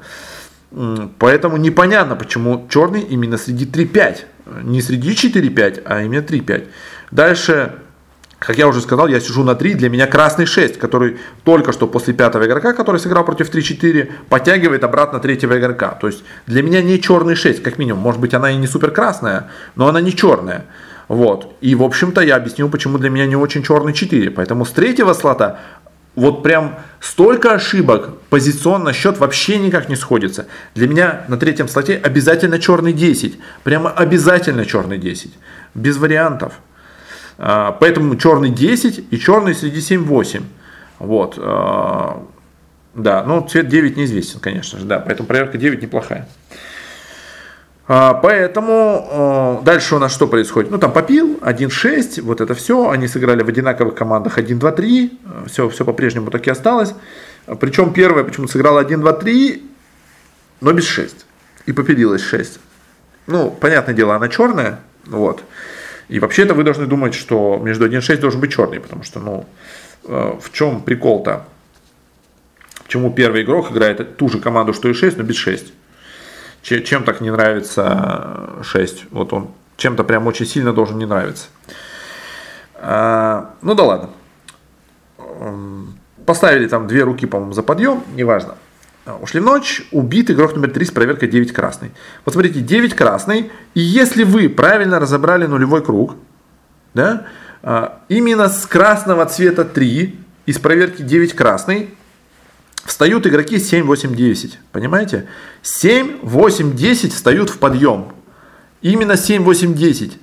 Поэтому 1.19 1.57
непонятно, 1.57 2.15
почему 2.15 2.67
черный 2.69 3.01
именно 3.01 3.37
среди 3.37 3.65
3-5. 3.65 4.17
Не 4.63 4.81
среди 4.81 5.11
4-5, 5.11 5.81
а 5.85 6.03
именно 6.03 6.21
3-5. 6.21 6.67
Дальше, 7.11 7.73
как 8.39 8.57
я 8.57 8.67
уже 8.67 8.81
сказал, 8.81 9.07
я 9.07 9.19
сижу 9.19 9.43
на 9.43 9.55
3, 9.55 9.75
для 9.75 9.89
меня 9.89 10.07
красный 10.07 10.45
6, 10.45 10.77
который 10.77 11.17
только 11.43 11.71
что 11.71 11.87
после 11.87 12.13
пятого 12.13 12.45
игрока, 12.45 12.73
который 12.73 12.99
сыграл 12.99 13.25
против 13.25 13.53
3-4, 13.53 14.11
подтягивает 14.29 14.83
обратно 14.83 15.19
третьего 15.19 15.57
игрока. 15.57 15.89
То 15.89 16.07
есть 16.07 16.23
для 16.45 16.61
меня 16.61 16.81
не 16.81 17.01
черный 17.01 17.35
6, 17.35 17.63
как 17.63 17.77
минимум. 17.77 18.01
Может 18.01 18.21
быть, 18.21 18.33
она 18.33 18.51
и 18.51 18.57
не 18.57 18.67
супер 18.67 18.91
красная, 18.91 19.49
но 19.75 19.87
она 19.87 20.01
не 20.01 20.15
черная. 20.15 20.65
Вот. 21.07 21.55
И, 21.61 21.73
в 21.73 21.83
общем-то, 21.83 22.21
я 22.21 22.35
объяснил, 22.35 22.69
почему 22.69 22.97
для 22.97 23.09
меня 23.09 23.25
не 23.25 23.35
очень 23.35 23.63
черный 23.63 23.93
4. 23.93 24.29
Поэтому 24.31 24.65
с 24.65 24.71
третьего 24.71 25.13
слота 25.13 25.59
вот 26.17 26.41
прям 26.41 26.79
столько 26.99 27.53
ошибок, 27.53 28.09
позиционно 28.29 28.91
счет 28.91 29.19
вообще 29.19 29.59
никак 29.59 29.87
не 29.87 29.95
сходится. 29.95 30.47
Для 30.73 30.87
меня 30.87 31.21
на 31.27 31.37
третьем 31.37 31.67
слоте 31.67 31.95
обязательно 31.95 32.59
черный 32.59 32.91
10. 32.91 33.39
Прямо 33.63 33.91
обязательно 33.91 34.65
черный 34.65 34.97
10. 34.97 35.31
Без 35.75 35.97
вариантов. 35.97 36.53
А, 37.37 37.71
поэтому 37.71 38.15
черный 38.15 38.49
10 38.49 39.05
и 39.11 39.19
черный 39.19 39.53
среди 39.53 39.79
7-8. 39.79 40.43
Вот. 40.99 41.35
А, 41.37 42.23
да, 42.93 43.23
ну 43.23 43.47
цвет 43.47 43.67
9 43.67 43.97
неизвестен, 43.97 44.39
конечно 44.39 44.79
же, 44.79 44.85
да, 44.85 44.99
поэтому 44.99 45.27
проверка 45.27 45.57
9 45.57 45.81
неплохая. 45.81 46.27
А, 47.89 48.15
поэтому 48.15 49.61
дальше 49.63 49.95
у 49.95 49.99
нас 49.99 50.13
что 50.13 50.27
происходит? 50.27 50.71
Ну, 50.71 50.77
там 50.77 50.91
попил 50.91 51.39
1-6, 51.41 52.21
вот 52.21 52.41
это 52.41 52.53
все. 52.53 52.89
Они 52.89 53.07
сыграли 53.07 53.43
в 53.43 53.47
одинаковых 53.47 53.95
командах 53.95 54.37
1-2-3. 54.37 55.47
Все, 55.47 55.69
все 55.69 55.85
по-прежнему 55.85 56.29
так 56.29 56.45
и 56.47 56.49
осталось. 56.49 56.93
Причем 57.61 57.93
первая 57.93 58.25
почему-то 58.25 58.51
сыграла 58.51 58.83
1-2-3, 58.83 59.61
но 60.59 60.73
без 60.73 60.85
6. 60.85 61.25
И 61.65 61.71
победилась 61.71 62.21
6. 62.21 62.59
Ну, 63.27 63.51
понятное 63.51 63.95
дело, 63.95 64.15
она 64.15 64.27
черная. 64.27 64.79
Вот. 65.05 65.43
И 66.09 66.19
вообще-то 66.19 66.53
вы 66.53 66.63
должны 66.63 66.85
думать, 66.85 67.13
что 67.13 67.59
между 67.61 67.87
1.6 67.87 68.17
должен 68.17 68.39
быть 68.39 68.53
черный, 68.53 68.79
потому 68.79 69.03
что, 69.03 69.19
ну, 69.19 69.45
э, 70.05 70.37
в 70.41 70.51
чем 70.53 70.81
прикол-то? 70.81 71.45
Почему 72.83 73.11
первый 73.11 73.43
игрок 73.43 73.71
играет 73.71 74.15
ту 74.15 74.29
же 74.29 74.39
команду, 74.39 74.73
что 74.73 74.87
и 74.87 74.93
6, 74.93 75.17
но 75.17 75.23
без 75.23 75.35
6? 75.35 75.73
Чем 76.61 77.03
так 77.03 77.21
не 77.21 77.29
нравится 77.29 78.49
6? 78.63 79.05
Вот 79.11 79.33
он 79.33 79.49
чем-то 79.75 80.03
прям 80.03 80.27
очень 80.27 80.45
сильно 80.45 80.73
должен 80.73 80.97
не 80.97 81.05
нравиться. 81.05 81.47
А, 82.75 83.53
ну 83.61 83.75
да 83.75 83.83
ладно. 83.83 84.09
Поставили 86.25 86.67
там 86.67 86.87
две 86.87 87.03
руки, 87.03 87.25
по-моему, 87.25 87.53
за 87.53 87.63
подъем, 87.63 88.03
неважно. 88.15 88.55
А, 89.07 89.15
ушли 89.21 89.39
в 89.39 89.43
ночь, 89.43 89.87
убит 89.91 90.29
игрок 90.29 90.53
номер 90.53 90.71
3 90.71 90.85
с 90.85 90.91
проверкой 90.91 91.29
9 91.29 91.53
красный. 91.53 91.91
Вот 92.25 92.33
смотрите, 92.33 92.59
9 92.59 92.93
красный, 92.93 93.51
и 93.73 93.79
если 93.79 94.23
вы 94.23 94.49
правильно 94.49 94.99
разобрали 94.99 95.45
нулевой 95.45 95.81
круг, 95.81 96.15
да, 96.93 97.27
а, 97.63 98.01
именно 98.09 98.49
с 98.49 98.65
красного 98.65 99.25
цвета 99.25 99.63
3 99.63 100.13
из 100.45 100.59
проверки 100.59 101.03
9 101.03 101.33
красный 101.33 101.95
встают 102.83 103.25
игроки 103.25 103.59
7, 103.59 103.85
8, 103.85 104.13
10. 104.13 104.59
Понимаете? 104.73 105.27
7, 105.61 106.19
8, 106.23 106.75
10 106.75 107.13
встают 107.13 107.49
в 107.49 107.59
подъем. 107.59 108.11
Именно 108.81 109.15
7, 109.15 109.41
8, 109.41 109.73
10. 109.73 110.19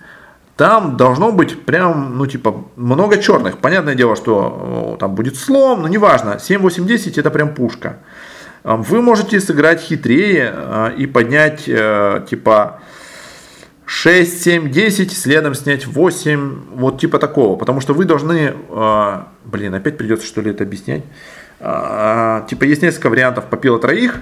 Там 0.57 0.99
должно 0.99 1.33
быть 1.33 1.65
прям, 1.65 2.19
ну, 2.19 2.27
типа, 2.27 2.67
много 2.77 3.17
черных. 3.17 3.59
Понятное 3.59 3.95
дело, 3.95 4.15
что 4.15 4.99
там 5.01 5.15
будет 5.15 5.37
слом, 5.37 5.81
но 5.81 5.89
неважно. 5.89 6.39
7, 6.39 6.61
8, 6.61 6.87
10 6.87 7.17
это 7.17 7.31
прям 7.31 7.55
пушка. 7.55 8.01
Вы 8.65 9.03
можете 9.03 9.41
сыграть 9.41 9.83
хитрее 9.83 10.51
а, 10.51 10.89
и 10.89 11.05
поднять 11.05 11.65
э, 11.69 12.25
типа 12.29 12.81
6, 13.85 14.43
7, 14.43 14.71
10, 14.71 15.13
следом 15.13 15.55
снять 15.55 15.87
8, 15.87 16.61
вот 16.73 16.99
типа 16.99 17.19
такого. 17.19 17.59
Потому 17.59 17.83
что 17.83 17.93
вы 17.93 18.07
должны, 18.07 18.55
а, 18.71 19.29
блин, 19.45 19.75
опять 19.75 19.99
придется 19.99 20.27
что 20.27 20.41
ли 20.41 20.51
это 20.51 20.65
объяснять. 20.65 21.03
А, 21.61 22.47
типа 22.49 22.65
есть 22.65 22.81
несколько 22.81 23.11
вариантов 23.11 23.45
попила 23.51 23.79
троих. 23.79 24.21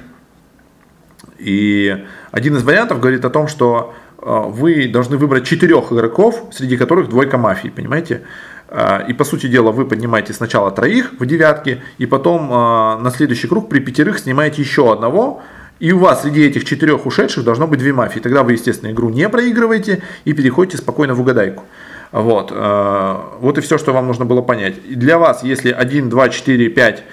И 1.38 2.04
один 2.32 2.56
из 2.56 2.64
вариантов 2.64 2.98
говорит 2.98 3.24
о 3.24 3.30
том, 3.30 3.46
что 3.46 3.94
вы 4.18 4.88
должны 4.88 5.16
выбрать 5.16 5.44
четырех 5.44 5.92
игроков, 5.92 6.48
среди 6.52 6.76
которых 6.76 7.08
двойка 7.08 7.38
мафии, 7.38 7.68
понимаете? 7.68 8.22
А, 8.74 9.04
и 9.06 9.12
по 9.12 9.24
сути 9.24 9.48
дела 9.48 9.70
вы 9.70 9.84
поднимаете 9.84 10.32
сначала 10.32 10.70
троих 10.70 11.12
в 11.18 11.26
девятке, 11.26 11.82
и 11.98 12.06
потом 12.06 12.48
а, 12.50 12.98
на 12.98 13.10
следующий 13.10 13.46
круг 13.46 13.68
при 13.68 13.80
пятерых 13.80 14.18
снимаете 14.18 14.62
еще 14.62 14.90
одного, 14.90 15.42
и 15.78 15.92
у 15.92 15.98
вас 15.98 16.22
среди 16.22 16.46
этих 16.46 16.64
четырех 16.64 17.04
ушедших 17.04 17.44
должно 17.44 17.66
быть 17.66 17.80
две 17.80 17.92
мафии. 17.92 18.18
Тогда 18.18 18.42
вы, 18.42 18.52
естественно, 18.52 18.90
игру 18.90 19.10
не 19.10 19.28
проигрываете 19.28 20.02
и 20.24 20.32
переходите 20.32 20.78
спокойно 20.78 21.12
в 21.12 21.20
угадайку. 21.20 21.64
Вот, 22.12 22.50
а, 22.50 23.36
вот 23.40 23.58
и 23.58 23.60
все, 23.60 23.76
что 23.76 23.92
вам 23.92 24.06
нужно 24.06 24.24
было 24.24 24.40
понять. 24.40 24.76
Для 24.88 25.18
вас, 25.18 25.42
если 25.42 25.70
1, 25.70 26.08
2, 26.08 26.28
4, 26.30 26.68
5 26.70 27.04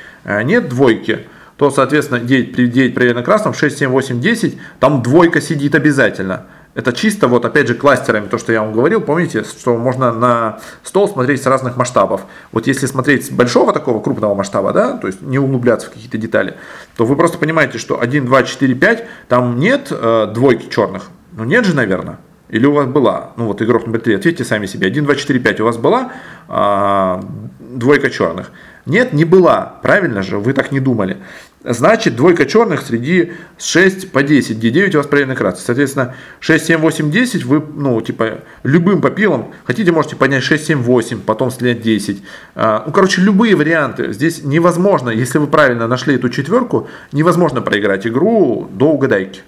нет 0.46 0.70
двойки, 0.70 1.20
то, 1.58 1.72
соответственно, 1.72 2.22
9, 2.22 2.72
9 2.72 2.96
проверено 2.96 3.22
красным, 3.22 3.54
6, 3.54 3.78
7, 3.80 3.90
8, 3.90 4.22
10, 4.22 4.58
там 4.80 5.02
двойка 5.02 5.42
сидит 5.42 5.76
обязательно. 5.76 6.46
Это 6.76 6.94
чисто 6.94 7.28
вот 7.28 7.46
опять 7.46 7.68
же 7.68 7.74
кластерами, 7.74 8.28
то, 8.28 8.38
что 8.38 8.54
я 8.54 8.62
вам 8.62 8.74
говорил, 8.74 9.02
помните, 9.02 9.44
что 9.44 9.76
можно 9.76 10.14
на 10.14 10.60
стол 10.84 11.10
смотреть 11.10 11.42
с 11.42 11.46
разных 11.48 11.78
масштабов. 11.78 12.22
Вот 12.52 12.68
если 12.68 12.86
смотреть 12.86 13.26
с 13.26 13.30
большого 13.32 13.74
такого 13.74 14.02
крупного 14.02 14.36
масштаба, 14.36 14.72
да, 14.72 14.98
то 14.98 15.08
есть 15.08 15.22
не 15.22 15.40
углубляться 15.40 15.88
в 15.88 15.92
какие-то 15.92 16.18
детали, 16.18 16.56
то 16.96 17.06
вы 17.06 17.16
просто 17.16 17.38
понимаете, 17.38 17.80
что 17.80 18.00
1, 18.00 18.26
2, 18.26 18.44
4, 18.44 18.76
5, 18.76 19.06
там 19.28 19.60
нет 19.60 19.88
э, 19.92 20.28
двойки 20.34 20.70
черных. 20.70 21.10
Ну 21.32 21.44
нет 21.44 21.66
же, 21.66 21.76
наверное. 21.76 22.20
Или 22.50 22.66
у 22.66 22.74
вас 22.74 22.88
была, 22.88 23.32
ну 23.36 23.46
вот 23.46 23.62
игрок 23.62 23.86
номер 23.86 24.02
3, 24.02 24.16
ответьте 24.16 24.44
сами 24.44 24.66
себе, 24.66 24.88
1, 24.88 25.06
2, 25.06 25.16
4, 25.16 25.40
5 25.40 25.60
у 25.60 25.66
вас 25.66 25.78
была 25.78 26.12
а, 26.48 27.24
двойка 27.60 28.10
черных? 28.10 28.52
Нет, 28.90 29.14
не 29.14 29.24
была, 29.24 29.78
правильно 29.84 30.24
же, 30.24 30.40
вы 30.40 30.54
так 30.54 30.72
не 30.72 30.80
думали. 30.80 31.18
Значит, 31.64 32.16
двойка 32.16 32.46
черных 32.46 32.82
среди 32.82 33.34
6 33.60 34.12
по 34.12 34.24
10, 34.24 34.58
где 34.58 34.72
9 34.72 34.96
у 34.96 34.98
вас 34.98 35.08
проверенных 35.08 35.38
красных. 35.38 35.64
Соответственно, 35.64 36.16
6, 36.40 36.66
7, 36.66 36.80
8, 36.80 37.12
10 37.12 37.46
вы, 37.46 37.62
ну, 37.76 38.02
типа, 38.02 38.40
любым 38.64 39.02
попилом, 39.02 39.54
хотите, 39.66 39.92
можете 39.92 40.16
поднять 40.16 40.42
6, 40.42 40.66
7, 40.66 40.82
8, 40.82 41.22
потом 41.22 41.52
слить 41.52 41.82
10. 41.82 42.24
А, 42.56 42.84
ну, 42.88 42.92
короче, 42.92 43.22
любые 43.22 43.56
варианты. 43.56 44.12
Здесь 44.12 44.44
невозможно, 44.44 45.12
если 45.12 45.38
вы 45.38 45.46
правильно 45.46 45.88
нашли 45.88 46.16
эту 46.16 46.30
четверку, 46.30 46.88
невозможно 47.12 47.62
проиграть 47.62 48.08
игру 48.08 48.68
до 48.72 48.88
угадайки. 48.88 49.42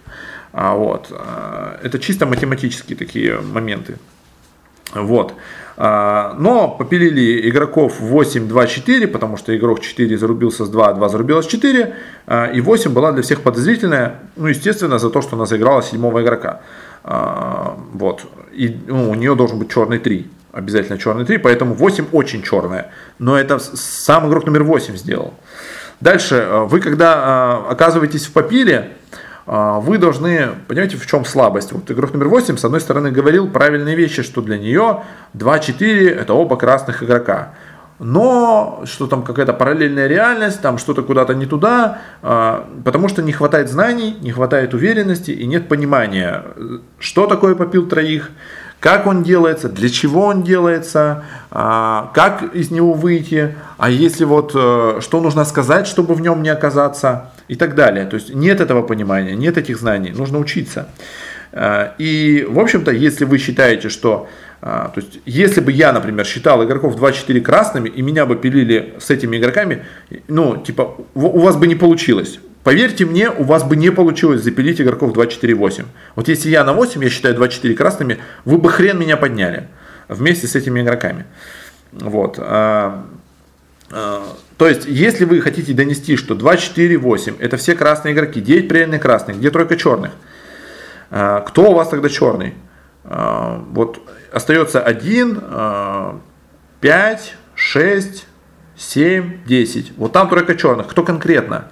А, 0.53 0.75
вот. 0.75 1.07
А, 1.09 1.79
это 1.81 1.97
чисто 1.97 2.27
математические 2.27 2.95
такие 2.95 3.39
моменты. 3.39 3.95
Вот. 4.93 5.33
А, 5.83 6.35
но 6.37 6.67
попилили 6.67 7.49
игроков 7.49 7.99
8, 7.99 8.47
2, 8.47 8.67
4, 8.67 9.07
потому 9.07 9.35
что 9.35 9.57
игрок 9.57 9.79
4 9.79 10.15
зарубился 10.15 10.65
с 10.65 10.69
2, 10.69 10.93
2 10.93 11.09
зарубилось 11.09 11.47
4. 11.47 11.95
А, 12.27 12.51
и 12.51 12.61
8 12.61 12.93
была 12.93 13.11
для 13.11 13.23
всех 13.23 13.41
подозрительная, 13.41 14.19
ну, 14.35 14.45
естественно, 14.45 14.99
за 14.99 15.09
то, 15.09 15.23
что 15.23 15.35
она 15.35 15.47
заиграла 15.47 15.81
седьмого 15.81 16.21
игрока. 16.21 16.61
Вот. 17.03 18.27
И 18.53 18.77
ну, 18.87 19.09
у 19.09 19.15
нее 19.15 19.33
должен 19.33 19.57
быть 19.57 19.71
черный 19.71 19.97
3. 19.97 20.29
Обязательно 20.51 20.99
черный 20.99 21.25
3, 21.25 21.39
поэтому 21.39 21.73
8 21.73 22.05
очень 22.11 22.43
черная. 22.43 22.91
Но 23.17 23.35
это 23.35 23.57
сам 23.57 24.29
игрок 24.29 24.45
номер 24.45 24.63
8 24.63 24.95
сделал. 24.97 25.33
Дальше, 25.99 26.47
вы 26.69 26.79
когда 26.79 27.57
оказываетесь 27.69 28.27
в 28.27 28.33
попиле, 28.33 28.77
а, 28.79 29.30
вы 29.45 29.97
должны, 29.97 30.49
понимаете, 30.67 30.97
в 30.97 31.05
чем 31.07 31.25
слабость. 31.25 31.71
Вот 31.71 31.89
игрок 31.89 32.13
номер 32.13 32.27
8, 32.27 32.57
с 32.57 32.65
одной 32.65 32.79
стороны, 32.79 33.11
говорил 33.11 33.49
правильные 33.49 33.95
вещи, 33.95 34.21
что 34.23 34.41
для 34.41 34.57
нее 34.57 35.03
2-4 35.33 36.09
это 36.09 36.33
оба 36.33 36.57
красных 36.57 37.03
игрока. 37.03 37.53
Но 38.03 38.81
что 38.85 39.05
там 39.05 39.21
какая-то 39.21 39.53
параллельная 39.53 40.07
реальность, 40.07 40.59
там 40.59 40.79
что-то 40.79 41.03
куда-то 41.03 41.35
не 41.35 41.45
туда, 41.45 41.99
а, 42.23 42.67
потому 42.83 43.07
что 43.07 43.21
не 43.21 43.31
хватает 43.31 43.69
знаний, 43.69 44.17
не 44.21 44.31
хватает 44.31 44.73
уверенности 44.73 45.29
и 45.29 45.45
нет 45.45 45.67
понимания, 45.67 46.43
что 46.97 47.27
такое 47.27 47.53
попил 47.53 47.87
троих, 47.87 48.31
как 48.79 49.05
он 49.05 49.21
делается, 49.21 49.69
для 49.69 49.87
чего 49.87 50.25
он 50.25 50.41
делается, 50.41 51.25
а, 51.51 52.09
как 52.15 52.55
из 52.55 52.71
него 52.71 52.93
выйти, 52.93 53.55
а 53.77 53.91
если 53.91 54.25
вот 54.25 54.53
э, 54.55 54.99
что 54.99 55.21
нужно 55.21 55.45
сказать, 55.45 55.85
чтобы 55.85 56.15
в 56.15 56.21
нем 56.21 56.41
не 56.41 56.49
оказаться 56.49 57.30
и 57.51 57.55
так 57.55 57.75
далее. 57.75 58.05
То 58.05 58.15
есть 58.15 58.33
нет 58.33 58.61
этого 58.61 58.81
понимания, 58.81 59.35
нет 59.35 59.57
этих 59.57 59.77
знаний, 59.77 60.11
нужно 60.11 60.39
учиться. 60.39 60.87
А, 61.51 61.93
и, 61.97 62.47
в 62.49 62.59
общем-то, 62.59 62.91
если 62.91 63.25
вы 63.25 63.37
считаете, 63.37 63.89
что 63.89 64.27
А, 64.61 64.89
то 64.89 65.01
есть, 65.01 65.19
если 65.25 65.59
бы 65.59 65.71
я, 65.71 65.91
например, 65.91 66.25
считал 66.25 66.63
игроков 66.63 66.95
2-4 66.95 67.41
красными, 67.41 67.89
и 67.89 68.01
меня 68.03 68.25
бы 68.27 68.35
пилили 68.35 68.93
с 68.99 69.09
этими 69.09 69.37
игроками, 69.37 69.83
ну, 70.27 70.55
типа, 70.57 70.97
у 71.15 71.39
вас 71.39 71.55
бы 71.55 71.65
не 71.65 71.75
получилось. 71.75 72.39
Поверьте 72.63 73.05
мне, 73.05 73.31
у 73.31 73.43
вас 73.43 73.63
бы 73.63 73.75
не 73.75 73.89
получилось 73.91 74.43
запилить 74.43 74.79
игроков 74.79 75.13
2-4-8. 75.13 75.85
Вот 76.15 76.27
если 76.27 76.49
я 76.49 76.63
на 76.63 76.73
8, 76.73 77.03
я 77.03 77.09
считаю 77.09 77.35
2-4 77.35 77.73
красными, 77.73 78.19
вы 78.45 78.59
бы 78.59 78.69
хрен 78.69 78.99
меня 78.99 79.17
подняли 79.17 79.67
вместе 80.07 80.45
с 80.45 80.55
этими 80.55 80.81
игроками. 80.81 81.25
Вот. 81.91 82.39
А, 84.61 84.63
а, 84.63 84.67
то 84.67 84.67
есть, 84.67 84.85
если 84.85 85.25
вы 85.25 85.41
хотите 85.41 85.73
донести, 85.73 86.15
что 86.15 86.35
2-4-8 86.35 87.37
это 87.39 87.57
все 87.57 87.75
красные 87.75 88.13
игроки, 88.13 88.39
9 88.41 88.67
правильных 88.67 89.01
красных, 89.01 89.37
где 89.37 89.49
тройка 89.49 89.75
черных, 89.75 90.11
а, 91.09 91.41
кто 91.41 91.71
у 91.71 91.73
вас 91.73 91.89
тогда 91.89 92.09
черный? 92.09 92.53
Вот 93.03 93.99
остается 94.31 94.79
1, 94.79 95.41
5, 96.81 97.35
6, 97.55 98.27
7, 98.77 99.43
10. 99.47 99.93
Вот 99.97 100.11
там 100.13 100.29
тройка 100.29 100.53
черных. 100.53 100.87
Кто 100.87 101.03
конкретно? 101.03 101.69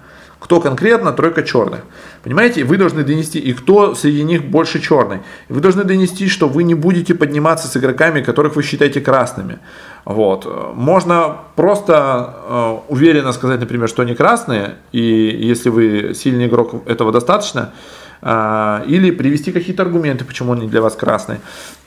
Кто 0.49 0.59
конкретно 0.59 1.11
тройка 1.11 1.43
черных. 1.43 1.81
Понимаете, 2.23 2.63
вы 2.63 2.77
должны 2.77 3.03
донести, 3.03 3.37
и 3.37 3.53
кто 3.53 3.93
среди 3.93 4.23
них 4.23 4.43
больше 4.45 4.81
черный. 4.81 5.19
вы 5.47 5.61
должны 5.61 5.83
донести, 5.83 6.27
что 6.27 6.47
вы 6.47 6.63
не 6.63 6.73
будете 6.73 7.13
подниматься 7.13 7.67
с 7.67 7.77
игроками, 7.77 8.21
которых 8.21 8.55
вы 8.55 8.63
считаете 8.63 8.99
красными. 8.99 9.59
Вот. 10.05 10.47
Можно 10.73 11.35
просто 11.55 12.33
э, 12.49 12.77
уверенно 12.87 13.31
сказать, 13.31 13.59
например, 13.59 13.87
что 13.87 14.01
они 14.01 14.15
красные, 14.15 14.77
и 14.91 15.37
если 15.49 15.69
вы 15.69 16.15
сильный 16.15 16.47
игрок, 16.47 16.81
этого 16.87 17.11
достаточно. 17.11 17.71
Э, 18.23 18.81
или 18.87 19.11
привести 19.11 19.51
какие-то 19.51 19.83
аргументы, 19.83 20.25
почему 20.25 20.53
они 20.53 20.67
для 20.67 20.81
вас 20.81 20.95
красные. 20.95 21.41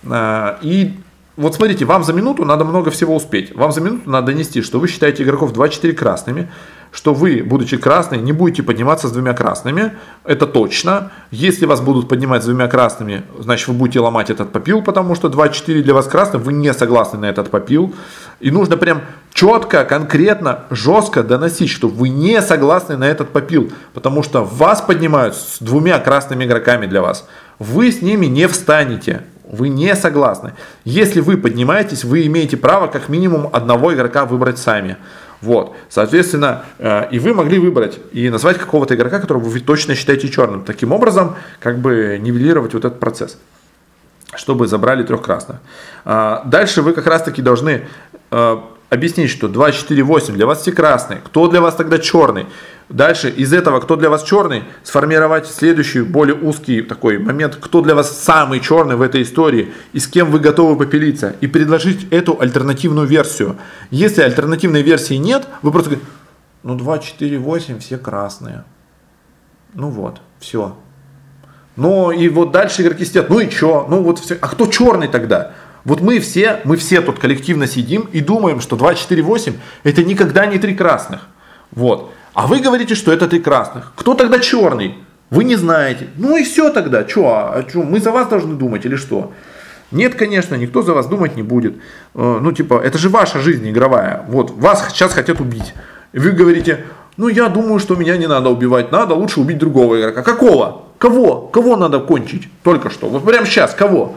Э, 0.04 0.58
и 0.62 0.94
вот 1.36 1.54
смотрите, 1.54 1.84
вам 1.84 2.04
за 2.04 2.12
минуту 2.12 2.44
надо 2.44 2.64
много 2.64 2.90
всего 2.90 3.16
успеть. 3.16 3.56
Вам 3.56 3.72
за 3.72 3.80
минуту 3.80 4.08
надо 4.08 4.26
донести, 4.28 4.62
что 4.62 4.78
вы 4.78 4.86
считаете 4.86 5.22
игроков 5.22 5.52
2-4 5.52 5.92
красными, 5.94 6.48
что 6.93 7.14
вы, 7.14 7.43
будучи 7.43 7.78
красной, 7.78 8.18
не 8.18 8.32
будете 8.32 8.62
подниматься 8.62 9.09
с 9.09 9.12
двумя 9.12 9.32
красными, 9.32 9.93
это 10.24 10.47
точно. 10.47 11.11
Если 11.30 11.64
вас 11.64 11.80
будут 11.80 12.09
поднимать 12.09 12.43
с 12.43 12.47
двумя 12.47 12.68
красными, 12.68 13.22
значит 13.38 13.66
вы 13.68 13.74
будете 13.74 14.01
ломать 14.01 14.28
этот 14.28 14.53
попил, 14.53 14.82
потому 14.82 15.14
что 15.14 15.28
2-4 15.28 15.82
для 15.82 15.95
вас 15.95 16.07
красный, 16.07 16.38
вы 16.38 16.53
не 16.53 16.72
согласны 16.74 17.18
на 17.18 17.24
этот 17.26 17.51
попил. 17.51 17.95
И 18.40 18.51
нужно 18.51 18.76
прям 18.76 19.01
четко, 19.32 19.84
конкретно, 19.84 20.64
жестко 20.70 21.22
доносить, 21.22 21.70
что 21.70 21.88
вы 21.88 22.11
не 22.11 22.43
согласны 22.43 22.99
на 22.99 23.05
этот 23.05 23.30
попил, 23.30 23.72
потому 23.95 24.22
что 24.22 24.45
вас 24.45 24.82
поднимают 24.82 25.34
с 25.34 25.59
двумя 25.61 25.99
красными 25.99 26.45
игроками 26.45 26.86
для 26.86 27.01
вас. 27.01 27.26
Вы 27.59 27.90
с 27.90 28.03
ними 28.03 28.26
не 28.26 28.47
встанете. 28.49 29.22
Вы 29.53 29.68
не 29.68 29.95
согласны. 29.97 30.55
Если 30.84 31.20
вы 31.20 31.36
поднимаетесь, 31.36 32.05
вы 32.05 32.26
имеете 32.26 32.57
право 32.57 32.86
как 32.86 33.11
минимум 33.11 33.51
одного 33.53 33.93
игрока 33.93 34.24
выбрать 34.24 34.59
сами. 34.59 34.97
Вот, 35.43 35.74
соответственно, 35.88 36.64
э, 36.78 37.09
и 37.11 37.18
вы 37.18 37.34
могли 37.34 37.59
выбрать 37.59 37.99
и 38.12 38.30
назвать 38.30 38.59
какого-то 38.59 38.95
игрока, 38.95 39.18
которого 39.18 39.43
вы 39.43 39.59
точно 39.59 39.97
считаете 39.97 40.28
черным. 40.28 40.62
Таким 40.64 40.93
образом, 40.93 41.34
как 41.59 41.78
бы 41.78 42.18
нивелировать 42.20 42.74
вот 42.74 42.84
этот 42.84 43.01
процесс, 43.01 43.36
чтобы 44.36 44.68
забрали 44.68 45.03
трех 45.03 45.20
красных. 45.20 45.59
А, 46.05 46.43
дальше 46.47 46.80
вы 46.80 46.93
как 46.93 47.07
раз-таки 47.09 47.43
должны 47.43 47.88
э, 48.30 48.57
объяснить, 48.93 49.30
что 49.30 49.49
2, 49.49 49.72
4, 49.72 50.03
8 50.03 50.34
для 50.34 50.47
вас 50.47 50.61
все 50.61 50.70
красные. 50.70 51.22
Кто 51.24 51.49
для 51.49 51.62
вас 51.62 51.74
тогда 51.74 51.99
черный? 51.99 52.47
Дальше 52.90 53.30
из 53.30 53.55
этого, 53.55 53.80
кто 53.80 53.97
для 53.97 54.11
вас 54.11 54.22
черный, 54.22 54.64
сформировать 54.82 55.47
следующий, 55.47 56.03
более 56.03 56.34
узкий 56.34 56.82
такой 56.82 57.18
момент, 57.18 57.57
кто 57.59 57.80
для 57.80 57.95
вас 57.95 58.22
самый 58.22 58.61
черный 58.61 58.97
в 58.97 59.01
этой 59.01 59.22
истории 59.22 59.72
и 59.95 59.99
с 59.99 60.07
кем 60.07 60.30
вы 60.30 60.40
готовы 60.40 60.76
попилиться. 60.76 61.34
И 61.40 61.47
предложить 61.47 62.07
эту 62.11 62.38
альтернативную 62.38 63.07
версию. 63.07 63.57
Если 63.90 64.20
альтернативной 64.20 64.82
версии 64.82 65.14
нет, 65.14 65.49
вы 65.62 65.72
просто 65.72 65.90
говорите, 65.93 66.11
ну 66.62 66.74
2, 66.74 66.99
4, 66.99 67.38
8 67.38 67.78
все 67.78 67.97
красные. 67.97 68.64
Ну 69.72 69.88
вот, 69.88 70.20
все. 70.38 70.76
Ну 71.76 72.11
и 72.11 72.28
вот 72.28 72.53
дальше 72.53 72.82
игроки 72.82 73.07
сидят, 73.07 73.30
ну 73.30 73.40
и 73.40 73.49
что? 73.49 73.86
Ну 73.88 74.03
вот 74.03 74.18
все. 74.18 74.36
А 74.38 74.49
кто 74.49 74.66
черный 74.66 75.09
тогда? 75.09 75.53
Вот 75.84 76.00
мы 76.00 76.20
все, 76.20 76.60
мы 76.64 76.76
все 76.76 77.00
тут 77.00 77.18
коллективно 77.18 77.66
сидим 77.66 78.08
и 78.12 78.20
думаем, 78.20 78.60
что 78.60 78.76
2-4-8 78.76 79.54
это 79.82 80.04
никогда 80.04 80.46
не 80.46 80.58
три 80.58 80.74
красных. 80.74 81.28
Вот. 81.72 82.12
А 82.34 82.46
вы 82.46 82.60
говорите, 82.60 82.94
что 82.94 83.12
это 83.12 83.28
три 83.28 83.40
красных. 83.40 83.92
Кто 83.96 84.14
тогда 84.14 84.38
черный? 84.38 84.96
Вы 85.30 85.44
не 85.44 85.56
знаете. 85.56 86.08
Ну 86.16 86.36
и 86.36 86.44
все 86.44 86.70
тогда. 86.70 87.04
Че, 87.04 87.22
а 87.26 87.64
че, 87.70 87.82
мы 87.82 88.00
за 88.00 88.10
вас 88.10 88.28
должны 88.28 88.54
думать 88.54 88.84
или 88.84 88.96
что? 88.96 89.32
Нет, 89.90 90.14
конечно, 90.14 90.54
никто 90.54 90.82
за 90.82 90.94
вас 90.94 91.06
думать 91.06 91.36
не 91.36 91.42
будет. 91.42 91.74
Э, 92.14 92.38
ну, 92.40 92.52
типа, 92.52 92.80
это 92.82 92.98
же 92.98 93.08
ваша 93.08 93.40
жизнь 93.40 93.68
игровая. 93.68 94.24
Вот, 94.28 94.50
вас 94.50 94.88
сейчас 94.90 95.12
хотят 95.12 95.40
убить. 95.40 95.74
И 96.12 96.18
вы 96.18 96.30
говорите, 96.32 96.84
ну, 97.16 97.28
я 97.28 97.48
думаю, 97.48 97.78
что 97.78 97.94
меня 97.94 98.16
не 98.16 98.26
надо 98.26 98.48
убивать, 98.48 98.90
надо 98.92 99.14
лучше 99.14 99.40
убить 99.40 99.58
другого 99.58 100.00
игрока. 100.00 100.22
Какого? 100.22 100.84
Кого? 100.98 101.42
Кого 101.42 101.76
надо 101.76 102.00
кончить? 102.00 102.48
Только 102.62 102.88
что. 102.88 103.08
Вот 103.08 103.24
прямо 103.24 103.46
сейчас, 103.46 103.74
кого? 103.74 104.16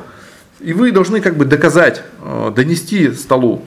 И 0.65 0.73
вы 0.73 0.91
должны 0.91 1.21
как 1.21 1.37
бы 1.37 1.45
доказать, 1.45 2.01
э, 2.23 2.51
донести 2.55 3.11
столу, 3.11 3.61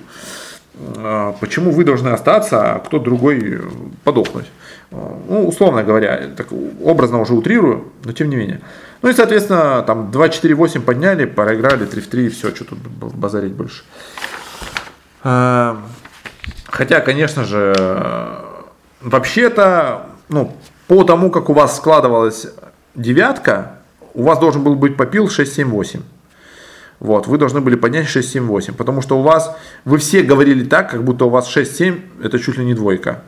э, 0.75 1.33
почему 1.39 1.71
вы 1.71 1.85
должны 1.85 2.09
остаться, 2.09 2.75
а 2.75 2.79
кто 2.81 2.99
другой 2.99 3.63
подохнуть. 4.03 4.47
Э, 4.91 4.97
ну, 5.29 5.47
условно 5.47 5.85
говоря, 5.85 6.29
так 6.37 6.49
образно 6.83 7.21
уже 7.21 7.35
утрирую, 7.35 7.85
но 8.05 8.13
тем 8.13 8.31
не 8.31 8.35
менее. 8.35 8.61
Ну 9.03 9.11
и, 9.11 9.13
соответственно, 9.13 9.85
там 9.87 10.11
2-4-8 10.11 10.81
подняли, 10.81 11.25
проиграли 11.25 11.87
3 11.87 12.01
в 12.01 12.09
3, 12.09 12.29
все, 12.31 12.53
что 12.53 12.65
тут 12.65 12.79
базарить 12.79 13.53
больше. 13.53 13.85
Хотя, 15.23 17.01
конечно 17.05 17.45
же, 17.45 17.75
вообще-то, 19.01 20.07
ну, 20.29 20.53
по 20.89 21.05
тому, 21.05 21.31
как 21.31 21.49
у 21.49 21.53
вас 21.53 21.77
складывалась 21.77 22.49
девятка, 22.97 23.79
у 24.15 24.25
вас 24.25 24.41
должен 24.41 24.65
был 24.65 24.75
быть 24.75 24.97
попил 24.97 25.29
6-7-8. 25.29 26.01
Вот, 27.01 27.29
вы 27.29 27.39
должны 27.39 27.61
были 27.61 27.77
поднять 27.77 28.07
6-7-8, 28.07 28.75
потому 28.75 29.03
что 29.03 29.19
у 29.19 29.23
вас, 29.23 29.57
вы 29.85 29.99
все 29.99 30.23
говорили 30.23 30.65
так, 30.65 30.91
как 30.91 31.05
будто 31.05 31.27
у 31.27 31.29
вас 31.29 31.55
6-7, 31.55 32.25
это 32.25 32.39
чуть 32.39 32.57
ли 32.59 32.65
не 32.65 32.75
двойка. 32.75 33.23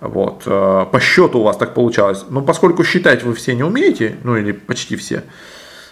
Вот, 0.00 0.44
э, 0.46 0.86
по 0.92 1.00
счету 1.00 1.40
у 1.40 1.42
вас 1.42 1.56
так 1.56 1.74
получалось. 1.74 2.24
Но 2.30 2.42
поскольку 2.42 2.84
считать 2.84 3.24
вы 3.24 3.34
все 3.34 3.56
не 3.56 3.64
умеете, 3.64 4.16
ну 4.22 4.36
или 4.36 4.52
почти 4.52 4.94
все, 4.94 5.24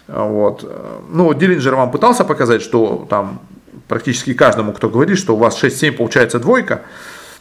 вот, 0.07 0.61
э, 0.63 1.01
ну, 1.11 1.35
Диллинджер 1.35 1.75
вам 1.75 1.91
пытался 1.91 2.25
показать, 2.25 2.63
что 2.63 3.07
там 3.11 3.41
практически 3.89 4.33
каждому, 4.33 4.73
кто 4.73 4.89
говорит, 4.89 5.19
что 5.19 5.35
у 5.35 5.39
вас 5.39 5.61
6-7 5.61 5.93
получается 5.93 6.39
двойка, 6.39 6.83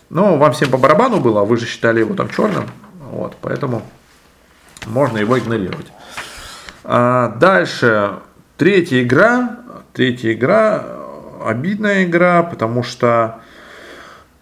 но 0.09 0.37
вам 0.37 0.53
всем 0.53 0.71
по 0.71 0.77
барабану 0.77 1.19
было, 1.19 1.41
а 1.41 1.45
вы 1.45 1.57
же 1.57 1.67
считали 1.67 1.99
его 1.99 2.15
там 2.15 2.29
черным, 2.29 2.65
вот, 3.11 3.35
поэтому 3.41 3.83
можно 4.87 5.19
его 5.19 5.37
игнорировать. 5.37 5.87
А 6.83 7.29
дальше, 7.29 8.13
третья 8.57 9.03
игра, 9.03 9.59
Третья 9.95 10.33
игра, 10.33 10.85
обидная 11.41 12.03
игра, 12.03 12.43
потому 12.43 12.83
что, 12.83 13.39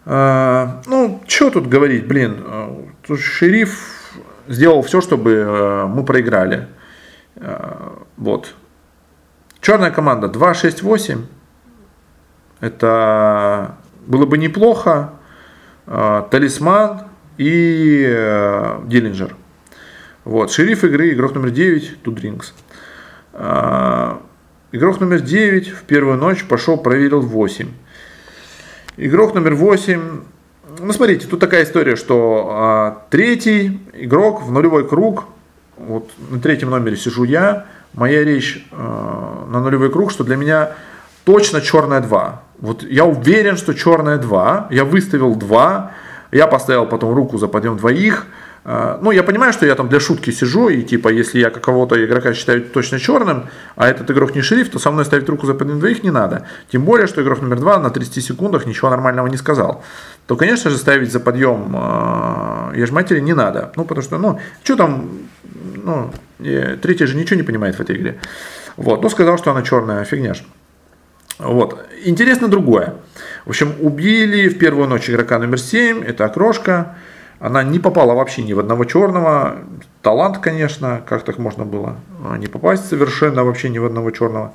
э, 0.04 0.68
ну, 0.88 1.22
что 1.28 1.52
тут 1.52 1.68
говорить, 1.68 2.08
блин, 2.08 2.44
э, 2.44 3.16
шериф 3.16 4.16
сделал 4.48 4.82
все, 4.82 5.00
чтобы 5.00 5.32
э, 5.32 5.86
мы 5.86 6.04
проиграли. 6.06 6.70
Э, 7.36 8.00
вот. 8.18 8.56
Черная 9.62 9.92
команда 9.92 10.26
2-6-8. 10.26 11.22
Это 12.60 13.78
было 14.08 14.26
бы 14.26 14.40
неплохо. 14.40 15.12
Э, 15.86 16.24
талисман 16.32 17.04
и 17.38 18.04
э, 18.08 18.80
Диллинджер. 18.86 19.36
Вот. 20.24 20.52
Шериф 20.52 20.84
игры, 20.84 21.12
игрок 21.12 21.36
номер 21.36 21.52
9, 21.52 22.02
Тудринкс. 22.02 22.56
Игрок 24.76 25.00
номер 25.00 25.20
9 25.20 25.68
в 25.68 25.84
первую 25.84 26.18
ночь 26.18 26.46
пошел, 26.46 26.78
проверил 26.78 27.22
8. 27.22 27.68
Игрок 28.98 29.36
номер 29.36 29.54
8, 29.54 30.22
ну 30.80 30.94
смотрите, 30.94 31.28
тут 31.28 31.40
такая 31.40 31.64
история, 31.64 31.96
что 31.96 32.50
а, 32.50 33.06
третий 33.12 33.80
игрок 33.94 34.42
в 34.42 34.52
нулевой 34.52 34.88
круг, 34.88 35.26
вот 35.78 36.10
на 36.32 36.40
третьем 36.40 36.72
номере 36.72 36.98
сижу 36.98 37.24
я, 37.24 37.68
моя 37.94 38.24
речь 38.24 38.68
а, 38.72 39.46
на 39.48 39.60
нулевой 39.62 39.92
круг, 39.92 40.10
что 40.10 40.24
для 40.24 40.38
меня 40.38 40.72
точно 41.24 41.62
черная 41.62 42.02
2. 42.02 42.42
Вот 42.62 42.82
я 42.82 43.06
уверен, 43.06 43.58
что 43.58 43.76
черная 43.76 44.18
2, 44.18 44.70
я 44.72 44.86
выставил 44.86 45.36
2, 45.36 45.92
я 46.32 46.48
поставил 46.48 46.88
потом 46.88 47.14
руку 47.14 47.38
за 47.38 47.48
подъем 47.48 47.78
двоих, 47.78 48.26
ну, 48.66 49.12
я 49.12 49.24
понимаю, 49.24 49.52
что 49.52 49.66
я 49.66 49.76
там 49.76 49.90
для 49.90 50.00
шутки 50.00 50.32
сижу, 50.32 50.70
и 50.70 50.84
типа, 50.84 51.10
если 51.10 51.40
я 51.40 51.50
какого-то 51.50 52.04
игрока 52.04 52.34
считаю 52.34 52.62
точно 52.62 52.98
черным, 52.98 53.50
а 53.76 53.90
этот 53.90 54.10
игрок 54.10 54.36
не 54.36 54.42
шериф, 54.42 54.70
то 54.70 54.80
со 54.80 54.90
мной 54.92 55.04
ставить 55.04 55.28
руку 55.28 55.46
за 55.46 55.54
подъем 55.54 55.80
двоих 55.80 56.04
не 56.04 56.12
надо. 56.12 56.48
Тем 56.72 56.86
более, 56.86 57.08
что 57.08 57.22
игрок 57.22 57.42
номер 57.42 57.60
два 57.60 57.78
на 57.80 57.90
30 57.90 58.24
секундах 58.24 58.66
ничего 58.66 58.90
нормального 58.90 59.28
не 59.28 59.38
сказал. 59.38 59.84
То, 60.28 60.38
конечно 60.38 60.70
же, 60.70 60.78
ставить 60.78 61.12
за 61.12 61.20
подъем 61.20 61.76
э, 61.76 62.78
ежматери 62.78 63.20
не 63.20 63.34
надо. 63.34 63.74
Ну, 63.76 63.84
потому 63.84 64.02
что, 64.02 64.18
ну, 64.18 64.40
что 64.64 64.78
там, 64.78 65.10
ну, 65.84 66.12
третий 66.38 67.06
же 67.06 67.18
ничего 67.18 67.36
не 67.36 67.44
понимает 67.44 67.76
в 67.76 67.82
этой 67.82 67.98
игре. 67.98 68.20
Вот, 68.78 69.04
ну, 69.04 69.10
сказал, 69.10 69.38
что 69.38 69.52
она 69.52 69.62
черная, 69.64 70.06
фигня 70.06 70.34
ж. 70.34 70.44
Вот. 71.40 71.86
Интересно 72.06 72.48
другое. 72.48 72.96
В 73.46 73.50
общем, 73.50 73.74
убили 73.82 74.48
в 74.48 74.58
первую 74.58 74.88
ночь 74.88 75.10
игрока 75.10 75.40
номер 75.40 75.60
7, 75.60 76.04
это 76.04 76.26
окрошка. 76.26 76.96
Она 77.44 77.62
не 77.62 77.78
попала 77.78 78.14
вообще 78.14 78.42
ни 78.42 78.54
в 78.54 78.60
одного 78.60 78.86
черного. 78.86 79.58
Талант, 80.02 80.38
конечно, 80.38 81.02
как 81.06 81.24
так 81.24 81.38
можно 81.38 81.66
было 81.66 81.98
а, 82.26 82.38
не 82.38 82.48
попасть 82.48 82.88
совершенно 82.88 83.44
вообще 83.44 83.68
ни 83.68 83.80
в 83.80 83.86
одного 83.86 84.12
черного. 84.12 84.54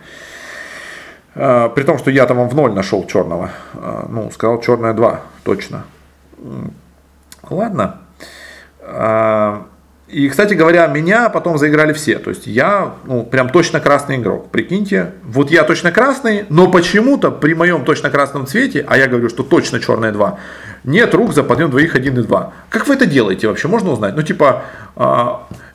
А, 1.35 1.69
при 1.69 1.83
том, 1.83 1.99
что 1.99 2.11
я 2.11 2.25
там 2.25 2.49
в 2.49 2.55
ноль 2.55 2.73
нашел 2.73 3.07
черного. 3.07 3.51
А, 3.75 4.07
ну, 4.09 4.31
сказал 4.31 4.63
черное 4.63 4.95
2, 4.95 5.21
точно. 5.45 5.85
Ладно. 7.51 8.01
И, 10.09 10.27
кстати 10.31 10.55
говоря, 10.55 10.87
меня 10.87 11.29
потом 11.29 11.59
заиграли 11.59 11.93
все. 11.93 12.19
То 12.19 12.31
есть 12.31 12.47
я, 12.47 12.95
ну, 13.05 13.23
прям 13.23 13.51
точно 13.51 13.81
красный 13.81 14.17
игрок. 14.17 14.51
Прикиньте, 14.51 15.13
вот 15.23 15.51
я 15.51 15.65
точно 15.65 15.93
красный, 15.93 16.47
но 16.49 16.71
почему-то 16.71 17.31
при 17.31 17.53
моем 17.53 17.85
точно 17.85 18.09
красном 18.09 18.47
цвете, 18.47 18.83
а 18.89 18.97
я 18.97 19.09
говорю, 19.09 19.29
что 19.29 19.43
точно 19.43 19.79
черное 19.79 20.11
2, 20.11 20.39
нет 20.85 21.15
рук 21.15 21.35
за 21.35 21.43
подъем 21.43 21.71
двоих 21.71 21.95
1 21.95 22.19
и 22.19 22.23
2. 22.23 22.53
Как 22.69 22.87
вы 22.87 22.95
это 22.95 23.07
делаете 23.07 23.49
вообще? 23.49 23.69
Можно 23.69 23.91
узнать? 23.91 24.15
Ну, 24.17 24.23
типа, 24.23 24.65
э, 24.97 25.27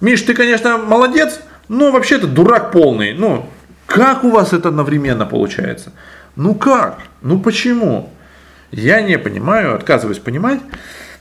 Миш, 0.01 0.21
ты, 0.21 0.33
конечно, 0.33 0.77
молодец, 0.77 1.39
но 1.67 1.91
вообще 1.91 2.17
то 2.17 2.27
дурак 2.27 2.71
полный. 2.71 3.13
Ну, 3.13 3.47
как 3.85 4.23
у 4.23 4.31
вас 4.31 4.53
это 4.53 4.69
одновременно 4.69 5.25
получается? 5.25 5.91
Ну 6.35 6.55
как? 6.55 6.99
Ну 7.21 7.39
почему? 7.39 8.09
Я 8.71 9.01
не 9.01 9.19
понимаю, 9.19 9.75
отказываюсь 9.75 10.19
понимать. 10.19 10.59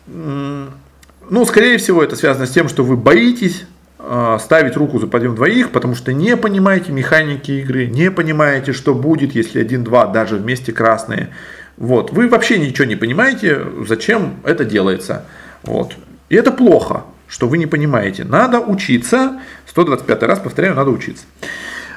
Ну, 0.07 1.45
скорее 1.45 1.79
всего, 1.79 2.03
это 2.03 2.17
связано 2.17 2.47
с 2.47 2.51
тем, 2.51 2.69
что 2.69 2.83
вы 2.83 2.97
боитесь 2.97 3.67
э, 3.99 4.39
ставить 4.41 4.77
руку 4.77 4.99
за 4.99 5.07
подъем 5.07 5.35
двоих, 5.35 5.71
потому 5.71 5.95
что 5.95 6.13
не 6.13 6.37
понимаете 6.37 6.93
механики 6.93 7.53
игры, 7.53 7.87
не 7.87 8.11
понимаете, 8.11 8.73
что 8.73 8.95
будет, 8.95 9.35
если 9.35 9.65
1-2 9.65 10.13
даже 10.13 10.37
вместе 10.37 10.73
красные. 10.73 11.29
Вот. 11.77 12.13
Вы 12.13 12.29
вообще 12.29 12.59
ничего 12.59 12.87
не 12.87 12.97
понимаете, 12.97 13.67
зачем 13.87 14.37
это 14.45 14.65
делается. 14.65 15.25
Вот. 15.63 15.95
И 16.29 16.37
это 16.37 16.51
плохо, 16.51 17.05
что 17.29 17.49
вы 17.49 17.59
не 17.59 17.67
понимаете. 17.67 18.25
Надо 18.25 18.61
учиться. 18.61 19.41
125 19.67 20.23
раз 20.25 20.39
повторяю, 20.39 20.75
надо 20.75 20.91
учиться. 20.91 21.25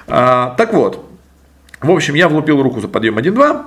А, 0.07 0.55
так 0.57 0.73
вот. 0.73 1.05
В 1.81 1.91
общем, 1.91 2.15
я 2.15 2.29
влупил 2.29 2.61
руку 2.61 2.79
за 2.79 2.87
подъем 2.87 3.17
1-2. 3.17 3.65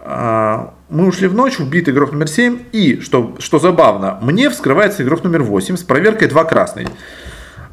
А, 0.00 0.74
мы 0.88 1.06
ушли 1.06 1.28
в 1.28 1.34
ночь, 1.34 1.60
убит 1.60 1.88
игрок 1.88 2.12
номер 2.12 2.28
7. 2.28 2.58
И, 2.72 3.00
что, 3.00 3.36
что 3.38 3.58
забавно, 3.58 4.18
мне 4.22 4.50
вскрывается 4.50 5.02
игрок 5.02 5.24
номер 5.24 5.42
8 5.42 5.76
с 5.76 5.82
проверкой 5.82 6.28
2 6.28 6.44
красный. 6.44 6.88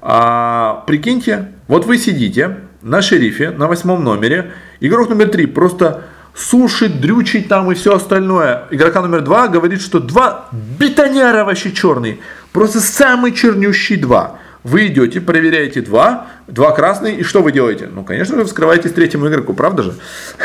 А, 0.02 0.84
прикиньте, 0.88 1.52
вот 1.68 1.86
вы 1.86 1.98
сидите 1.98 2.58
на 2.82 3.02
шерифе, 3.02 3.52
на 3.52 3.68
восьмом 3.68 4.04
номере. 4.04 4.54
Игрок 4.80 5.10
номер 5.10 5.30
3 5.30 5.48
просто 5.48 6.04
сушит, 6.38 7.02
дрючит 7.02 7.48
там 7.48 7.72
и 7.72 7.76
все 7.76 7.96
остальное. 7.96 8.66
Игрока 8.70 9.02
номер 9.02 9.22
2 9.22 9.48
говорит, 9.48 9.82
что 9.82 10.00
2 10.00 10.50
бетоняра 10.80 11.44
вообще 11.44 11.72
черный. 11.72 12.22
Просто 12.54 12.80
самый 12.80 13.32
чернющий 13.34 13.98
2. 13.98 14.40
Вы 14.64 14.88
идете, 14.88 15.22
проверяете 15.22 15.82
два, 15.82 16.28
два 16.48 16.72
красные, 16.72 17.16
и 17.16 17.24
что 17.24 17.42
вы 17.42 17.54
делаете? 17.54 17.88
Ну, 17.90 18.04
конечно 18.04 18.36
же, 18.36 18.44
вскрываетесь 18.44 18.92
третьему 18.92 19.30
игроку, 19.30 19.54
правда 19.54 19.84
же? 19.84 19.94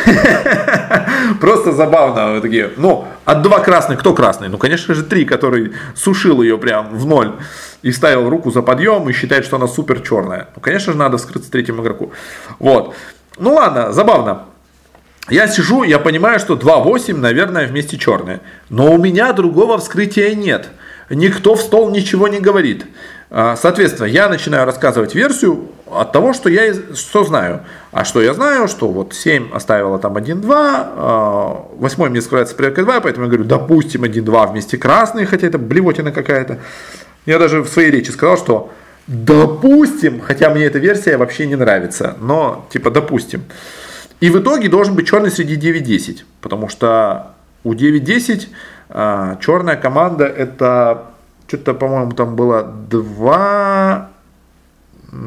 Просто 1.41 1.73
забавно. 1.73 2.35
Вы 2.35 2.41
такие, 2.41 2.71
ну, 2.77 3.09
от 3.25 3.43
два 3.43 3.59
красных, 3.59 3.99
кто 3.99 4.15
красный? 4.15 4.49
Ну, 4.49 4.59
конечно 4.59 4.95
же, 4.95 5.03
три, 5.03 5.25
который 5.25 5.73
сушил 5.97 6.41
ее 6.41 6.57
прям 6.57 6.97
в 6.97 7.05
ноль 7.05 7.33
и 7.83 7.91
ставил 7.91 8.31
руку 8.31 8.53
за 8.53 8.63
подъем 8.63 9.09
и 9.09 9.13
считает, 9.13 9.45
что 9.45 9.57
она 9.57 9.67
супер 9.67 9.99
черная. 10.01 10.51
Ну, 10.55 10.61
конечно 10.63 10.93
же, 10.93 10.99
надо 10.99 11.17
вскрыться 11.17 11.51
третьему 11.51 11.83
игроку. 11.83 12.13
Вот. 12.61 12.95
Ну, 13.39 13.55
ладно, 13.55 13.93
забавно. 13.93 14.43
Я 15.29 15.47
сижу, 15.47 15.85
я 15.85 15.99
понимаю, 15.99 16.41
что 16.41 16.55
2.8, 16.55 17.15
наверное, 17.17 17.67
вместе 17.67 17.97
черные. 17.97 18.41
Но 18.69 18.93
у 18.93 18.99
меня 18.99 19.33
другого 19.33 19.79
вскрытия 19.79 20.35
нет. 20.35 20.69
Никто 21.11 21.55
в 21.55 21.61
стол 21.61 21.91
ничего 21.91 22.27
не 22.27 22.41
говорит. 22.41 22.87
А, 23.31 23.57
соответственно, 23.57 24.07
я 24.07 24.29
начинаю 24.29 24.67
рассказывать 24.67 25.15
версию 25.15 25.69
от 25.91 26.13
того, 26.13 26.33
что 26.33 26.49
я 26.49 26.75
что 26.95 27.25
знаю. 27.25 27.61
А 27.93 28.05
что 28.05 28.21
я 28.21 28.35
знаю, 28.35 28.69
что 28.69 28.89
вот 28.89 29.15
7 29.15 29.53
оставила 29.53 29.99
там 29.99 30.17
1-2, 30.17 30.43
8 31.77 32.05
а, 32.05 32.09
мне 32.09 32.21
скрывается 32.21 32.55
проверка 32.55 32.83
2, 32.83 33.01
поэтому 33.01 33.27
я 33.27 33.31
говорю, 33.31 33.45
допустим, 33.45 34.05
1-2 34.05 34.51
вместе 34.51 34.77
красные, 34.77 35.27
хотя 35.27 35.47
это 35.47 35.59
блевотина 35.59 36.13
какая-то. 36.13 36.59
Я 37.25 37.39
даже 37.39 37.63
в 37.63 37.69
своей 37.69 37.91
речи 37.91 38.11
сказал, 38.11 38.37
что 38.37 38.71
допустим, 39.07 40.21
хотя 40.21 40.51
мне 40.51 40.65
эта 40.65 40.79
версия 40.79 41.17
вообще 41.17 41.47
не 41.47 41.57
нравится, 41.57 42.17
но 42.21 42.67
типа 42.71 42.91
допустим. 42.91 43.45
И 44.23 44.31
в 44.31 44.39
итоге 44.39 44.69
должен 44.69 44.95
быть 44.95 45.09
черный 45.09 45.33
среди 45.33 45.57
9-10, 45.57 46.23
потому 46.41 46.69
что 46.69 47.35
у 47.65 47.75
9-10 47.75 48.51
а, 48.89 49.37
черная 49.41 49.75
команда 49.75 50.27
это 50.27 51.07
что-то, 51.49 51.75
по-моему, 51.75 52.13
там 52.13 52.37
было 52.37 52.63
2, 52.63 54.11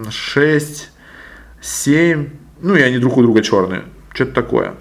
6, 0.10 0.92
7. 1.62 2.30
Ну, 2.62 2.76
и 2.76 2.82
они 2.82 2.98
друг 3.00 3.18
у 3.18 3.22
друга 3.22 3.44
черные. 3.44 3.84
Что-то 4.14 4.32
такое. 4.32 4.76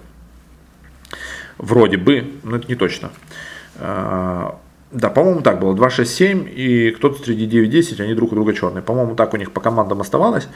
Вроде 1.58 1.96
бы, 1.96 2.34
но 2.44 2.58
это 2.58 2.68
не 2.68 2.76
точно. 2.76 3.10
А, 3.80 4.60
да, 4.92 5.10
по-моему, 5.10 5.40
так 5.40 5.58
было. 5.58 5.74
2, 5.74 5.90
6, 5.90 6.14
7, 6.14 6.48
и 6.54 6.92
кто-то 6.92 7.20
среди 7.20 7.46
9, 7.46 7.68
10, 7.68 7.98
они 7.98 8.14
друг 8.14 8.30
у 8.30 8.36
друга 8.36 8.54
черные. 8.54 8.82
По-моему, 8.82 9.16
так 9.16 9.34
у 9.34 9.38
них 9.38 9.50
по 9.50 9.60
командам 9.60 10.00
оставалось. 10.00 10.46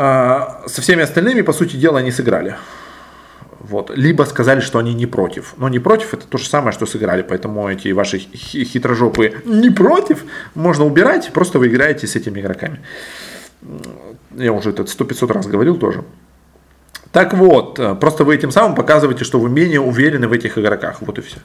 А, 0.00 0.62
со 0.66 0.80
всеми 0.80 1.02
остальными, 1.02 1.40
по 1.42 1.52
сути 1.52 1.74
дела, 1.74 1.98
они 1.98 2.12
сыграли. 2.12 2.56
Вот. 3.58 3.90
Либо 3.96 4.22
сказали, 4.22 4.60
что 4.60 4.78
они 4.78 4.94
не 4.94 5.06
против. 5.06 5.54
Но 5.56 5.68
не 5.68 5.80
против 5.80 6.14
это 6.14 6.24
то 6.24 6.38
же 6.38 6.48
самое, 6.48 6.72
что 6.72 6.86
сыграли. 6.86 7.22
Поэтому 7.22 7.68
эти 7.68 7.88
ваши 7.90 8.18
хитрожопые 8.18 9.42
не 9.44 9.70
против 9.70 10.24
можно 10.54 10.84
убирать, 10.84 11.32
просто 11.32 11.58
вы 11.58 11.66
играете 11.66 12.06
с 12.06 12.14
этими 12.14 12.40
игроками. 12.40 12.80
Я 14.36 14.52
уже 14.52 14.70
это 14.70 14.86
сто 14.86 15.04
500 15.04 15.32
раз 15.32 15.46
говорил 15.48 15.76
тоже. 15.76 16.04
Так 17.10 17.34
вот, 17.34 17.80
э, 17.80 17.96
просто 17.96 18.22
вы 18.22 18.36
этим 18.36 18.52
самым 18.52 18.76
показываете, 18.76 19.24
что 19.24 19.40
вы 19.40 19.48
менее 19.48 19.80
уверены 19.80 20.28
в 20.28 20.32
этих 20.32 20.58
игроках. 20.58 20.98
Вот 21.00 21.18
и 21.18 21.22
все. 21.22 21.38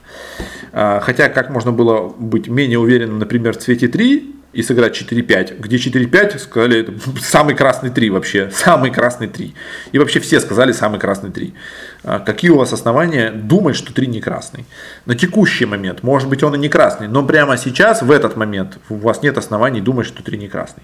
А, 0.74 1.00
хотя, 1.00 1.30
как 1.30 1.50
можно 1.50 1.72
было 1.72 2.14
быть 2.20 2.48
менее 2.48 2.78
уверенным, 2.78 3.18
например, 3.18 3.54
в 3.54 3.58
цвете 3.58 3.88
3, 3.88 4.36
и 4.54 4.62
сыграть 4.62 5.00
4-5, 5.00 5.60
где 5.60 5.78
4-5 5.78 6.40
сказали 6.40 6.82
это 6.82 6.94
самый 7.22 7.56
красный 7.56 7.90
3 7.90 8.10
вообще, 8.12 8.52
самый 8.54 8.92
красный 8.92 9.28
3. 9.28 9.54
И 9.92 9.98
вообще 9.98 10.20
все 10.20 10.40
сказали 10.40 10.72
самый 10.72 11.00
красный 11.00 11.32
3. 11.32 11.54
А 12.04 12.20
какие 12.20 12.52
у 12.52 12.58
вас 12.58 12.72
основания 12.72 13.32
думать, 13.32 13.76
что 13.76 13.94
3 13.94 14.08
не 14.08 14.22
красный? 14.22 14.66
На 15.06 15.16
текущий 15.16 15.66
момент, 15.66 16.04
может 16.04 16.30
быть 16.30 16.44
он 16.44 16.56
и 16.56 16.58
не 16.58 16.70
красный, 16.70 17.08
но 17.08 17.26
прямо 17.26 17.58
сейчас, 17.58 18.02
в 18.02 18.12
этот 18.12 18.38
момент, 18.38 18.78
у 18.90 18.96
вас 18.96 19.24
нет 19.24 19.38
оснований 19.38 19.82
думать, 19.82 20.06
что 20.06 20.24
3 20.24 20.38
не 20.38 20.48
красный. 20.48 20.84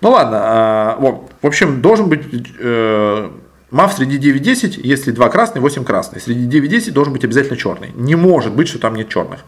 Ну 0.00 0.10
ладно, 0.10 0.38
а, 0.42 0.96
в 1.42 1.46
общем, 1.46 1.82
должен 1.82 2.08
быть 2.08 2.22
э, 2.58 3.30
Мав 3.70 3.92
среди 3.92 4.18
9-10, 4.18 4.80
если 4.82 5.12
2 5.12 5.28
красные, 5.28 5.62
8 5.62 5.84
красные. 5.84 6.20
Среди 6.20 6.60
9-10 6.60 6.90
должен 6.90 7.12
быть 7.12 7.24
обязательно 7.24 7.56
черный. 7.56 7.90
Не 7.94 8.16
может 8.16 8.52
быть, 8.52 8.68
что 8.68 8.80
там 8.80 8.94
нет 8.94 9.08
черных. 9.08 9.40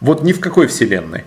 Вот 0.00 0.22
ни 0.22 0.32
в 0.32 0.40
какой 0.40 0.66
вселенной 0.66 1.24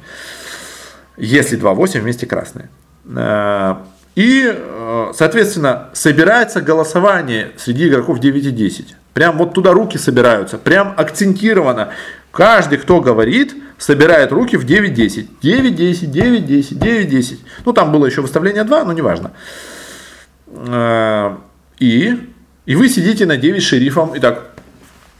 если 1.18 1.58
2-8 1.60 2.02
вместе 2.02 2.26
красные. 2.26 2.70
Э, 3.06 3.76
и, 4.16 4.46
э, 4.48 5.12
соответственно, 5.14 5.90
собирается 5.94 6.62
голосование 6.62 7.52
среди 7.58 7.90
игроков 7.90 8.20
9 8.20 8.46
и 8.46 8.52
10. 8.52 8.96
Прям 9.14 9.38
вот 9.38 9.54
туда 9.54 9.72
руки 9.72 9.98
собираются, 9.98 10.58
прям 10.58 10.94
акцентировано. 10.98 11.90
Каждый, 12.32 12.78
кто 12.78 13.02
говорит, 13.02 13.56
собирает 13.78 14.32
руки 14.32 14.58
в 14.58 14.66
9-10. 14.66 15.28
9-10, 15.42 16.12
9-10, 16.12 16.80
9-10. 16.80 17.40
Ну, 17.66 17.74
там 17.74 17.92
было 17.92 18.06
еще 18.06 18.22
выставление 18.22 18.64
2, 18.64 18.84
но 18.86 18.94
неважно. 18.94 19.32
Э, 20.48 21.36
и, 21.80 22.32
и 22.66 22.76
вы 22.76 22.90
сидите 22.90 23.26
на 23.26 23.38
9 23.38 23.62
шерифом 23.62 24.16
и 24.16 24.20
так, 24.20 24.52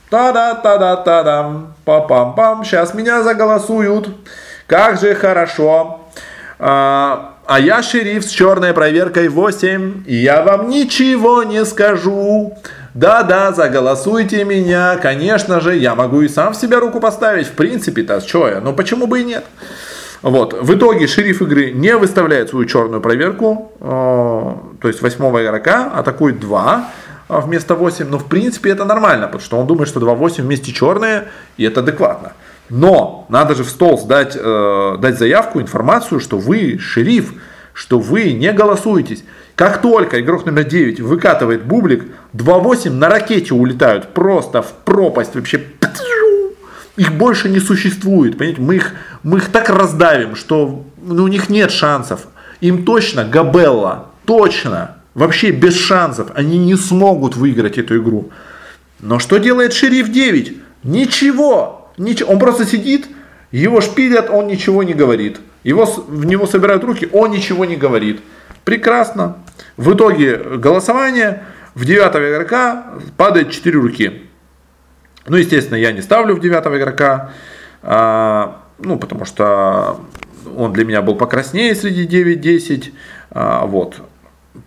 та-да-та-да-та-дам, 0.10 1.74
па-пам-пам, 1.84 2.64
сейчас 2.64 2.94
меня 2.94 3.24
заголосуют. 3.24 4.10
Как 4.68 5.00
же 5.00 5.14
хорошо. 5.14 6.02
А, 6.58 7.36
а 7.46 7.60
я 7.60 7.84
шериф 7.84 8.26
с 8.26 8.30
черной 8.30 8.74
проверкой 8.74 9.28
8, 9.28 10.04
и 10.08 10.16
я 10.16 10.42
вам 10.42 10.70
ничего 10.70 11.44
не 11.44 11.64
скажу. 11.66 12.58
Да-да, 12.96 13.52
заголосуйте 13.52 14.44
меня. 14.46 14.98
Конечно 14.98 15.60
же, 15.60 15.76
я 15.76 15.94
могу 15.96 16.22
и 16.22 16.28
сам 16.28 16.54
в 16.54 16.56
себя 16.56 16.80
руку 16.80 17.00
поставить. 17.00 17.48
В 17.48 17.52
принципе-то, 17.52 18.22
что 18.22 18.48
я? 18.48 18.62
Но 18.62 18.74
почему 18.74 19.06
бы 19.06 19.22
и 19.22 19.24
нет? 19.24 19.46
Вот. 20.24 20.54
В 20.60 20.76
итоге 20.76 21.06
шериф 21.06 21.42
игры 21.44 21.72
не 21.72 21.96
выставляет 21.98 22.50
свою 22.50 22.66
черную 22.66 23.02
проверку, 23.02 23.74
э, 23.80 23.86
то 23.86 24.88
есть 24.88 25.02
восьмого 25.02 25.44
игрока, 25.44 25.92
атакует 25.94 26.40
2 26.40 26.90
вместо 27.30 27.76
8. 27.76 28.08
Но 28.10 28.18
в 28.18 28.26
принципе 28.26 28.72
это 28.72 28.86
нормально, 28.86 29.28
потому 29.28 29.44
что 29.44 29.58
он 29.58 29.68
думает, 29.68 29.90
что 29.90 30.00
2-8 30.00 30.42
вместе 30.42 30.72
черные, 30.72 31.26
и 31.58 31.64
это 31.64 31.82
адекватно. 31.82 32.34
Но 32.70 33.26
надо 33.30 33.56
же 33.56 33.64
в 33.64 33.70
стол 33.70 33.98
сдать, 33.98 34.36
э, 34.36 34.98
дать 35.00 35.18
заявку, 35.18 35.62
информацию, 35.62 36.20
что 36.20 36.38
вы 36.38 36.78
шериф, 36.80 37.34
что 37.74 38.00
вы 38.00 38.32
не 38.32 38.52
голосуетесь. 38.52 39.24
Как 39.56 39.82
только 39.82 40.20
игрок 40.20 40.46
номер 40.46 40.64
9 40.64 41.00
выкатывает 41.02 41.66
бублик, 41.66 42.06
2-8 42.34 42.90
на 42.92 43.10
ракете 43.10 43.54
улетают 43.54 44.14
просто 44.14 44.62
в 44.62 44.74
пропасть 44.74 45.36
вообще. 45.36 45.64
Их 46.98 47.14
больше 47.14 47.50
не 47.50 47.60
существует, 47.60 48.38
понимаете? 48.38 48.62
Мы 48.62 48.76
их, 48.76 48.94
мы 49.22 49.40
их 49.40 49.50
так 49.50 49.70
раздавим, 49.70 50.36
что 50.36 50.86
ну, 51.02 51.26
у 51.26 51.28
них 51.28 51.50
нет 51.50 51.72
шансов. 51.72 52.28
Им 52.62 52.86
точно 52.86 53.26
Габелла, 53.26 54.08
точно, 54.26 54.98
вообще 55.14 55.52
без 55.52 55.78
шансов. 55.78 56.32
Они 56.36 56.58
не 56.58 56.76
смогут 56.76 57.36
выиграть 57.36 57.78
эту 57.78 57.98
игру. 57.98 58.32
Но 59.02 59.20
что 59.20 59.38
делает 59.38 59.74
шериф 59.74 60.10
9? 60.10 60.58
Ничего. 60.84 61.85
Ничего. 61.98 62.32
Он 62.32 62.40
просто 62.40 62.66
сидит, 62.66 63.08
его 63.52 63.82
шпилят, 63.82 64.30
он 64.30 64.48
ничего 64.48 64.84
не 64.84 64.94
говорит. 64.94 65.40
Его, 65.64 65.86
в 65.86 66.26
него 66.26 66.46
собирают 66.46 66.84
руки, 66.84 67.10
он 67.12 67.32
ничего 67.32 67.66
не 67.66 67.76
говорит. 67.76 68.22
Прекрасно. 68.64 69.38
В 69.78 69.94
итоге 69.94 70.38
голосования 70.38 71.44
в 71.74 71.86
девятого 71.86 72.30
игрока 72.30 72.94
падает 73.18 73.52
4 73.52 73.78
руки. 73.80 74.24
Ну, 75.28 75.38
естественно, 75.38 75.78
я 75.78 75.92
не 75.92 76.02
ставлю 76.02 76.36
в 76.36 76.40
девятого 76.40 76.78
игрока, 76.78 77.32
а, 77.82 78.62
ну, 78.80 78.98
потому 78.98 79.26
что 79.26 80.02
он 80.56 80.74
для 80.74 80.86
меня 80.86 81.02
был 81.02 81.16
покраснее 81.16 81.76
среди 81.76 82.06
9-10. 82.08 82.94
А, 83.32 83.66
вот. 83.66 84.02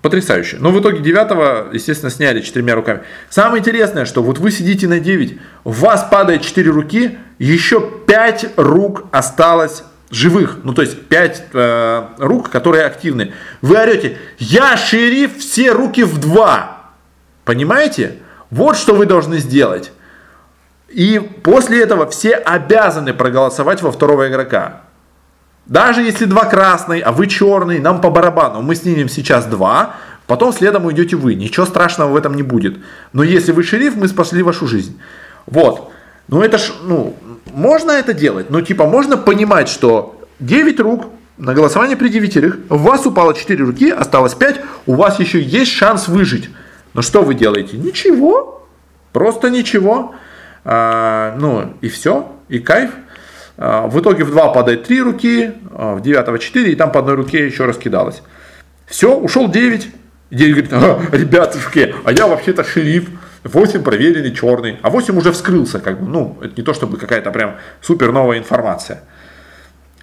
Потрясающе. 0.03 0.59
Но 0.61 0.71
в 0.71 0.81
итоге 0.81 1.01
девятого, 1.01 1.69
естественно, 1.73 2.11
сняли 2.11 2.41
четырьмя 2.41 2.75
руками. 2.75 3.01
Самое 3.31 3.61
интересное, 3.61 4.05
что 4.05 4.23
вот 4.23 4.39
вы 4.39 4.51
сидите 4.51 4.87
на 4.87 5.01
9, 5.01 5.39
у 5.65 5.71
вас 5.71 6.07
падает 6.11 6.43
4 6.43 6.71
руки, 6.71 7.19
еще 7.39 7.81
5 8.07 8.53
рук 8.57 9.05
осталось 9.11 9.83
живых, 10.11 10.59
ну 10.65 10.73
то 10.73 10.83
есть 10.83 11.01
5 11.09 11.45
э, 11.53 12.05
рук, 12.19 12.51
которые 12.51 12.85
активны. 12.85 13.33
Вы 13.61 13.77
орете, 13.77 14.19
я 14.39 14.77
шериф, 14.77 15.39
все 15.39 15.73
руки 15.73 16.05
в 16.05 16.19
2. 16.19 16.93
Понимаете? 17.45 18.17
Вот 18.51 18.77
что 18.77 18.95
вы 18.95 19.07
должны 19.07 19.39
сделать. 19.39 19.93
И 20.89 21.19
после 21.43 21.83
этого 21.83 22.09
все 22.09 22.35
обязаны 22.35 23.13
проголосовать 23.13 23.83
во 23.83 23.93
второго 23.93 24.29
игрока. 24.29 24.83
Даже 25.69 26.01
если 26.01 26.25
два 26.25 26.47
красный, 26.47 27.01
а 27.01 27.13
вы 27.13 27.27
черный, 27.27 27.79
нам 27.79 28.01
по 28.01 28.11
барабану. 28.11 28.63
Мы 28.63 28.75
снимем 28.75 29.09
сейчас 29.09 29.45
два, 29.45 29.97
потом 30.27 30.53
следом 30.53 30.87
уйдете 30.87 31.17
вы. 31.17 31.35
Ничего 31.35 31.67
страшного 31.67 32.11
в 32.11 32.17
этом 32.17 32.35
не 32.35 32.43
будет. 32.43 32.79
Но 33.13 33.23
если 33.23 33.53
вы 33.53 33.63
шериф, 33.63 33.95
мы 33.95 34.09
спасли 34.09 34.43
вашу 34.43 34.67
жизнь. 34.67 34.99
Вот. 35.47 35.93
Ну 36.29 36.43
это 36.43 36.57
ж, 36.59 36.73
ну, 36.83 37.15
можно 37.53 37.93
это 37.93 38.15
делать. 38.15 38.49
Ну 38.49 38.63
типа 38.63 38.87
можно 38.87 39.19
понимать, 39.19 39.69
что 39.69 40.19
9 40.41 40.81
рук 40.81 41.07
на 41.37 41.55
голосование 41.55 41.97
при 41.97 42.09
девятерых, 42.09 42.59
у 42.71 42.77
вас 42.77 43.07
упало 43.07 43.35
4 43.35 43.63
руки, 43.63 43.91
осталось 43.91 44.35
5, 44.35 44.61
у 44.87 44.95
вас 44.95 45.21
еще 45.21 45.41
есть 45.41 45.71
шанс 45.71 46.09
выжить. 46.09 46.51
Но 46.95 47.03
что 47.03 47.23
вы 47.23 47.35
делаете? 47.35 47.77
Ничего. 47.77 48.67
Просто 49.13 49.51
ничего. 49.51 50.15
А, 50.65 51.37
ну 51.39 51.75
и 51.81 51.89
все, 51.89 52.33
и 52.49 52.59
кайф. 52.59 52.91
А, 53.59 53.89
в 53.89 54.01
итоге 54.01 54.25
в 54.25 54.31
2 54.31 54.53
падает 54.53 54.85
3 54.85 55.03
руки, 55.03 55.53
а, 55.73 55.97
в 55.97 56.01
9 56.01 56.41
4, 56.41 56.73
и 56.73 56.77
там 56.77 56.93
по 56.93 57.01
одной 57.01 57.17
руке 57.17 57.45
еще 57.45 57.65
раскидалось. 57.65 58.23
Все, 58.87 59.15
ушел 59.15 59.51
9. 59.51 59.89
И 60.31 60.35
9 60.37 60.53
говорит, 60.53 60.73
а, 60.73 61.17
ребятушки, 61.17 61.95
а 62.05 62.13
я 62.13 62.27
вообще-то 62.29 62.65
шериф. 62.65 63.11
8 63.45 63.83
проверенный 63.83 64.35
черный, 64.35 64.79
а 64.83 64.91
8 64.91 65.17
уже 65.17 65.33
вскрылся, 65.33 65.79
как 65.79 66.03
бы, 66.03 66.09
ну, 66.09 66.39
это 66.43 66.55
не 66.57 66.63
то 66.63 66.75
чтобы 66.75 66.99
какая-то 66.99 67.31
прям 67.31 67.57
супер 67.81 68.13
новая 68.13 68.39
информация. 68.39 69.05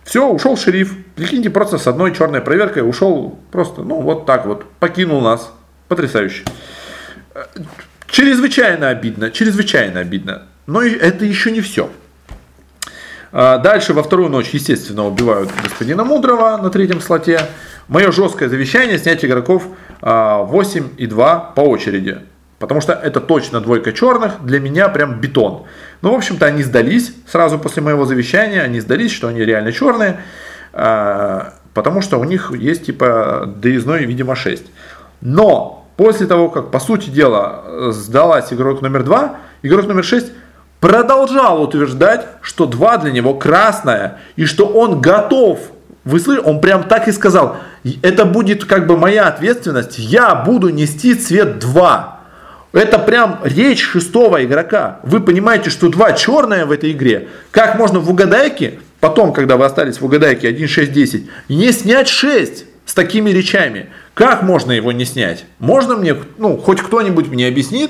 Все, 0.04 0.28
ушел 0.28 0.56
шериф. 0.58 0.96
Прикиньте, 1.16 1.50
просто 1.50 1.78
с 1.78 1.86
одной 1.86 2.14
черной 2.14 2.42
проверкой 2.42 2.88
ушел 2.88 3.40
просто, 3.52 3.84
ну, 3.84 4.02
вот 4.02 4.26
так 4.26 4.46
вот, 4.46 4.66
покинул 4.80 5.22
нас. 5.22 5.52
Потрясающе. 5.88 6.44
Чрезвычайно 8.08 8.90
обидно, 8.90 9.30
чрезвычайно 9.30 10.00
обидно. 10.00 10.44
Но 10.66 10.82
это 10.82 11.26
еще 11.26 11.52
не 11.52 11.62
все. 11.62 11.92
А, 13.38 13.58
дальше 13.58 13.94
во 13.94 14.02
вторую 14.02 14.30
ночь, 14.30 14.52
естественно, 14.52 15.06
убивают 15.06 15.50
господина 15.62 16.06
Мудрого 16.06 16.56
на 16.56 16.70
третьем 16.70 17.02
слоте. 17.02 17.42
Мое 17.90 18.10
жесткое 18.14 18.48
завещание 18.48 18.98
снять 18.98 19.26
игроков 19.26 19.68
8 20.00 20.04
а, 20.04 20.90
и 20.98 21.06
2 21.06 21.40
по 21.54 21.60
очереди. 21.60 22.20
Потому 22.60 22.80
что 22.80 22.94
это 22.94 23.20
точно 23.20 23.60
двойка 23.60 23.92
черных, 23.92 24.42
для 24.42 24.62
меня 24.62 24.88
прям 24.88 25.20
бетон. 25.20 25.66
Ну, 26.02 26.14
в 26.14 26.16
общем-то, 26.16 26.46
они 26.46 26.64
сдались 26.64 27.14
сразу 27.28 27.60
после 27.60 27.84
моего 27.84 28.06
завещания, 28.06 28.62
они 28.62 28.80
сдались, 28.80 29.12
что 29.12 29.28
они 29.28 29.42
реально 29.42 29.74
черные, 29.74 30.22
а, 30.72 31.56
потому 31.74 32.00
что 32.00 32.18
у 32.20 32.24
них 32.24 32.54
есть 32.54 32.86
типа 32.86 33.54
доездной, 33.58 34.06
видимо, 34.06 34.36
6. 34.36 34.64
Но 35.20 35.86
после 35.98 36.26
того, 36.26 36.48
как, 36.48 36.72
по 36.72 36.80
сути 36.80 37.10
дела, 37.10 37.92
сдалась 37.92 38.54
игрок 38.54 38.82
номер 38.82 39.04
2, 39.04 39.36
игрок 39.64 39.88
номер 39.88 40.06
6 40.06 40.32
продолжал 40.86 41.64
утверждать, 41.64 42.28
что 42.42 42.68
2 42.68 42.98
для 43.00 43.12
него 43.12 43.34
красная, 43.34 44.20
и 44.36 44.46
что 44.46 44.68
он 44.68 45.02
готов, 45.02 45.58
вы 46.04 46.20
слышите, 46.20 46.48
он 46.48 46.62
прям 46.62 46.84
так 46.84 47.08
и 47.08 47.12
сказал, 47.12 47.58
это 48.04 48.24
будет 48.24 48.66
как 48.66 48.86
бы 48.86 48.96
моя 48.96 49.28
ответственность, 49.28 49.98
я 49.98 50.36
буду 50.36 50.70
нести 50.70 51.16
цвет 51.16 51.58
2. 51.58 52.20
Это 52.74 53.00
прям 53.00 53.40
речь 53.44 53.82
шестого 53.82 54.46
игрока. 54.46 55.00
Вы 55.02 55.22
понимаете, 55.22 55.72
что 55.72 55.90
2 55.90 56.14
черная 56.14 56.68
в 56.68 56.72
этой 56.72 56.92
игре. 56.92 57.30
Как 57.50 57.80
можно 57.80 58.00
в 58.00 58.08
угадайке, 58.08 58.80
потом, 59.00 59.34
когда 59.34 59.58
вы 59.58 59.66
остались 59.66 60.00
в 60.00 60.06
угадайке 60.06 60.48
1, 60.50 60.68
6, 60.68 60.92
10, 60.92 61.30
не 61.50 61.72
снять 61.72 62.08
6 62.08 62.66
с 62.86 62.94
такими 62.94 63.32
речами? 63.32 63.90
Как 64.14 64.44
можно 64.44 64.72
его 64.72 64.92
не 64.92 65.06
снять? 65.06 65.46
Можно 65.58 65.96
мне, 65.96 66.16
ну, 66.38 66.58
хоть 66.58 66.82
кто-нибудь 66.82 67.28
мне 67.30 67.48
объяснит, 67.48 67.90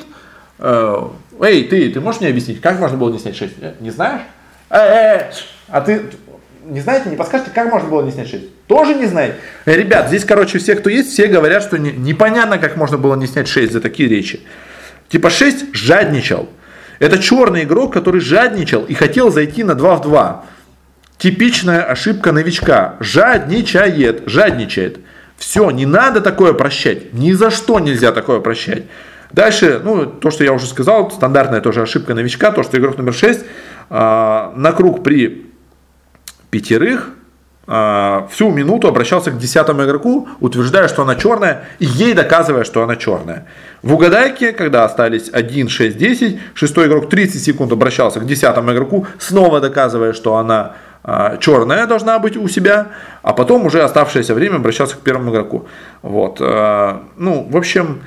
э, 0.59 1.07
Эй, 1.41 1.65
ты, 1.65 1.89
ты 1.89 1.99
можешь 1.99 2.21
мне 2.21 2.29
объяснить, 2.29 2.61
как 2.61 2.79
можно 2.79 2.97
было 2.97 3.11
не 3.11 3.19
снять 3.19 3.35
6? 3.35 3.53
Э, 3.61 3.73
не 3.79 3.91
знаешь? 3.91 4.21
Э, 4.69 4.77
э, 4.77 5.17
э, 5.19 5.31
а 5.67 5.81
ты 5.81 6.03
не 6.65 6.79
знаете, 6.79 7.09
не 7.09 7.15
подскажете, 7.15 7.51
как 7.53 7.71
можно 7.71 7.89
было 7.89 8.01
не 8.03 8.11
снять 8.11 8.29
6? 8.29 8.65
Тоже 8.67 8.95
не 8.95 9.05
знаете? 9.05 9.35
Э, 9.65 9.75
ребят, 9.75 10.07
здесь, 10.07 10.25
короче, 10.25 10.57
все, 10.57 10.75
кто 10.75 10.89
есть, 10.89 11.11
все 11.11 11.27
говорят, 11.27 11.63
что 11.63 11.77
не, 11.77 11.91
непонятно, 11.91 12.57
как 12.57 12.75
можно 12.77 12.97
было 12.97 13.15
не 13.15 13.27
снять 13.27 13.47
6 13.47 13.73
за 13.73 13.81
такие 13.81 14.09
речи. 14.09 14.41
Типа 15.09 15.29
6 15.29 15.75
жадничал. 15.75 16.49
Это 16.99 17.19
черный 17.19 17.63
игрок, 17.63 17.93
который 17.93 18.21
жадничал 18.21 18.83
и 18.83 18.93
хотел 18.93 19.31
зайти 19.31 19.63
на 19.63 19.75
2 19.75 19.95
в 19.97 20.01
2. 20.01 20.45
Типичная 21.17 21.83
ошибка 21.83 22.31
новичка. 22.31 22.95
Жадничает, 22.99 24.23
жадничает. 24.25 24.99
Все, 25.37 25.69
не 25.71 25.85
надо 25.85 26.21
такое 26.21 26.53
прощать. 26.53 27.13
Ни 27.13 27.33
за 27.33 27.51
что 27.51 27.79
нельзя 27.79 28.11
такое 28.11 28.39
прощать. 28.39 28.83
Дальше, 29.35 29.81
ну, 29.83 30.05
то, 30.05 30.31
что 30.31 30.45
я 30.45 30.53
уже 30.53 30.65
сказал, 30.65 31.11
стандартная 31.11 31.59
тоже 31.59 31.81
ошибка 31.81 32.13
новичка, 32.13 32.51
то, 32.51 32.63
что 32.63 32.77
игрок 32.77 32.97
номер 32.97 33.13
6 33.13 33.41
э, 33.41 33.43
а, 33.89 34.53
на 34.55 34.71
круг 34.71 35.03
при 35.03 35.51
пятерых 36.51 37.09
э, 37.67 38.21
всю 38.31 38.49
минуту 38.51 38.87
обращался 38.87 39.31
к 39.31 39.37
десятому 39.37 39.83
игроку, 39.83 40.29
утверждая, 40.39 40.87
что 40.87 41.01
она 41.01 41.15
черная, 41.15 41.65
и 41.79 41.85
ей 41.85 42.13
доказывая, 42.13 42.63
что 42.63 42.81
она 42.81 42.95
черная. 42.95 43.45
В 43.81 43.95
угадайке, 43.95 44.53
когда 44.53 44.85
остались 44.85 45.29
1, 45.29 45.67
6, 45.67 45.97
10, 45.97 46.39
шестой 46.53 46.87
игрок 46.87 47.09
30 47.09 47.43
секунд 47.43 47.73
обращался 47.73 48.21
к 48.21 48.25
десятому 48.25 48.71
игроку, 48.71 49.05
снова 49.19 49.59
доказывая, 49.59 50.13
что 50.13 50.37
она 50.37 50.75
э, 51.03 51.39
черная 51.41 51.87
должна 51.87 52.19
быть 52.19 52.37
у 52.37 52.47
себя, 52.47 52.87
а 53.21 53.33
потом 53.33 53.65
уже 53.65 53.83
оставшееся 53.83 54.33
время 54.33 54.55
обращался 54.55 54.95
к 54.95 54.99
первому 54.99 55.31
игроку. 55.31 55.67
Вот. 56.03 56.39
Ну, 56.39 57.47
в 57.49 57.57
общем, 57.57 57.99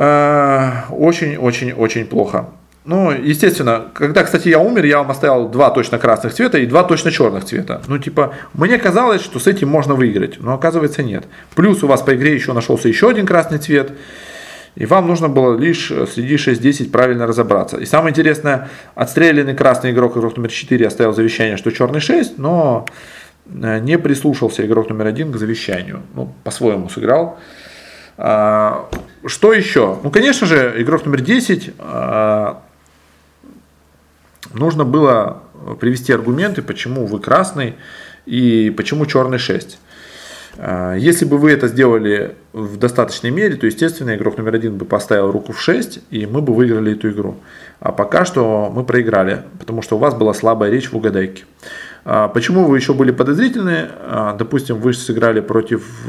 очень-очень-очень 0.00 2.06
плохо. 2.06 2.46
Ну, 2.86 3.10
естественно, 3.10 3.88
когда, 3.92 4.24
кстати, 4.24 4.48
я 4.48 4.58
умер, 4.58 4.86
я 4.86 4.98
вам 4.98 5.10
оставил 5.10 5.48
два 5.48 5.70
точно 5.70 5.98
красных 5.98 6.32
цвета 6.32 6.58
и 6.58 6.66
два 6.66 6.82
точно 6.82 7.10
черных 7.10 7.44
цвета. 7.44 7.82
Ну, 7.86 7.98
типа, 7.98 8.34
мне 8.54 8.78
казалось, 8.78 9.20
что 9.20 9.38
с 9.38 9.46
этим 9.46 9.68
можно 9.68 9.94
выиграть, 9.94 10.40
но 10.40 10.54
оказывается 10.54 11.02
нет. 11.02 11.24
Плюс 11.54 11.84
у 11.84 11.86
вас 11.86 12.00
по 12.00 12.16
игре 12.16 12.34
еще 12.34 12.54
нашелся 12.54 12.88
еще 12.88 13.10
один 13.10 13.26
красный 13.26 13.58
цвет, 13.58 13.92
и 14.76 14.86
вам 14.86 15.08
нужно 15.08 15.28
было 15.28 15.58
лишь 15.58 15.92
среди 16.12 16.36
6-10 16.36 16.90
правильно 16.90 17.26
разобраться. 17.26 17.76
И 17.76 17.84
самое 17.84 18.12
интересное, 18.12 18.70
отстрелянный 18.94 19.54
красный 19.54 19.90
игрок, 19.90 20.16
игрок 20.16 20.36
номер 20.36 20.50
4, 20.50 20.86
оставил 20.86 21.12
завещание, 21.12 21.58
что 21.58 21.70
черный 21.70 22.00
6, 22.00 22.38
но 22.38 22.86
э, 23.46 23.78
не 23.80 23.98
прислушался 23.98 24.64
игрок 24.64 24.88
номер 24.88 25.08
1 25.08 25.32
к 25.32 25.36
завещанию. 25.36 26.02
Ну, 26.14 26.32
по-своему 26.44 26.88
сыграл. 26.88 27.38
А, 28.16 28.88
что 29.24 29.52
еще? 29.52 29.98
Ну, 30.02 30.10
конечно 30.10 30.46
же, 30.46 30.74
игрок 30.78 31.04
номер 31.04 31.20
10 31.20 31.74
а, 31.78 32.62
нужно 34.52 34.84
было 34.84 35.42
привести 35.80 36.12
аргументы, 36.12 36.62
почему 36.62 37.06
вы 37.06 37.20
красный 37.20 37.74
и 38.26 38.72
почему 38.76 39.06
черный 39.06 39.38
6. 39.38 39.78
А, 40.58 40.94
если 40.94 41.24
бы 41.24 41.38
вы 41.38 41.52
это 41.52 41.68
сделали 41.68 42.34
в 42.52 42.76
достаточной 42.76 43.30
мере, 43.30 43.56
то, 43.56 43.66
естественно, 43.66 44.14
игрок 44.14 44.36
номер 44.38 44.54
один 44.54 44.76
бы 44.76 44.84
поставил 44.84 45.30
руку 45.30 45.52
в 45.52 45.60
6, 45.60 46.00
и 46.10 46.26
мы 46.26 46.42
бы 46.42 46.54
выиграли 46.54 46.92
эту 46.92 47.10
игру. 47.10 47.36
А 47.78 47.92
пока 47.92 48.24
что 48.24 48.70
мы 48.74 48.84
проиграли, 48.84 49.44
потому 49.58 49.82
что 49.82 49.96
у 49.96 49.98
вас 49.98 50.14
была 50.14 50.34
слабая 50.34 50.70
речь 50.70 50.90
в 50.90 50.96
угадайке. 50.96 51.44
Почему 52.04 52.64
вы 52.64 52.78
еще 52.78 52.94
были 52.94 53.10
подозрительны? 53.10 53.88
Допустим, 54.38 54.76
вы 54.76 54.94
сыграли 54.94 55.40
против 55.40 56.06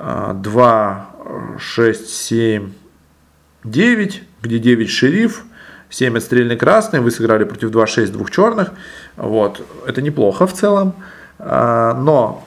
2, 0.00 1.10
6, 1.58 2.08
7, 2.08 2.72
9, 3.64 4.22
где 4.42 4.58
9 4.58 4.90
шериф, 4.90 5.44
7 5.90 6.16
отстрельный 6.16 6.56
красный, 6.56 7.00
вы 7.00 7.10
сыграли 7.10 7.44
против 7.44 7.70
2, 7.70 7.86
6 7.86 8.12
двух 8.12 8.30
черных. 8.30 8.70
Вот. 9.16 9.60
Это 9.86 10.00
неплохо 10.00 10.46
в 10.46 10.52
целом. 10.52 10.94
А, 11.38 11.94
но 11.94 12.44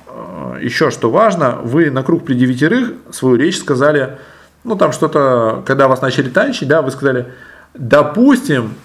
еще 0.61 0.91
что 0.91 1.09
важно, 1.09 1.59
вы 1.63 1.89
на 1.91 2.03
круг 2.03 2.25
при 2.25 2.35
девятерых 2.35 2.93
свою 3.11 3.35
речь 3.35 3.59
сказали, 3.59 4.17
ну 4.63 4.75
там 4.75 4.91
что-то, 4.91 5.63
когда 5.65 5.87
вас 5.87 6.01
начали 6.01 6.29
танчить, 6.29 6.67
да, 6.67 6.81
вы 6.81 6.91
сказали, 6.91 7.33
допустим, 7.73 8.75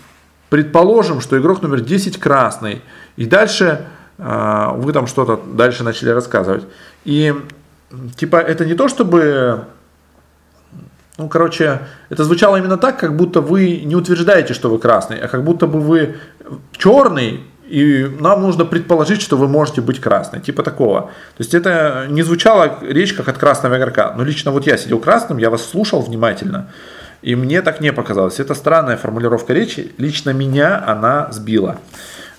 предположим, 0.48 1.20
что 1.20 1.38
игрок 1.38 1.62
номер 1.62 1.80
10 1.80 2.18
красный, 2.18 2.82
и 3.16 3.26
дальше 3.26 3.86
э, 4.16 4.68
вы 4.76 4.92
там 4.92 5.06
что-то 5.06 5.36
дальше 5.36 5.84
начали 5.84 6.10
рассказывать. 6.10 6.64
И 7.04 7.34
типа 8.16 8.36
это 8.36 8.64
не 8.64 8.74
то, 8.74 8.88
чтобы 8.88 9.66
ну, 11.18 11.28
короче, 11.28 11.80
это 12.10 12.22
звучало 12.22 12.56
именно 12.56 12.76
так, 12.76 13.00
как 13.00 13.16
будто 13.16 13.40
вы 13.40 13.80
не 13.84 13.96
утверждаете, 13.96 14.54
что 14.54 14.70
вы 14.70 14.78
красный, 14.78 15.18
а 15.18 15.26
как 15.26 15.42
будто 15.42 15.66
бы 15.66 15.80
вы 15.80 16.16
черный, 16.76 17.42
и 17.66 18.08
нам 18.20 18.42
нужно 18.42 18.64
предположить, 18.64 19.20
что 19.20 19.36
вы 19.36 19.48
можете 19.48 19.80
быть 19.80 20.00
красной, 20.00 20.40
типа 20.40 20.62
такого. 20.62 21.02
То 21.36 21.40
есть 21.40 21.54
это 21.54 22.06
не 22.08 22.22
звучало 22.22 22.78
речь 22.82 23.14
как 23.14 23.28
от 23.28 23.36
красного 23.36 23.76
игрока. 23.76 24.14
Но 24.16 24.22
лично 24.22 24.52
вот 24.52 24.64
я 24.66 24.78
сидел 24.78 25.00
красным, 25.00 25.38
я 25.38 25.50
вас 25.50 25.66
слушал 25.66 26.00
внимательно, 26.00 26.70
и 27.20 27.34
мне 27.34 27.62
так 27.62 27.80
не 27.80 27.92
показалось. 27.92 28.38
Это 28.38 28.54
странная 28.54 28.96
формулировка 28.96 29.52
речи. 29.52 29.92
Лично 29.98 30.30
меня 30.30 30.82
она 30.86 31.28
сбила. 31.32 31.78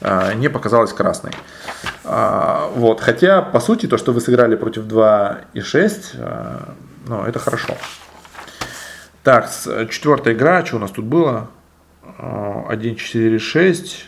А, 0.01 0.33
не 0.33 0.49
показалась 0.49 0.93
красной. 0.93 1.31
А, 2.03 2.69
вот. 2.75 3.01
Хотя, 3.01 3.41
по 3.41 3.59
сути, 3.59 3.87
то, 3.87 3.97
что 3.97 4.13
вы 4.13 4.21
сыграли 4.21 4.55
против 4.55 4.85
2 4.85 5.41
и 5.53 5.61
6, 5.61 6.11
а, 6.15 6.75
ну, 7.07 7.23
это 7.23 7.39
хорошо. 7.39 7.75
Так, 9.23 9.49
четвертая 9.89 10.33
игра, 10.33 10.65
что 10.65 10.77
у 10.77 10.79
нас 10.79 10.91
тут 10.91 11.05
было? 11.05 11.49
1, 12.17 12.95
4, 12.95 13.39
6. 13.39 14.05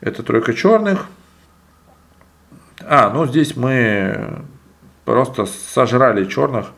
Это 0.00 0.22
тройка 0.22 0.54
черных. 0.54 1.06
А, 2.84 3.10
ну 3.10 3.26
здесь 3.26 3.56
мы 3.56 4.42
просто 5.04 5.46
сожрали 5.46 6.24
черных. 6.24 6.72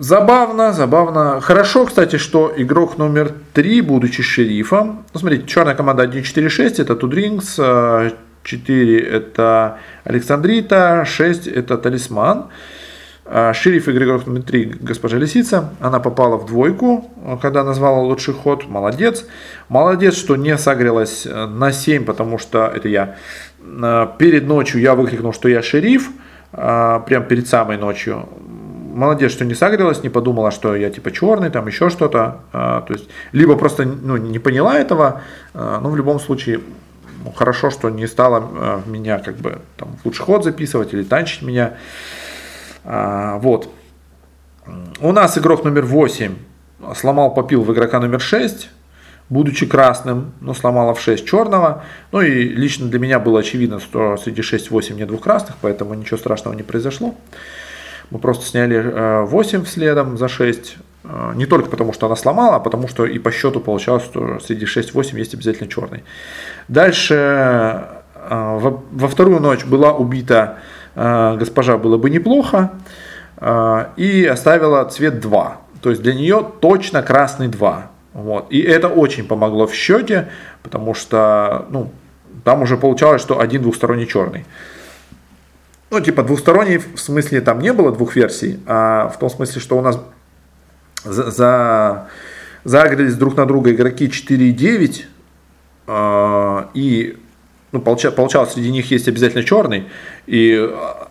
Забавно, 0.00 0.72
забавно. 0.72 1.42
Хорошо, 1.42 1.84
кстати, 1.84 2.16
что 2.16 2.50
игрок 2.56 2.96
номер 2.96 3.32
3, 3.52 3.82
будучи 3.82 4.22
шерифом, 4.22 5.04
ну, 5.12 5.20
смотрите, 5.20 5.46
черная 5.46 5.74
команда 5.74 6.04
1-4-6, 6.04 6.80
это 6.80 6.96
Тудрингс, 6.96 7.60
4 8.42 8.98
это 8.98 9.76
Александрита, 10.04 11.04
6 11.04 11.48
это 11.48 11.76
Талисман. 11.76 12.46
А, 13.26 13.52
шериф 13.52 13.90
игрок 13.90 14.26
номер 14.26 14.42
3, 14.42 14.78
госпожа 14.80 15.18
Лисица, 15.18 15.74
она 15.80 16.00
попала 16.00 16.38
в 16.38 16.46
двойку, 16.46 17.10
когда 17.42 17.62
назвала 17.62 17.98
лучший 17.98 18.32
ход, 18.32 18.66
молодец. 18.70 19.26
Молодец, 19.68 20.14
что 20.14 20.34
не 20.34 20.56
согрелась 20.56 21.26
э, 21.26 21.46
на 21.46 21.72
7, 21.72 22.06
потому 22.06 22.38
что 22.38 22.72
это 22.74 22.88
я. 22.88 23.16
Э, 23.60 24.06
перед 24.16 24.46
ночью 24.46 24.80
я 24.80 24.94
выкрикнул, 24.94 25.34
что 25.34 25.50
я 25.50 25.60
шериф, 25.60 26.08
э, 26.54 27.00
прям 27.06 27.24
перед 27.24 27.48
самой 27.48 27.76
ночью 27.76 28.26
молодец, 28.94 29.32
что 29.32 29.44
не 29.44 29.54
согрелась, 29.54 30.02
не 30.02 30.08
подумала, 30.08 30.50
что 30.50 30.74
я 30.76 30.90
типа 30.90 31.10
черный, 31.10 31.50
там 31.50 31.66
еще 31.66 31.90
что-то. 31.90 32.40
А, 32.52 32.82
то 32.82 32.92
есть, 32.92 33.08
либо 33.32 33.56
просто 33.56 33.84
ну, 33.84 34.16
не 34.16 34.38
поняла 34.38 34.78
этого, 34.78 35.22
а, 35.54 35.80
но 35.80 35.90
в 35.90 35.96
любом 35.96 36.20
случае 36.20 36.60
ну, 37.24 37.32
хорошо, 37.32 37.70
что 37.70 37.90
не 37.90 38.06
стала 38.06 38.42
а, 38.42 38.82
меня 38.86 39.18
как 39.18 39.36
бы 39.36 39.60
там 39.76 39.96
в 39.96 40.06
лучший 40.06 40.22
ход 40.22 40.44
записывать 40.44 40.92
или 40.92 41.02
танчить 41.02 41.42
меня. 41.42 41.74
А, 42.84 43.38
вот. 43.38 43.70
У 45.00 45.12
нас 45.12 45.36
игрок 45.38 45.64
номер 45.64 45.84
8 45.84 46.34
сломал 46.94 47.34
попил 47.34 47.62
в 47.62 47.72
игрока 47.72 48.00
номер 48.00 48.20
6, 48.20 48.70
будучи 49.28 49.66
красным, 49.66 50.32
но 50.40 50.54
сломала 50.54 50.94
в 50.94 51.00
6 51.00 51.26
черного. 51.26 51.84
Ну 52.12 52.20
и 52.20 52.48
лично 52.48 52.88
для 52.88 52.98
меня 52.98 53.18
было 53.18 53.40
очевидно, 53.40 53.80
что 53.80 54.16
среди 54.16 54.42
6-8 54.42 54.94
нет 54.94 55.08
двух 55.08 55.22
красных, 55.22 55.56
поэтому 55.60 55.94
ничего 55.94 56.16
страшного 56.18 56.54
не 56.54 56.62
произошло. 56.62 57.14
Мы 58.10 58.18
просто 58.18 58.44
сняли 58.44 59.24
8 59.24 59.62
э, 59.62 59.64
следом 59.66 60.18
за 60.18 60.28
6. 60.28 60.76
Э, 61.04 61.32
не 61.36 61.46
только 61.46 61.70
потому, 61.70 61.92
что 61.92 62.06
она 62.06 62.16
сломала, 62.16 62.56
а 62.56 62.60
потому 62.60 62.88
что 62.88 63.06
и 63.06 63.18
по 63.18 63.30
счету 63.30 63.60
получалось, 63.60 64.04
что 64.04 64.40
среди 64.40 64.66
6-8 64.66 65.16
есть 65.16 65.34
обязательно 65.34 65.68
черный. 65.68 66.02
Дальше 66.68 67.14
э, 67.14 68.58
во 68.92 69.08
вторую 69.08 69.40
ночь 69.40 69.64
была 69.64 69.92
убита 69.92 70.58
госпожа 70.96 71.78
было 71.78 71.98
бы 71.98 72.10
неплохо 72.10 72.72
и 73.96 74.28
оставила 74.30 74.84
цвет 74.86 75.20
2. 75.20 75.56
То 75.80 75.90
есть 75.90 76.02
для 76.02 76.14
нее 76.14 76.46
точно 76.60 77.02
красный 77.02 77.46
2. 77.46 77.90
Вот. 78.14 78.46
И 78.50 78.60
это 78.60 78.88
очень 78.88 79.24
помогло 79.24 79.68
в 79.68 79.74
счете, 79.74 80.28
потому 80.62 80.94
что 80.94 81.66
ну, 81.70 81.92
там 82.44 82.62
уже 82.62 82.76
получалось, 82.76 83.22
что 83.22 83.38
один 83.38 83.62
двухсторонний 83.62 84.06
черный 84.06 84.44
ну, 85.90 86.00
типа 86.00 86.22
двухсторонний, 86.22 86.78
в 86.78 86.98
смысле 86.98 87.40
там 87.40 87.60
не 87.60 87.72
было 87.72 87.92
двух 87.92 88.16
версий, 88.16 88.60
а 88.66 89.08
в 89.08 89.18
том 89.18 89.30
смысле, 89.30 89.60
что 89.60 89.78
у 89.78 89.82
нас 89.82 90.00
за, 91.04 91.30
за 91.30 92.08
загрелись 92.64 93.14
друг 93.14 93.36
на 93.36 93.46
друга 93.46 93.72
игроки 93.72 94.06
4,9, 94.06 95.04
э, 95.86 96.64
и 96.74 97.16
ну, 97.72 97.80
получалось, 97.80 98.16
получалось, 98.16 98.52
среди 98.52 98.70
них 98.70 98.90
есть 98.90 99.08
обязательно 99.08 99.44
черный, 99.44 99.84
и 100.26 100.56
а, 100.58 101.08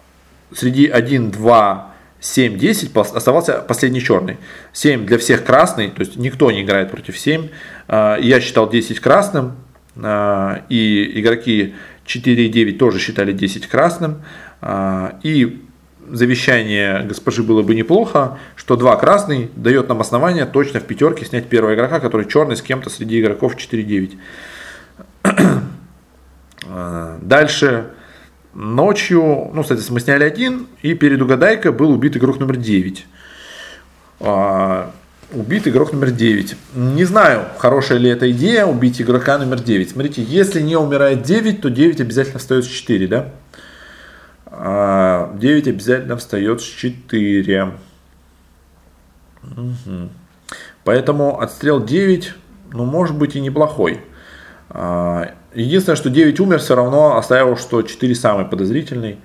среди 0.54 0.88
1, 0.88 1.32
2, 1.32 1.94
7, 2.20 2.58
10 2.58 2.96
оставался 2.98 3.60
последний 3.60 4.02
черный. 4.02 4.38
7 4.74 5.06
для 5.06 5.18
всех 5.18 5.46
красный, 5.46 5.90
то 5.90 6.02
есть 6.02 6.18
никто 6.18 6.52
не 6.52 6.64
играет 6.64 6.92
против 6.92 7.18
7. 7.18 7.48
А, 7.88 8.18
я 8.18 8.42
считал 8.42 8.70
10 8.70 9.00
красным, 9.00 9.56
а, 9.96 10.64
и 10.70 11.20
игроки 11.20 11.76
4 12.06 12.46
и 12.46 12.50
9 12.50 12.78
тоже 12.78 13.00
считали 13.00 13.32
10 13.32 13.68
красным. 13.68 14.16
А, 14.16 14.49
и 14.62 15.62
завещание 16.12 17.04
госпожи 17.04 17.44
было 17.44 17.62
бы 17.62 17.76
неплохо, 17.76 18.40
что 18.56 18.76
2 18.76 18.96
красный 18.98 19.50
дает 19.56 19.90
нам 19.90 20.02
основание 20.02 20.46
точно 20.46 20.80
в 20.80 20.84
пятерке 20.84 21.26
снять 21.26 21.48
первого 21.48 21.76
игрока, 21.76 22.00
который 22.00 22.26
черный 22.28 22.56
с 22.56 22.62
кем-то 22.62 22.90
среди 22.90 23.22
игроков 23.22 23.56
4-9. 23.56 24.18
А, 26.72 27.18
дальше 27.22 27.86
ночью, 28.54 29.50
ну, 29.54 29.64
кстати, 29.64 29.82
мы 29.90 30.00
сняли 30.00 30.24
один, 30.24 30.68
и 30.84 30.94
перед 30.94 31.20
угадайкой 31.22 31.72
был 31.72 31.92
убит 31.92 32.16
игрок 32.18 32.40
номер 32.40 32.58
9. 32.58 33.06
А, 34.20 34.92
убит 35.32 35.68
игрок 35.68 35.94
номер 35.94 36.12
9. 36.12 36.56
Не 36.76 37.06
знаю, 37.06 37.46
хорошая 37.58 37.98
ли 37.98 38.10
эта 38.10 38.30
идея, 38.32 38.66
убить 38.66 39.02
игрока 39.02 39.38
номер 39.38 39.62
9. 39.62 39.90
Смотрите, 39.90 40.22
если 40.22 40.62
не 40.62 40.76
умирает 40.76 41.24
9, 41.24 41.62
то 41.62 41.70
9 41.70 42.02
обязательно 42.02 42.38
остается 42.38 42.70
4, 42.70 43.08
да? 43.08 43.34
9 44.60 44.62
а, 44.62 45.70
обязательно 45.70 46.18
встает 46.18 46.62
с 46.62 46.66
4. 46.66 47.74
Угу. 49.44 50.10
Поэтому 50.84 51.40
отстрел 51.40 51.84
9, 51.84 52.34
ну, 52.74 52.84
может 52.84 53.18
быть 53.18 53.38
и 53.38 53.40
неплохой. 53.40 54.02
А, 54.70 55.32
единственное, 55.54 55.96
что 55.96 56.10
9 56.10 56.40
умер, 56.42 56.60
все 56.60 56.76
равно 56.76 57.16
оставил, 57.16 57.56
что 57.56 57.82
4 57.82 58.14
самый 58.16 58.46
подозрительный. 58.46 59.20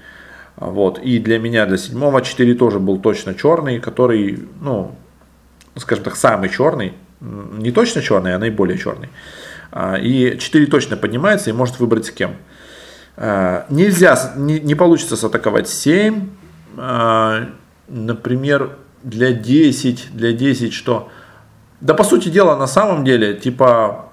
Вот. 0.57 1.01
И 1.01 1.19
для 1.19 1.41
меня, 1.41 1.67
для 1.67 1.79
седьмого 1.79 2.23
4 2.23 2.55
тоже 2.55 2.79
был 2.79 2.99
точно 2.99 3.35
черный, 3.35 3.81
который, 3.81 4.49
ну, 4.61 4.95
скажем 5.77 6.05
так, 6.05 6.15
самый 6.15 6.49
черный. 6.49 6.93
Не 7.21 7.73
точно 7.73 8.03
черный, 8.03 8.37
а 8.37 8.39
наиболее 8.39 8.79
черный. 8.79 9.09
А, 9.73 9.97
и 9.97 10.39
4 10.39 10.67
точно 10.67 10.97
поднимается 10.97 11.51
и 11.51 11.53
может 11.53 11.81
выбрать 11.81 12.07
с 12.07 12.13
кем. 12.13 12.37
Э, 13.17 13.65
нельзя, 13.71 14.33
не, 14.37 14.61
не 14.61 14.75
получится 14.75 15.17
сатаковать 15.17 15.69
7. 15.69 16.29
Э, 16.77 17.47
например, 17.89 18.77
для 19.03 19.33
10, 19.33 20.09
для 20.13 20.33
10 20.33 20.73
что? 20.73 21.09
Да, 21.81 21.95
по 21.95 22.05
сути 22.05 22.29
дела, 22.29 22.57
на 22.57 22.67
самом 22.67 23.05
деле, 23.05 23.35
типа, 23.35 24.07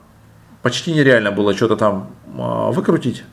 почти 0.61 0.91
нереально 0.93 1.31
было 1.31 1.53
что-то 1.55 1.77
там 1.77 2.11
э, 2.37 2.71
выкрутить. 2.71 3.23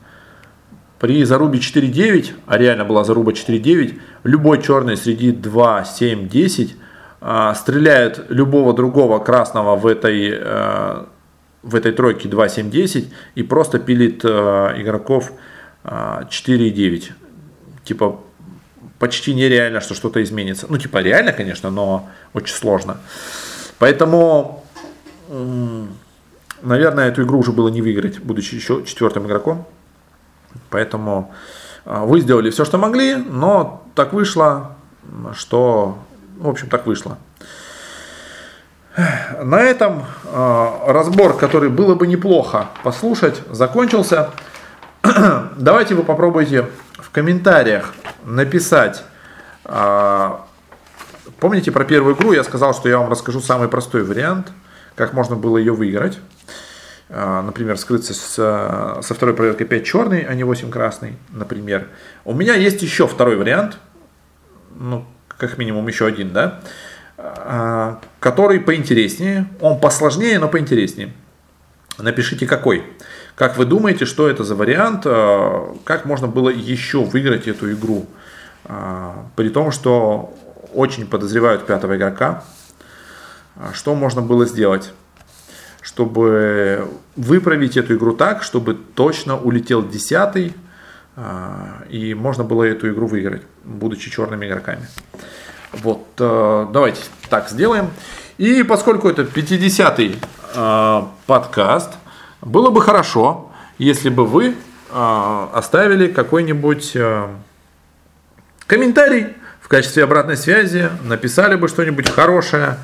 При 0.98 1.22
зарубе 1.24 1.58
4-9, 1.58 2.32
а 2.46 2.58
реально 2.58 2.84
была 2.84 3.04
заруба 3.04 3.32
4-9, 3.32 4.00
любой 4.24 4.60
черный 4.62 4.96
среди 4.96 5.30
2, 5.30 5.84
7, 5.84 6.28
10 6.28 6.76
стреляет 7.54 8.26
любого 8.30 8.72
другого 8.72 9.18
красного 9.20 9.76
в 9.76 9.86
этой, 9.86 10.40
в 11.62 11.74
этой 11.74 11.92
тройке 11.92 12.28
2, 12.28 12.48
7, 12.48 12.70
10 12.70 13.12
и 13.36 13.42
просто 13.44 13.78
пилит 13.78 14.24
игроков 14.24 15.32
4,9. 15.84 17.12
Типа 17.84 18.20
почти 18.98 19.34
нереально, 19.34 19.80
что 19.80 19.94
что-то 19.94 20.22
изменится. 20.22 20.66
Ну, 20.68 20.78
типа 20.78 20.98
реально, 20.98 21.32
конечно, 21.32 21.70
но 21.70 22.08
очень 22.34 22.54
сложно. 22.54 22.98
Поэтому 23.78 24.64
наверное, 26.62 27.08
эту 27.08 27.22
игру 27.22 27.38
уже 27.38 27.52
было 27.52 27.68
не 27.68 27.82
выиграть, 27.82 28.20
будучи 28.20 28.54
еще 28.54 28.84
четвертым 28.84 29.26
игроком. 29.26 29.66
Поэтому 30.70 31.32
а, 31.84 32.04
вы 32.04 32.20
сделали 32.20 32.50
все, 32.50 32.64
что 32.64 32.78
могли, 32.78 33.16
но 33.16 33.82
так 33.94 34.12
вышло, 34.12 34.76
что, 35.34 35.98
в 36.38 36.48
общем, 36.48 36.68
так 36.68 36.86
вышло. 36.86 37.18
На 39.40 39.60
этом 39.60 40.04
э, 40.24 40.70
разбор, 40.88 41.36
который 41.36 41.70
было 41.70 41.94
бы 41.94 42.08
неплохо 42.08 42.70
послушать, 42.82 43.40
закончился. 43.48 44.30
Давайте 45.56 45.94
вы 45.94 46.02
попробуйте 46.02 46.66
в 46.94 47.10
комментариях 47.10 47.94
написать. 48.24 49.04
Э, 49.64 50.36
помните 51.40 51.72
про 51.72 51.84
первую 51.84 52.14
игру? 52.14 52.32
Я 52.32 52.44
сказал, 52.44 52.74
что 52.74 52.88
я 52.88 52.98
вам 52.98 53.10
расскажу 53.10 53.40
самый 53.40 53.68
простой 53.68 54.02
вариант, 54.02 54.52
как 54.96 55.12
можно 55.12 55.36
было 55.36 55.56
ее 55.56 55.72
выиграть. 55.72 56.18
Э, 57.08 57.42
например, 57.42 57.78
скрыться 57.78 58.12
с, 58.12 58.34
со 59.02 59.14
второй 59.14 59.34
проверкой 59.34 59.66
5 59.66 59.84
черный, 59.84 60.20
а 60.22 60.34
не 60.34 60.44
8 60.44 60.70
красный, 60.70 61.16
например. 61.30 61.88
У 62.24 62.34
меня 62.34 62.54
есть 62.54 62.82
еще 62.82 63.06
второй 63.06 63.36
вариант, 63.36 63.78
ну, 64.74 65.06
как 65.28 65.56
минимум 65.56 65.86
еще 65.88 66.06
один, 66.06 66.32
да, 66.32 66.60
а, 67.16 68.00
который 68.20 68.60
поинтереснее, 68.60 69.48
он 69.60 69.80
посложнее, 69.80 70.38
но 70.38 70.48
поинтереснее. 70.48 71.12
Напишите 71.98 72.46
какой. 72.46 72.84
Как 73.38 73.56
вы 73.56 73.66
думаете, 73.66 74.04
что 74.04 74.28
это 74.28 74.42
за 74.42 74.56
вариант? 74.56 75.02
А, 75.06 75.72
как 75.84 76.04
можно 76.06 76.26
было 76.26 76.48
еще 76.48 77.04
выиграть 77.04 77.46
эту 77.46 77.72
игру? 77.72 78.06
А, 78.64 79.26
при 79.36 79.48
том, 79.48 79.70
что 79.70 80.34
очень 80.74 81.06
подозревают 81.06 81.64
пятого 81.64 81.96
игрока. 81.96 82.42
Что 83.72 83.94
можно 83.94 84.22
было 84.22 84.44
сделать? 84.44 84.92
Чтобы 85.82 86.88
выправить 87.14 87.76
эту 87.76 87.94
игру 87.94 88.12
так, 88.12 88.42
чтобы 88.42 88.74
точно 88.74 89.38
улетел 89.38 89.86
десятый, 89.86 90.52
и 91.88 92.14
можно 92.14 92.44
было 92.44 92.64
эту 92.64 92.90
игру 92.90 93.06
выиграть, 93.06 93.42
будучи 93.64 94.10
черными 94.10 94.46
игроками. 94.46 94.86
Вот, 95.72 96.06
э, 96.18 96.66
давайте 96.72 97.02
так 97.28 97.48
сделаем. 97.48 97.90
И 98.36 98.62
поскольку 98.62 99.08
это 99.08 99.22
50-й 99.22 100.16
э, 100.54 101.02
подкаст, 101.26 101.97
было 102.40 102.70
бы 102.70 102.80
хорошо, 102.80 103.50
если 103.78 104.08
бы 104.08 104.26
вы 104.26 104.54
э, 104.90 105.48
оставили 105.52 106.08
какой-нибудь 106.08 106.92
э, 106.94 107.28
комментарий 108.66 109.28
в 109.60 109.68
качестве 109.68 110.04
обратной 110.04 110.36
связи, 110.36 110.90
написали 111.04 111.56
бы 111.56 111.68
что-нибудь 111.68 112.08
хорошее. 112.08 112.78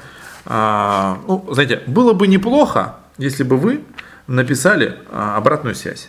Э, 0.47 1.17
ну, 1.27 1.47
знаете, 1.51 1.83
было 1.87 2.13
бы 2.13 2.27
неплохо, 2.27 2.97
если 3.19 3.43
бы 3.43 3.57
вы 3.57 3.85
написали 4.27 4.99
обратную 5.13 5.75
связь. 5.75 6.09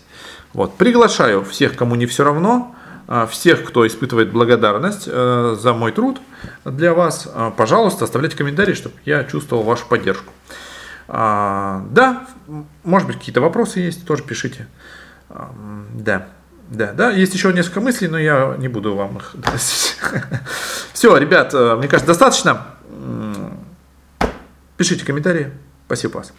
Вот, 0.53 0.77
приглашаю 0.77 1.43
всех, 1.43 1.75
кому 1.75 1.95
не 1.95 2.05
все 2.05 2.23
равно, 2.23 2.73
а, 3.07 3.27
всех, 3.27 3.63
кто 3.63 3.85
испытывает 3.85 4.31
благодарность 4.31 5.03
э, 5.05 5.55
за 5.59 5.73
мой 5.73 5.91
труд 5.91 6.19
для 6.63 6.93
вас, 6.93 7.27
а, 7.31 7.51
пожалуйста, 7.51 8.05
оставляйте 8.05 8.35
комментарии, 8.35 8.73
чтобы 8.73 8.95
я 9.05 9.23
чувствовал 9.25 9.63
вашу 9.63 9.85
поддержку. 9.85 10.33
А, 11.07 11.85
да, 11.91 12.27
может 12.83 13.07
быть, 13.07 13.17
какие-то 13.17 13.41
вопросы 13.41 13.79
есть, 13.79 14.05
тоже 14.05 14.23
пишите. 14.23 14.67
Да, 15.29 16.27
да, 16.69 16.93
да, 16.93 17.11
есть 17.11 17.33
еще 17.33 17.53
несколько 17.53 17.81
мыслей, 17.81 18.07
но 18.07 18.17
я 18.17 18.55
не 18.57 18.67
буду 18.67 18.95
вам 18.95 19.17
их 19.17 19.35
Все, 20.93 21.15
ребят, 21.17 21.53
э, 21.53 21.75
мне 21.75 21.87
кажется, 21.87 22.07
достаточно. 22.07 22.65
Пишите 24.77 25.05
комментарии. 25.05 25.51
Спасибо 25.85 26.17
вас. 26.17 26.33